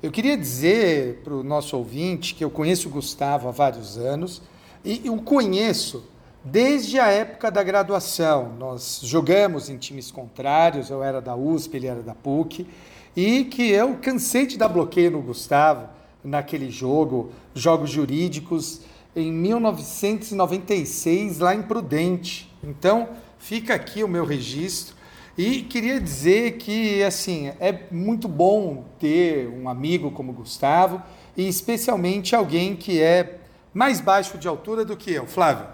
Eu 0.05 0.11
queria 0.11 0.37
dizer 0.37 1.21
para 1.23 1.33
o 1.33 1.43
nosso 1.43 1.75
ouvinte 1.75 2.35
que 2.35 2.43
eu 2.43 2.51
conheço 2.51 2.89
o 2.89 2.91
Gustavo 2.91 3.47
há 3.47 3.51
vários 3.51 3.97
anos 3.97 4.39
e 4.83 5.09
o 5.09 5.19
conheço 5.19 6.03
desde 6.43 6.99
a 6.99 7.07
época 7.07 7.49
da 7.49 7.63
graduação. 7.63 8.53
Nós 8.59 8.99
jogamos 9.01 9.67
em 9.67 9.77
times 9.77 10.11
contrários, 10.11 10.91
eu 10.91 11.01
era 11.01 11.19
da 11.19 11.35
USP, 11.35 11.77
ele 11.77 11.87
era 11.87 12.03
da 12.03 12.13
PUC, 12.13 12.67
e 13.15 13.45
que 13.45 13.71
eu 13.71 13.97
cansei 13.99 14.45
de 14.45 14.59
dar 14.59 14.69
bloqueio 14.69 15.09
no 15.09 15.23
Gustavo 15.23 15.89
naquele 16.23 16.69
jogo, 16.69 17.31
jogos 17.55 17.89
jurídicos, 17.89 18.81
em 19.15 19.31
1996, 19.31 21.39
lá 21.39 21.55
em 21.55 21.63
Prudente. 21.63 22.53
Então, 22.63 23.09
fica 23.39 23.73
aqui 23.73 24.03
o 24.03 24.07
meu 24.07 24.23
registro. 24.23 24.94
E 25.37 25.63
queria 25.63 25.99
dizer 25.99 26.53
que, 26.53 27.03
assim, 27.03 27.51
é 27.59 27.87
muito 27.91 28.27
bom 28.27 28.85
ter 28.97 29.49
um 29.49 29.67
amigo 29.67 30.09
como 30.11 30.31
Gustavo 30.31 31.01
e 31.35 31.47
especialmente 31.47 32.33
alguém 32.33 32.75
que 32.75 33.01
é 33.01 33.39
mais 33.73 33.99
baixo 33.99 34.37
de 34.37 34.47
altura 34.47 34.85
do 34.85 34.95
que 34.95 35.11
eu. 35.11 35.27
Flávio. 35.27 35.67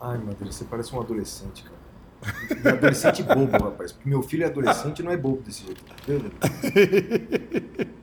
Ai, 0.00 0.18
Madeira, 0.18 0.50
você 0.50 0.64
parece 0.64 0.94
um 0.94 1.00
adolescente, 1.00 1.62
cara. 1.62 1.76
Um 2.64 2.76
adolescente 2.76 3.22
bobo, 3.22 3.52
rapaz. 3.52 3.92
Porque 3.92 4.08
meu 4.08 4.22
filho 4.22 4.42
é 4.42 4.46
adolescente 4.46 4.98
e 4.98 5.02
não 5.04 5.12
é 5.12 5.16
bobo 5.16 5.42
desse 5.42 5.64
jeito. 5.64 5.84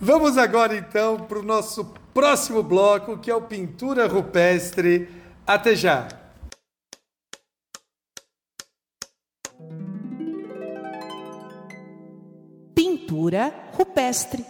Vamos 0.00 0.38
agora, 0.38 0.76
então, 0.76 1.16
para 1.16 1.40
o 1.40 1.42
nosso 1.42 1.84
próximo 2.14 2.62
bloco, 2.62 3.18
que 3.18 3.28
é 3.28 3.34
o 3.34 3.42
Pintura 3.42 4.06
Rupestre. 4.06 5.08
Até 5.44 5.74
já! 5.74 6.06
Pintura 13.08 13.70
rupestre. 13.72 14.44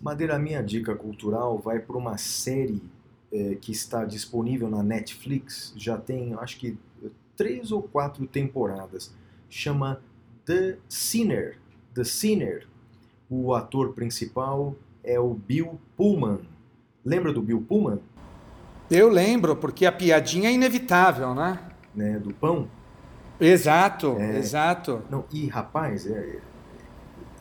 Madeira, 0.00 0.34
a 0.34 0.38
minha 0.40 0.60
dica 0.60 0.96
cultural 0.96 1.56
vai 1.56 1.78
para 1.78 1.96
uma 1.96 2.18
série 2.18 2.82
eh, 3.32 3.56
que 3.60 3.70
está 3.70 4.04
disponível 4.04 4.68
na 4.68 4.82
Netflix, 4.82 5.72
já 5.76 5.96
tem 5.96 6.34
acho 6.34 6.58
que 6.58 6.76
três 7.36 7.70
ou 7.70 7.80
quatro 7.80 8.26
temporadas. 8.26 9.14
Chama 9.48 10.02
The 10.44 10.78
Sinner. 10.88 11.58
The 11.94 12.02
Sinner. 12.02 12.66
O 13.28 13.54
ator 13.54 13.92
principal 13.92 14.74
é 15.12 15.18
o 15.20 15.34
Bill 15.34 15.80
Pullman. 15.96 16.40
Lembra 17.04 17.32
do 17.32 17.40
Bill 17.42 17.60
Pullman? 17.66 17.98
Eu 18.90 19.08
lembro, 19.08 19.54
porque 19.56 19.86
a 19.86 19.92
piadinha 19.92 20.50
é 20.50 20.52
inevitável, 20.52 21.34
né? 21.34 21.58
Né, 21.94 22.18
do 22.18 22.32
pão? 22.34 22.68
Exato, 23.40 24.16
É. 24.18 24.38
exato. 24.38 25.02
Não, 25.10 25.24
e 25.32 25.46
rapaz, 25.46 26.06
é, 26.06 26.38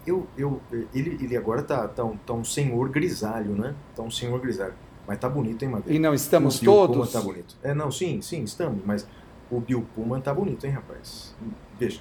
eu, 0.07 0.26
eu, 0.38 0.61
ele, 0.93 1.17
ele 1.22 1.36
agora 1.36 1.61
tá, 1.61 1.88
tá, 1.88 2.03
um, 2.03 2.15
tá 2.17 2.34
um 2.34 2.43
senhor 2.43 2.89
grisalho, 2.89 3.51
né? 3.51 3.76
Tá 3.95 4.01
um 4.03 4.11
senhor 4.11 4.39
grisalho. 4.39 4.74
Mas 5.07 5.17
tá 5.20 5.28
bonito, 5.28 5.63
hein, 5.63 5.70
Madeira? 5.70 5.93
E 5.93 5.99
não 5.99 6.13
estamos 6.13 6.57
o 6.57 6.61
Bill 6.61 6.72
todos? 6.72 6.95
Pullman 6.95 7.11
tá 7.11 7.22
bonito. 7.22 7.57
É, 7.63 7.74
não, 7.74 7.91
sim, 7.91 8.22
sim, 8.22 8.43
estamos, 8.43 8.80
mas 8.86 9.07
o 9.51 9.59
Bill 9.59 9.86
Pullman 9.95 10.22
tá 10.22 10.34
bonito, 10.34 10.65
hein, 10.65 10.72
rapaz? 10.72 11.36
Veja, 11.80 11.99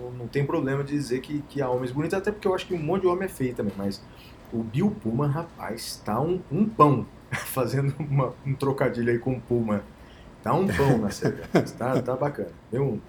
não, 0.00 0.10
não- 0.12 0.26
tem 0.26 0.44
problema 0.44 0.82
de 0.82 0.92
dizer 0.92 1.20
que, 1.20 1.42
que 1.42 1.60
há 1.62 1.68
homens 1.68 1.92
bonitos, 1.92 2.14
até 2.18 2.32
porque 2.32 2.48
eu 2.48 2.54
acho 2.54 2.66
que 2.66 2.74
um 2.74 2.82
monte 2.82 3.02
de 3.02 3.08
homem 3.08 3.26
é 3.26 3.28
feio 3.28 3.54
também, 3.54 3.72
mas 3.76 4.02
o 4.52 4.62
Bill 4.62 4.90
Pullman, 5.02 5.28
rapaz, 5.28 6.00
tá 6.04 6.20
um, 6.20 6.40
um 6.50 6.64
pão, 6.68 7.06
fazendo 7.32 7.94
uma- 7.98 8.32
um 8.46 8.54
trocadilho 8.54 9.10
aí 9.12 9.18
com 9.18 9.32
o 9.32 9.40
Pullman. 9.40 9.80
Tá 10.42 10.54
um 10.54 10.66
pão 10.68 10.98
na 10.98 11.10
série, 11.10 11.36
tá, 11.78 12.00
tá 12.00 12.14
bacana. 12.14 12.50
Viu? 12.70 12.84
Um, 12.84 13.00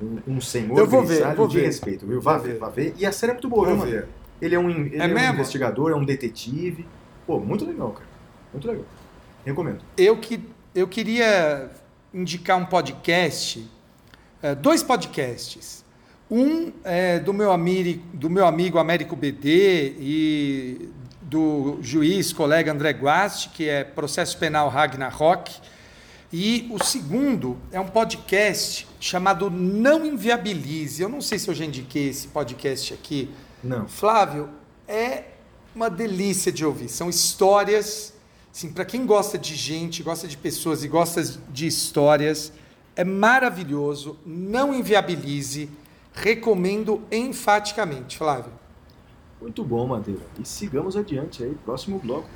um, 0.00 0.36
um 0.36 0.40
senhor 0.40 0.78
Eu 0.78 0.86
vou 0.86 1.04
ver, 1.04 1.34
vou 1.34 1.46
de 1.48 1.58
ver. 1.60 1.66
respeito, 1.66 2.06
viu? 2.06 2.20
Vá 2.20 2.38
ver, 2.38 2.52
ver. 2.54 2.58
vá 2.58 2.68
ver. 2.68 2.94
E 2.96 3.04
a 3.04 3.12
série 3.12 3.30
é 3.32 3.34
muito 3.34 3.48
boa, 3.48 3.66
Vou 3.66 3.74
viu, 3.74 3.84
ver. 3.84 3.90
Madeira? 3.94 4.08
Ele 4.40 4.54
é 4.54 4.58
um, 4.58 4.70
ele 4.70 4.96
É 4.96 5.04
é 5.04 5.30
um 5.30 5.34
investigador, 5.34 5.90
é 5.90 5.94
um 5.94 6.04
detetive. 6.04 6.86
Pô, 7.26 7.38
muito 7.40 7.64
legal, 7.66 7.90
cara. 7.90 8.06
Muito 8.52 8.66
legal. 8.68 8.84
Recomendo. 9.44 9.80
Eu, 9.96 10.16
que, 10.16 10.40
eu 10.74 10.86
queria 10.88 11.68
indicar 12.14 12.56
um 12.56 12.64
podcast, 12.64 13.68
eh, 14.42 14.54
dois 14.54 14.82
podcasts. 14.82 15.84
Um 16.30 16.72
é 16.84 17.18
do 17.18 17.32
meu, 17.32 17.50
amigo, 17.50 18.02
do 18.12 18.28
meu 18.28 18.46
amigo 18.46 18.78
Américo 18.78 19.16
BD 19.16 19.94
e 19.98 20.88
do 21.22 21.78
juiz, 21.80 22.32
colega 22.32 22.70
André 22.70 22.90
Guasti, 22.90 23.48
que 23.50 23.68
é 23.68 23.82
Processo 23.82 24.36
Penal 24.36 24.68
Ragnarok. 24.68 25.50
E 26.30 26.68
o 26.70 26.84
segundo 26.84 27.56
é 27.72 27.80
um 27.80 27.86
podcast 27.86 28.86
chamado 29.00 29.50
Não 29.50 30.04
Inviabilize. 30.04 31.00
Eu 31.00 31.08
não 31.08 31.22
sei 31.22 31.38
se 31.38 31.48
eu 31.48 31.54
já 31.54 31.64
indiquei 31.64 32.10
esse 32.10 32.28
podcast 32.28 32.92
aqui. 32.92 33.30
Não. 33.64 33.88
Flávio, 33.88 34.50
é 34.86 35.24
uma 35.74 35.88
delícia 35.88 36.52
de 36.52 36.62
ouvir. 36.62 36.90
São 36.90 37.08
histórias, 37.08 38.12
assim, 38.54 38.70
para 38.70 38.84
quem 38.84 39.06
gosta 39.06 39.38
de 39.38 39.54
gente, 39.54 40.02
gosta 40.02 40.28
de 40.28 40.36
pessoas 40.36 40.84
e 40.84 40.88
gosta 40.88 41.22
de 41.22 41.66
histórias, 41.66 42.52
é 42.94 43.04
maravilhoso. 43.04 44.18
Não 44.26 44.74
inviabilize. 44.74 45.70
Recomendo 46.20 47.02
enfaticamente, 47.12 48.18
Flávio. 48.18 48.52
Muito 49.40 49.62
bom, 49.62 49.86
Madeira. 49.86 50.22
E 50.38 50.44
sigamos 50.44 50.96
adiante 50.96 51.44
aí, 51.44 51.54
próximo 51.64 52.00
bloco. 52.00 52.28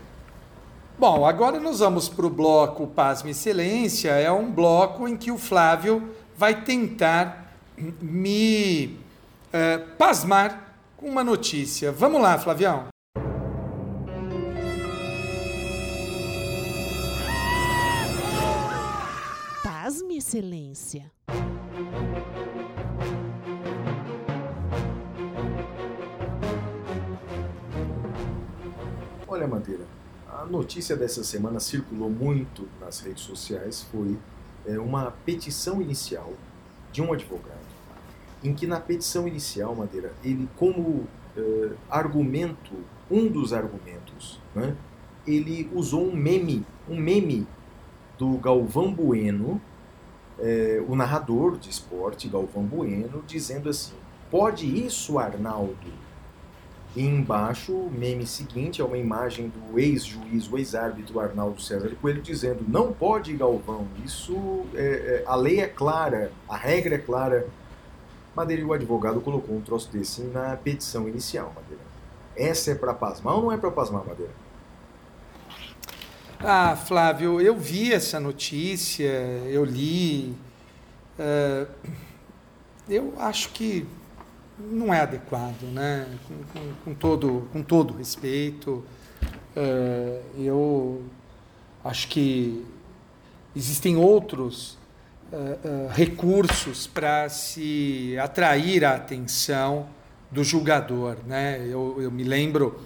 Bom, 0.96 1.26
agora 1.26 1.58
nós 1.58 1.80
vamos 1.80 2.08
para 2.08 2.24
o 2.24 2.30
bloco 2.30 2.86
Pasme 2.86 3.32
Excelência. 3.32 4.10
É 4.10 4.30
um 4.30 4.52
bloco 4.52 5.08
em 5.08 5.16
que 5.16 5.32
o 5.32 5.38
Flávio 5.38 6.10
vai 6.36 6.62
tentar 6.62 7.56
me 8.00 8.98
eh, 9.52 9.78
pasmar 9.98 10.76
com 10.96 11.08
uma 11.08 11.24
notícia. 11.24 11.90
Vamos 11.90 12.22
lá, 12.22 12.38
Flavião. 12.38 12.86
Pasme, 19.64 20.18
Excelência. 20.18 21.10
Olha, 29.42 29.48
Madeira, 29.48 29.84
a 30.30 30.44
notícia 30.44 30.96
dessa 30.96 31.24
semana 31.24 31.58
circulou 31.58 32.08
muito 32.08 32.68
nas 32.80 33.00
redes 33.00 33.24
sociais. 33.24 33.82
Foi 33.90 34.16
é, 34.64 34.78
uma 34.78 35.10
petição 35.26 35.82
inicial 35.82 36.32
de 36.92 37.02
um 37.02 37.12
advogado, 37.12 37.58
em 38.44 38.54
que 38.54 38.68
na 38.68 38.78
petição 38.78 39.26
inicial, 39.26 39.74
Madeira, 39.74 40.12
ele 40.22 40.48
como 40.56 41.08
eh, 41.36 41.72
argumento, 41.90 42.70
um 43.10 43.26
dos 43.26 43.52
argumentos, 43.52 44.38
né, 44.54 44.76
ele 45.26 45.68
usou 45.74 46.06
um 46.06 46.14
meme, 46.14 46.64
um 46.88 46.96
meme 46.96 47.44
do 48.16 48.36
Galvão 48.36 48.92
Bueno, 48.92 49.60
eh, 50.38 50.84
o 50.86 50.94
narrador 50.94 51.58
de 51.58 51.68
esporte 51.68 52.28
Galvão 52.28 52.62
Bueno, 52.62 53.24
dizendo 53.26 53.68
assim: 53.68 53.94
pode 54.30 54.66
isso, 54.66 55.18
Arnaldo? 55.18 56.01
E 56.94 57.02
embaixo, 57.06 57.72
o 57.72 57.90
meme 57.90 58.26
seguinte 58.26 58.82
é 58.82 58.84
uma 58.84 58.98
imagem 58.98 59.48
do 59.48 59.78
ex-juiz, 59.78 60.50
o 60.50 60.58
ex-árbitro 60.58 61.18
Arnaldo 61.20 61.60
César 61.60 61.90
Coelho, 62.00 62.20
dizendo: 62.20 62.64
não 62.68 62.92
pode, 62.92 63.32
Galvão, 63.34 63.86
isso 64.04 64.66
é, 64.74 65.22
é- 65.22 65.24
a 65.26 65.34
lei 65.34 65.60
é 65.60 65.66
clara, 65.68 66.30
a 66.48 66.56
regra 66.56 66.96
é 66.96 66.98
clara. 66.98 67.46
Madeira 68.36 68.64
o 68.66 68.72
advogado 68.72 69.20
colocou 69.20 69.56
um 69.56 69.60
troço 69.60 69.90
desse 69.92 70.22
na 70.22 70.56
petição 70.56 71.06
inicial, 71.08 71.52
Madeira. 71.54 71.82
Essa 72.36 72.70
é 72.72 72.74
para 72.74 72.94
pasmar 72.94 73.34
ou 73.36 73.42
não 73.42 73.52
é 73.52 73.56
para 73.58 73.70
pasmar, 73.70 74.04
Madeira? 74.06 74.32
Ah, 76.40 76.74
Flávio, 76.76 77.40
eu 77.40 77.56
vi 77.56 77.92
essa 77.92 78.18
notícia, 78.18 79.06
eu 79.48 79.64
li. 79.64 80.34
eh, 81.18 81.66
eu 82.88 83.14
acho 83.18 83.50
que 83.50 83.86
não 84.70 84.92
é 84.92 85.00
adequado, 85.00 85.62
né? 85.72 86.06
Com, 86.28 86.34
com- 86.60 86.72
com 86.84 86.94
todo, 86.94 87.48
com 87.52 87.62
todo 87.62 87.94
respeito. 87.94 88.84
eh, 89.56 90.20
eu 90.38 91.02
acho 91.84 92.08
que 92.08 92.64
existem 93.54 93.96
outros 93.96 94.78
eh, 95.32 95.58
eh, 95.64 95.88
recursos 95.92 96.86
para 96.86 97.28
se 97.28 98.16
atrair 98.22 98.84
a 98.84 98.94
atenção 98.94 99.86
do 100.30 100.42
julgador, 100.42 101.16
né? 101.26 101.60
Eu, 101.68 101.96
eu 102.00 102.10
me 102.10 102.24
lembro 102.24 102.80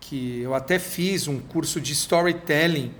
que 0.00 0.40
eu 0.40 0.54
até 0.54 0.78
fiz 0.78 1.28
um 1.28 1.38
curso 1.38 1.80
de 1.80 1.92
storytelling 1.92 2.92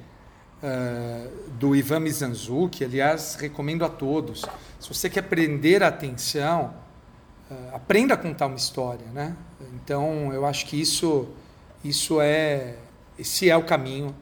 eh, 0.63 1.29
do 1.59 1.75
Ivan 1.75 2.01
Mizanzuki, 2.01 2.85
aliás, 2.85 3.35
recomendo 3.37 3.85
a 3.85 3.89
todos. 3.89 4.45
Se 4.79 4.89
você 4.89 5.09
quer 5.11 5.23
prender 5.23 5.83
a 5.83 5.89
atenção, 5.89 6.75
aprenda 7.73 8.15
a 8.15 8.17
contar 8.17 8.47
uma 8.47 8.57
história, 8.57 9.07
né? 9.13 9.37
Então, 9.75 10.33
eu 10.33 10.45
acho 10.45 10.67
que 10.67 10.81
isso, 10.81 11.29
isso 11.83 12.21
é, 12.21 12.77
esse 13.19 13.49
é 13.49 13.57
o 13.57 13.65
caminho, 13.65 14.15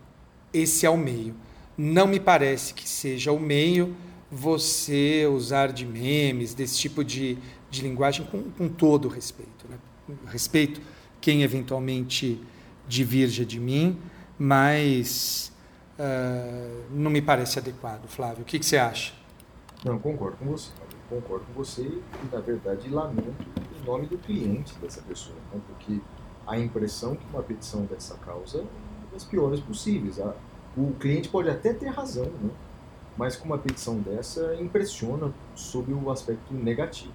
esse 0.52 0.86
é 0.86 0.90
o 0.90 0.96
meio. 0.96 1.34
Não 1.76 2.06
me 2.06 2.20
parece 2.20 2.72
que 2.72 2.88
seja 2.88 3.32
o 3.32 3.38
meio 3.38 3.94
você 4.30 5.26
usar 5.26 5.72
de 5.72 5.86
memes, 5.86 6.54
desse 6.54 6.78
tipo 6.78 7.04
de, 7.04 7.38
de 7.70 7.82
linguagem, 7.82 8.26
com, 8.26 8.42
com 8.50 8.68
todo 8.68 9.08
respeito. 9.08 9.66
Né? 9.68 9.76
Respeito 10.26 10.80
quem 11.20 11.42
eventualmente 11.42 12.40
divirja 12.88 13.44
de 13.44 13.58
mim, 13.58 13.98
mas 14.38 15.52
ah, 15.98 16.82
não 16.90 17.10
me 17.10 17.22
parece 17.22 17.58
adequado. 17.58 18.06
Flávio, 18.06 18.42
o 18.42 18.44
que, 18.44 18.58
que 18.58 18.66
você 18.66 18.76
acha? 18.76 19.12
Não, 19.84 19.98
concordo 19.98 20.36
com 20.36 20.46
você. 20.46 20.70
Concordo 21.09 21.44
com 21.46 21.52
você 21.64 21.82
e, 21.82 22.02
na 22.34 22.40
verdade, 22.40 22.88
lamento 22.90 23.34
em 23.80 23.84
nome 23.86 24.07
do 24.07 24.18
cliente 24.18 24.74
dessa 24.80 25.00
pessoa, 25.02 25.36
né? 25.52 25.61
porque 25.68 26.00
a 26.46 26.59
impressão 26.59 27.14
que 27.14 27.24
uma 27.32 27.42
petição 27.42 27.82
dessa 27.82 28.14
causa 28.16 28.59
é 28.61 29.12
das 29.12 29.24
piores 29.24 29.61
possíveis. 29.61 30.18
A- 30.20 30.34
O 30.76 30.92
cliente 31.00 31.28
pode 31.30 31.48
até 31.48 31.72
ter 31.72 31.88
razão, 31.88 32.24
né? 32.26 32.50
mas 33.16 33.34
com 33.36 33.46
uma 33.46 33.57
petição 33.57 33.98
dessa 33.98 34.54
impressiona 34.61 35.32
sob 35.54 35.90
o 35.94 36.11
aspecto 36.11 36.52
negativo. 36.52 37.14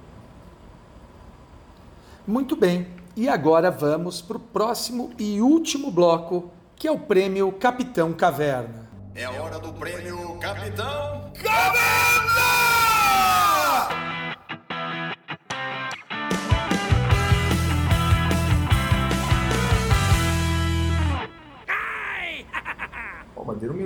Muito 2.26 2.56
bem. 2.56 2.88
E 3.16 3.28
agora 3.30 3.70
vamos 3.70 4.22
para 4.22 4.38
o 4.38 4.40
próximo 4.40 5.12
e 5.20 5.42
último 5.42 5.92
bloco, 5.92 6.50
que 6.76 6.88
é 6.88 6.92
o 6.92 6.98
prêmio 6.98 7.52
Capitão 7.52 8.14
Caverna. 8.14 8.90
É 9.14 9.26
a 9.26 9.32
hora 9.32 9.60
do 9.60 9.74
prêmio 9.74 10.38
Capitão 10.40 11.32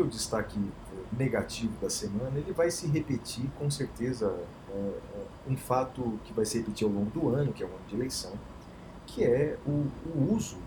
destaque 0.07 0.59
eh, 0.59 1.03
negativo 1.17 1.73
da 1.81 1.89
semana, 1.89 2.37
ele 2.37 2.51
vai 2.51 2.69
se 2.69 2.87
repetir 2.87 3.45
com 3.57 3.69
certeza 3.69 4.35
é, 4.69 4.77
é, 4.77 5.25
um 5.47 5.55
fato 5.55 6.19
que 6.25 6.33
vai 6.33 6.45
se 6.45 6.57
repetir 6.57 6.85
ao 6.85 6.93
longo 6.93 7.09
do 7.11 7.29
ano, 7.29 7.53
que 7.53 7.63
é 7.63 7.65
o 7.65 7.69
ano 7.69 7.85
de 7.87 7.95
eleição, 7.95 8.33
que 9.05 9.23
é 9.23 9.57
o, 9.65 9.87
o 10.13 10.33
uso 10.33 10.57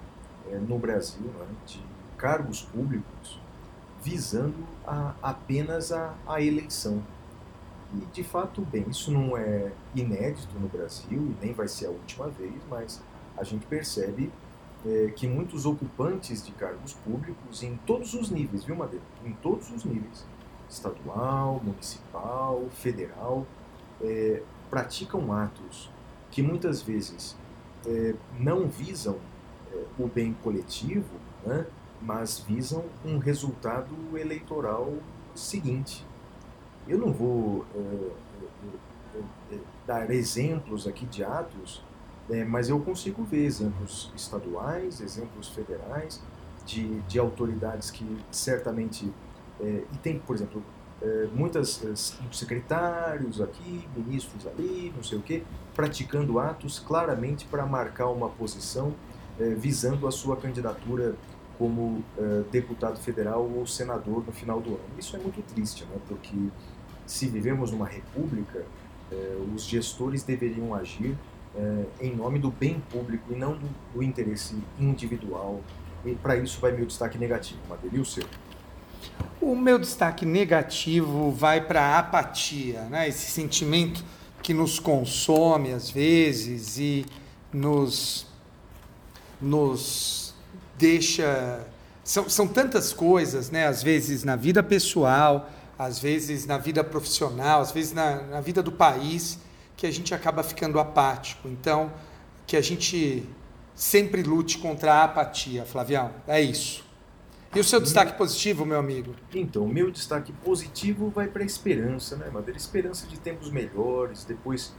é, 0.50 0.56
no 0.56 0.78
Brasil 0.78 1.26
né, 1.38 1.46
de 1.66 1.82
cargos 2.16 2.62
públicos 2.62 3.40
visando 4.02 4.64
a, 4.86 5.14
apenas 5.22 5.92
a, 5.92 6.14
a 6.26 6.40
eleição. 6.40 7.02
E 7.92 7.98
de 8.12 8.22
fato, 8.22 8.62
bem, 8.62 8.84
isso 8.88 9.10
não 9.10 9.36
é 9.36 9.72
inédito 9.94 10.58
no 10.58 10.68
Brasil 10.68 11.18
e 11.18 11.44
nem 11.44 11.52
vai 11.52 11.68
ser 11.68 11.86
a 11.86 11.90
última 11.90 12.28
vez, 12.28 12.54
mas 12.70 13.02
a 13.36 13.44
gente 13.44 13.66
percebe 13.66 14.30
é, 14.88 15.10
que 15.10 15.28
muitos 15.28 15.66
ocupantes 15.66 16.44
de 16.44 16.52
cargos 16.52 16.94
públicos 16.94 17.62
em 17.62 17.76
todos 17.86 18.14
os 18.14 18.30
níveis, 18.30 18.64
viu, 18.64 18.74
Madeira? 18.74 19.04
Em 19.24 19.32
todos 19.32 19.70
os 19.70 19.84
níveis, 19.84 20.24
estadual, 20.68 21.60
municipal, 21.62 22.64
federal, 22.72 23.46
é, 24.00 24.42
praticam 24.70 25.32
atos 25.32 25.90
que 26.30 26.42
muitas 26.42 26.80
vezes 26.80 27.36
é, 27.86 28.14
não 28.38 28.68
visam 28.68 29.16
é, 29.72 29.84
o 29.98 30.06
bem 30.06 30.34
coletivo, 30.42 31.16
né, 31.44 31.66
mas 32.00 32.38
visam 32.38 32.84
um 33.04 33.18
resultado 33.18 33.94
eleitoral 34.16 34.92
seguinte. 35.34 36.06
Eu 36.86 36.98
não 36.98 37.12
vou 37.12 37.64
é, 37.74 39.22
é, 39.52 39.58
dar 39.86 40.10
exemplos 40.10 40.86
aqui 40.86 41.06
de 41.06 41.24
atos, 41.24 41.82
é, 42.30 42.44
mas 42.44 42.68
eu 42.68 42.78
consigo 42.80 43.24
ver 43.24 43.44
exemplos 43.44 44.12
estaduais, 44.14 45.00
exemplos 45.00 45.48
federais, 45.48 46.20
de, 46.66 47.00
de 47.02 47.18
autoridades 47.18 47.90
que 47.90 48.04
certamente. 48.30 49.10
É, 49.60 49.84
e 49.92 49.96
tem, 50.02 50.18
por 50.18 50.36
exemplo, 50.36 50.62
é, 51.00 51.28
muitos 51.32 51.82
secretários 52.32 53.40
aqui, 53.40 53.88
ministros 53.96 54.46
ali, 54.46 54.92
não 54.94 55.02
sei 55.02 55.18
o 55.18 55.22
quê, 55.22 55.42
praticando 55.74 56.38
atos 56.38 56.78
claramente 56.78 57.46
para 57.46 57.64
marcar 57.64 58.08
uma 58.08 58.28
posição 58.28 58.94
visando 59.56 60.08
a 60.08 60.10
sua 60.10 60.36
candidatura 60.36 61.14
como 61.56 62.02
deputado 62.50 62.98
federal 62.98 63.48
ou 63.48 63.64
senador 63.68 64.24
no 64.26 64.32
final 64.32 64.60
do 64.60 64.70
ano. 64.70 64.80
Isso 64.98 65.14
é 65.14 65.18
muito 65.20 65.40
triste, 65.54 65.84
né? 65.84 65.96
porque 66.08 66.34
se 67.06 67.28
vivemos 67.28 67.70
numa 67.70 67.86
república, 67.86 68.64
os 69.54 69.62
gestores 69.62 70.24
deveriam 70.24 70.74
agir 70.74 71.16
é, 71.58 72.06
em 72.06 72.14
nome 72.14 72.38
do 72.38 72.50
bem 72.50 72.80
público 72.88 73.32
e 73.32 73.34
não 73.34 73.54
do, 73.54 73.68
do 73.92 74.02
interesse 74.02 74.56
individual. 74.78 75.60
E 76.04 76.14
para 76.14 76.36
isso 76.36 76.60
vai 76.60 76.70
meu 76.70 76.86
destaque 76.86 77.18
negativo. 77.18 77.58
Madeira, 77.68 78.00
o 78.00 78.04
seu? 78.04 78.24
O 79.40 79.56
meu 79.56 79.78
destaque 79.78 80.24
negativo 80.24 81.32
vai 81.32 81.60
para 81.60 81.82
a 81.82 81.98
apatia, 81.98 82.82
né? 82.82 83.08
esse 83.08 83.30
sentimento 83.30 84.04
que 84.42 84.54
nos 84.54 84.78
consome 84.78 85.72
às 85.72 85.90
vezes 85.90 86.78
e 86.78 87.04
nos, 87.52 88.26
nos 89.40 90.34
deixa. 90.76 91.66
São, 92.04 92.28
são 92.28 92.46
tantas 92.46 92.92
coisas, 92.92 93.50
né? 93.50 93.66
às 93.66 93.82
vezes 93.82 94.22
na 94.24 94.36
vida 94.36 94.62
pessoal, 94.62 95.50
às 95.78 95.98
vezes 95.98 96.46
na 96.46 96.58
vida 96.58 96.82
profissional, 96.84 97.60
às 97.60 97.72
vezes 97.72 97.92
na, 97.92 98.22
na 98.22 98.40
vida 98.40 98.62
do 98.62 98.72
país, 98.72 99.38
que 99.78 99.86
a 99.86 99.90
gente 99.92 100.12
acaba 100.12 100.42
ficando 100.42 100.80
apático. 100.80 101.48
Então, 101.48 101.90
que 102.46 102.56
a 102.56 102.60
gente 102.60 103.24
sempre 103.74 104.24
lute 104.24 104.58
contra 104.58 104.92
a 104.92 105.04
apatia, 105.04 105.64
Flavião. 105.64 106.10
É 106.26 106.40
isso. 106.40 106.84
E 107.54 107.60
o 107.60 107.64
seu 107.64 107.80
destaque 107.80 108.18
positivo, 108.18 108.66
meu 108.66 108.78
amigo? 108.78 109.14
Então, 109.32 109.64
o 109.64 109.68
meu 109.68 109.90
destaque 109.90 110.32
positivo 110.32 111.10
vai 111.10 111.28
para 111.28 111.44
a 111.44 111.46
esperança, 111.46 112.16
né, 112.16 112.28
Madeira? 112.28 112.58
Esperança 112.58 113.06
de 113.06 113.18
tempos 113.20 113.50
melhores, 113.50 114.24
depois 114.24 114.74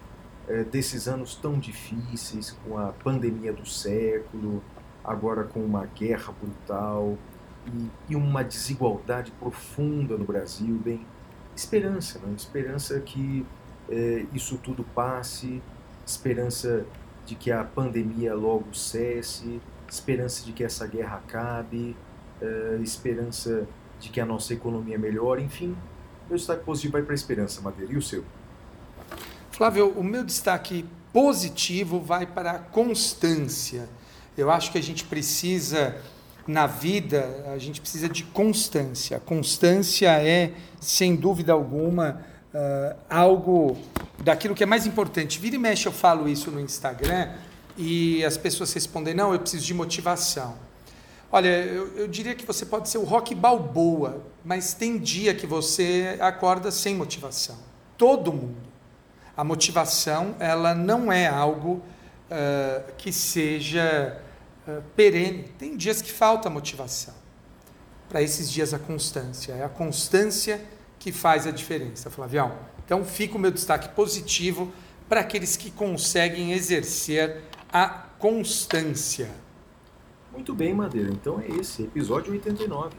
é, 0.49 0.65
desses 0.65 1.07
anos 1.07 1.33
tão 1.33 1.57
difíceis, 1.57 2.51
com 2.51 2.77
a 2.77 2.91
pandemia 2.91 3.53
do 3.53 3.65
século, 3.65 4.61
agora 5.01 5.45
com 5.45 5.61
uma 5.61 5.85
guerra 5.85 6.33
brutal 6.33 7.17
e, 7.65 8.11
e 8.11 8.15
uma 8.17 8.43
desigualdade 8.43 9.31
profunda 9.31 10.17
no 10.17 10.25
Brasil. 10.25 10.75
Bem, 10.83 11.07
esperança, 11.55 12.19
né? 12.19 12.33
Esperança 12.35 12.99
que 12.99 13.45
é, 13.89 14.25
isso 14.33 14.57
tudo 14.57 14.83
passe, 14.83 15.61
esperança 16.05 16.85
de 17.25 17.35
que 17.35 17.51
a 17.51 17.63
pandemia 17.63 18.33
logo 18.33 18.73
cesse, 18.73 19.61
esperança 19.89 20.45
de 20.45 20.51
que 20.51 20.63
essa 20.63 20.87
guerra 20.87 21.17
acabe, 21.17 21.95
é, 22.41 22.79
esperança 22.81 23.67
de 23.99 24.09
que 24.09 24.19
a 24.19 24.25
nossa 24.25 24.53
economia 24.53 24.97
melhore, 24.97 25.43
enfim, 25.43 25.75
meu 26.29 26.37
destaque 26.37 26.63
positivo 26.63 26.93
vai 26.93 27.01
para 27.01 27.13
a 27.13 27.15
esperança, 27.15 27.61
Madeira. 27.61 27.91
E 27.91 27.97
o 27.97 28.01
seu? 28.01 28.23
Flávio, 29.51 29.89
o 29.89 30.03
meu 30.03 30.23
destaque 30.23 30.85
positivo 31.11 31.99
vai 31.99 32.25
para 32.25 32.51
a 32.51 32.59
constância. 32.59 33.89
Eu 34.37 34.49
acho 34.49 34.71
que 34.71 34.77
a 34.77 34.83
gente 34.83 35.03
precisa, 35.03 35.97
na 36.47 36.65
vida, 36.67 37.43
a 37.53 37.57
gente 37.57 37.81
precisa 37.81 38.07
de 38.07 38.23
constância. 38.23 39.19
Constância 39.19 40.11
é, 40.21 40.53
sem 40.79 41.15
dúvida 41.15 41.51
alguma, 41.51 42.23
uh, 42.53 42.95
algo 43.09 43.77
daquilo 44.19 44.55
que 44.55 44.63
é 44.63 44.65
mais 44.65 44.85
importante. 44.85 45.39
Vira 45.39 45.55
e 45.55 45.59
mexe 45.59 45.87
eu 45.87 45.91
falo 45.91 46.27
isso 46.27 46.51
no 46.51 46.59
Instagram 46.59 47.29
e 47.77 48.23
as 48.25 48.37
pessoas 48.37 48.73
respondem: 48.73 49.13
não, 49.13 49.33
eu 49.33 49.39
preciso 49.39 49.65
de 49.65 49.73
motivação. 49.73 50.57
Olha, 51.31 51.47
eu, 51.47 51.95
eu 51.95 52.07
diria 52.07 52.33
que 52.33 52.45
você 52.45 52.65
pode 52.65 52.89
ser 52.89 52.97
o 52.97 53.03
rock 53.03 53.35
balboa, 53.35 54.23
mas 54.43 54.73
tem 54.73 54.97
dia 54.97 55.33
que 55.33 55.45
você 55.45 56.17
acorda 56.19 56.71
sem 56.71 56.95
motivação. 56.95 57.57
Todo 57.97 58.33
mundo. 58.33 58.69
A 59.37 59.43
motivação, 59.43 60.35
ela 60.39 60.73
não 60.73 61.11
é 61.11 61.27
algo 61.27 61.81
uh, 62.29 62.91
que 62.97 63.11
seja 63.11 64.19
uh, 64.67 64.81
perene. 64.95 65.43
Tem 65.57 65.77
dias 65.77 66.01
que 66.01 66.11
falta 66.11 66.49
motivação. 66.49 67.13
Para 68.09 68.23
esses 68.23 68.49
dias, 68.51 68.73
a 68.73 68.79
constância. 68.79 69.53
É 69.53 69.63
a 69.63 69.69
constância 69.69 70.59
que 70.99 71.11
faz 71.11 71.47
a 71.47 71.51
diferença, 71.51 72.09
Flavião. 72.09 72.51
Então 72.85 73.05
fica 73.05 73.37
o 73.37 73.39
meu 73.39 73.51
destaque 73.51 73.89
positivo 73.95 74.71
para 75.07 75.21
aqueles 75.21 75.55
que 75.55 75.71
conseguem 75.71 76.51
exercer 76.51 77.43
a 77.71 77.87
constância. 77.87 79.31
Muito 80.31 80.53
bem, 80.53 80.73
Madeira. 80.73 81.09
Então 81.09 81.39
é 81.39 81.47
esse, 81.47 81.83
episódio 81.83 82.33
89. 82.33 82.95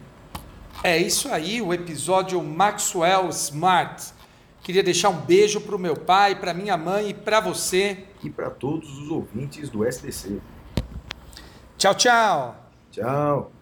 É 0.83 0.97
isso 0.97 1.29
aí, 1.29 1.61
o 1.61 1.73
episódio 1.75 2.43
Maxwell 2.43 3.29
Smart. 3.29 4.13
Queria 4.63 4.83
deixar 4.83 5.09
um 5.09 5.21
beijo 5.21 5.61
para 5.61 5.75
o 5.75 5.79
meu 5.79 5.97
pai, 5.97 6.39
para 6.39 6.53
minha 6.55 6.77
mãe 6.77 7.11
e 7.11 7.15
para 7.15 7.41
você. 7.41 8.05
E 8.23 8.31
para 8.31 8.51
todos 8.51 8.99
os 8.99 9.11
ouvintes 9.11 9.69
do 9.69 9.85
SDC. 9.85 10.41
Tchau, 11.79 11.95
tchau. 11.95 12.71
Tchau. 12.91 13.53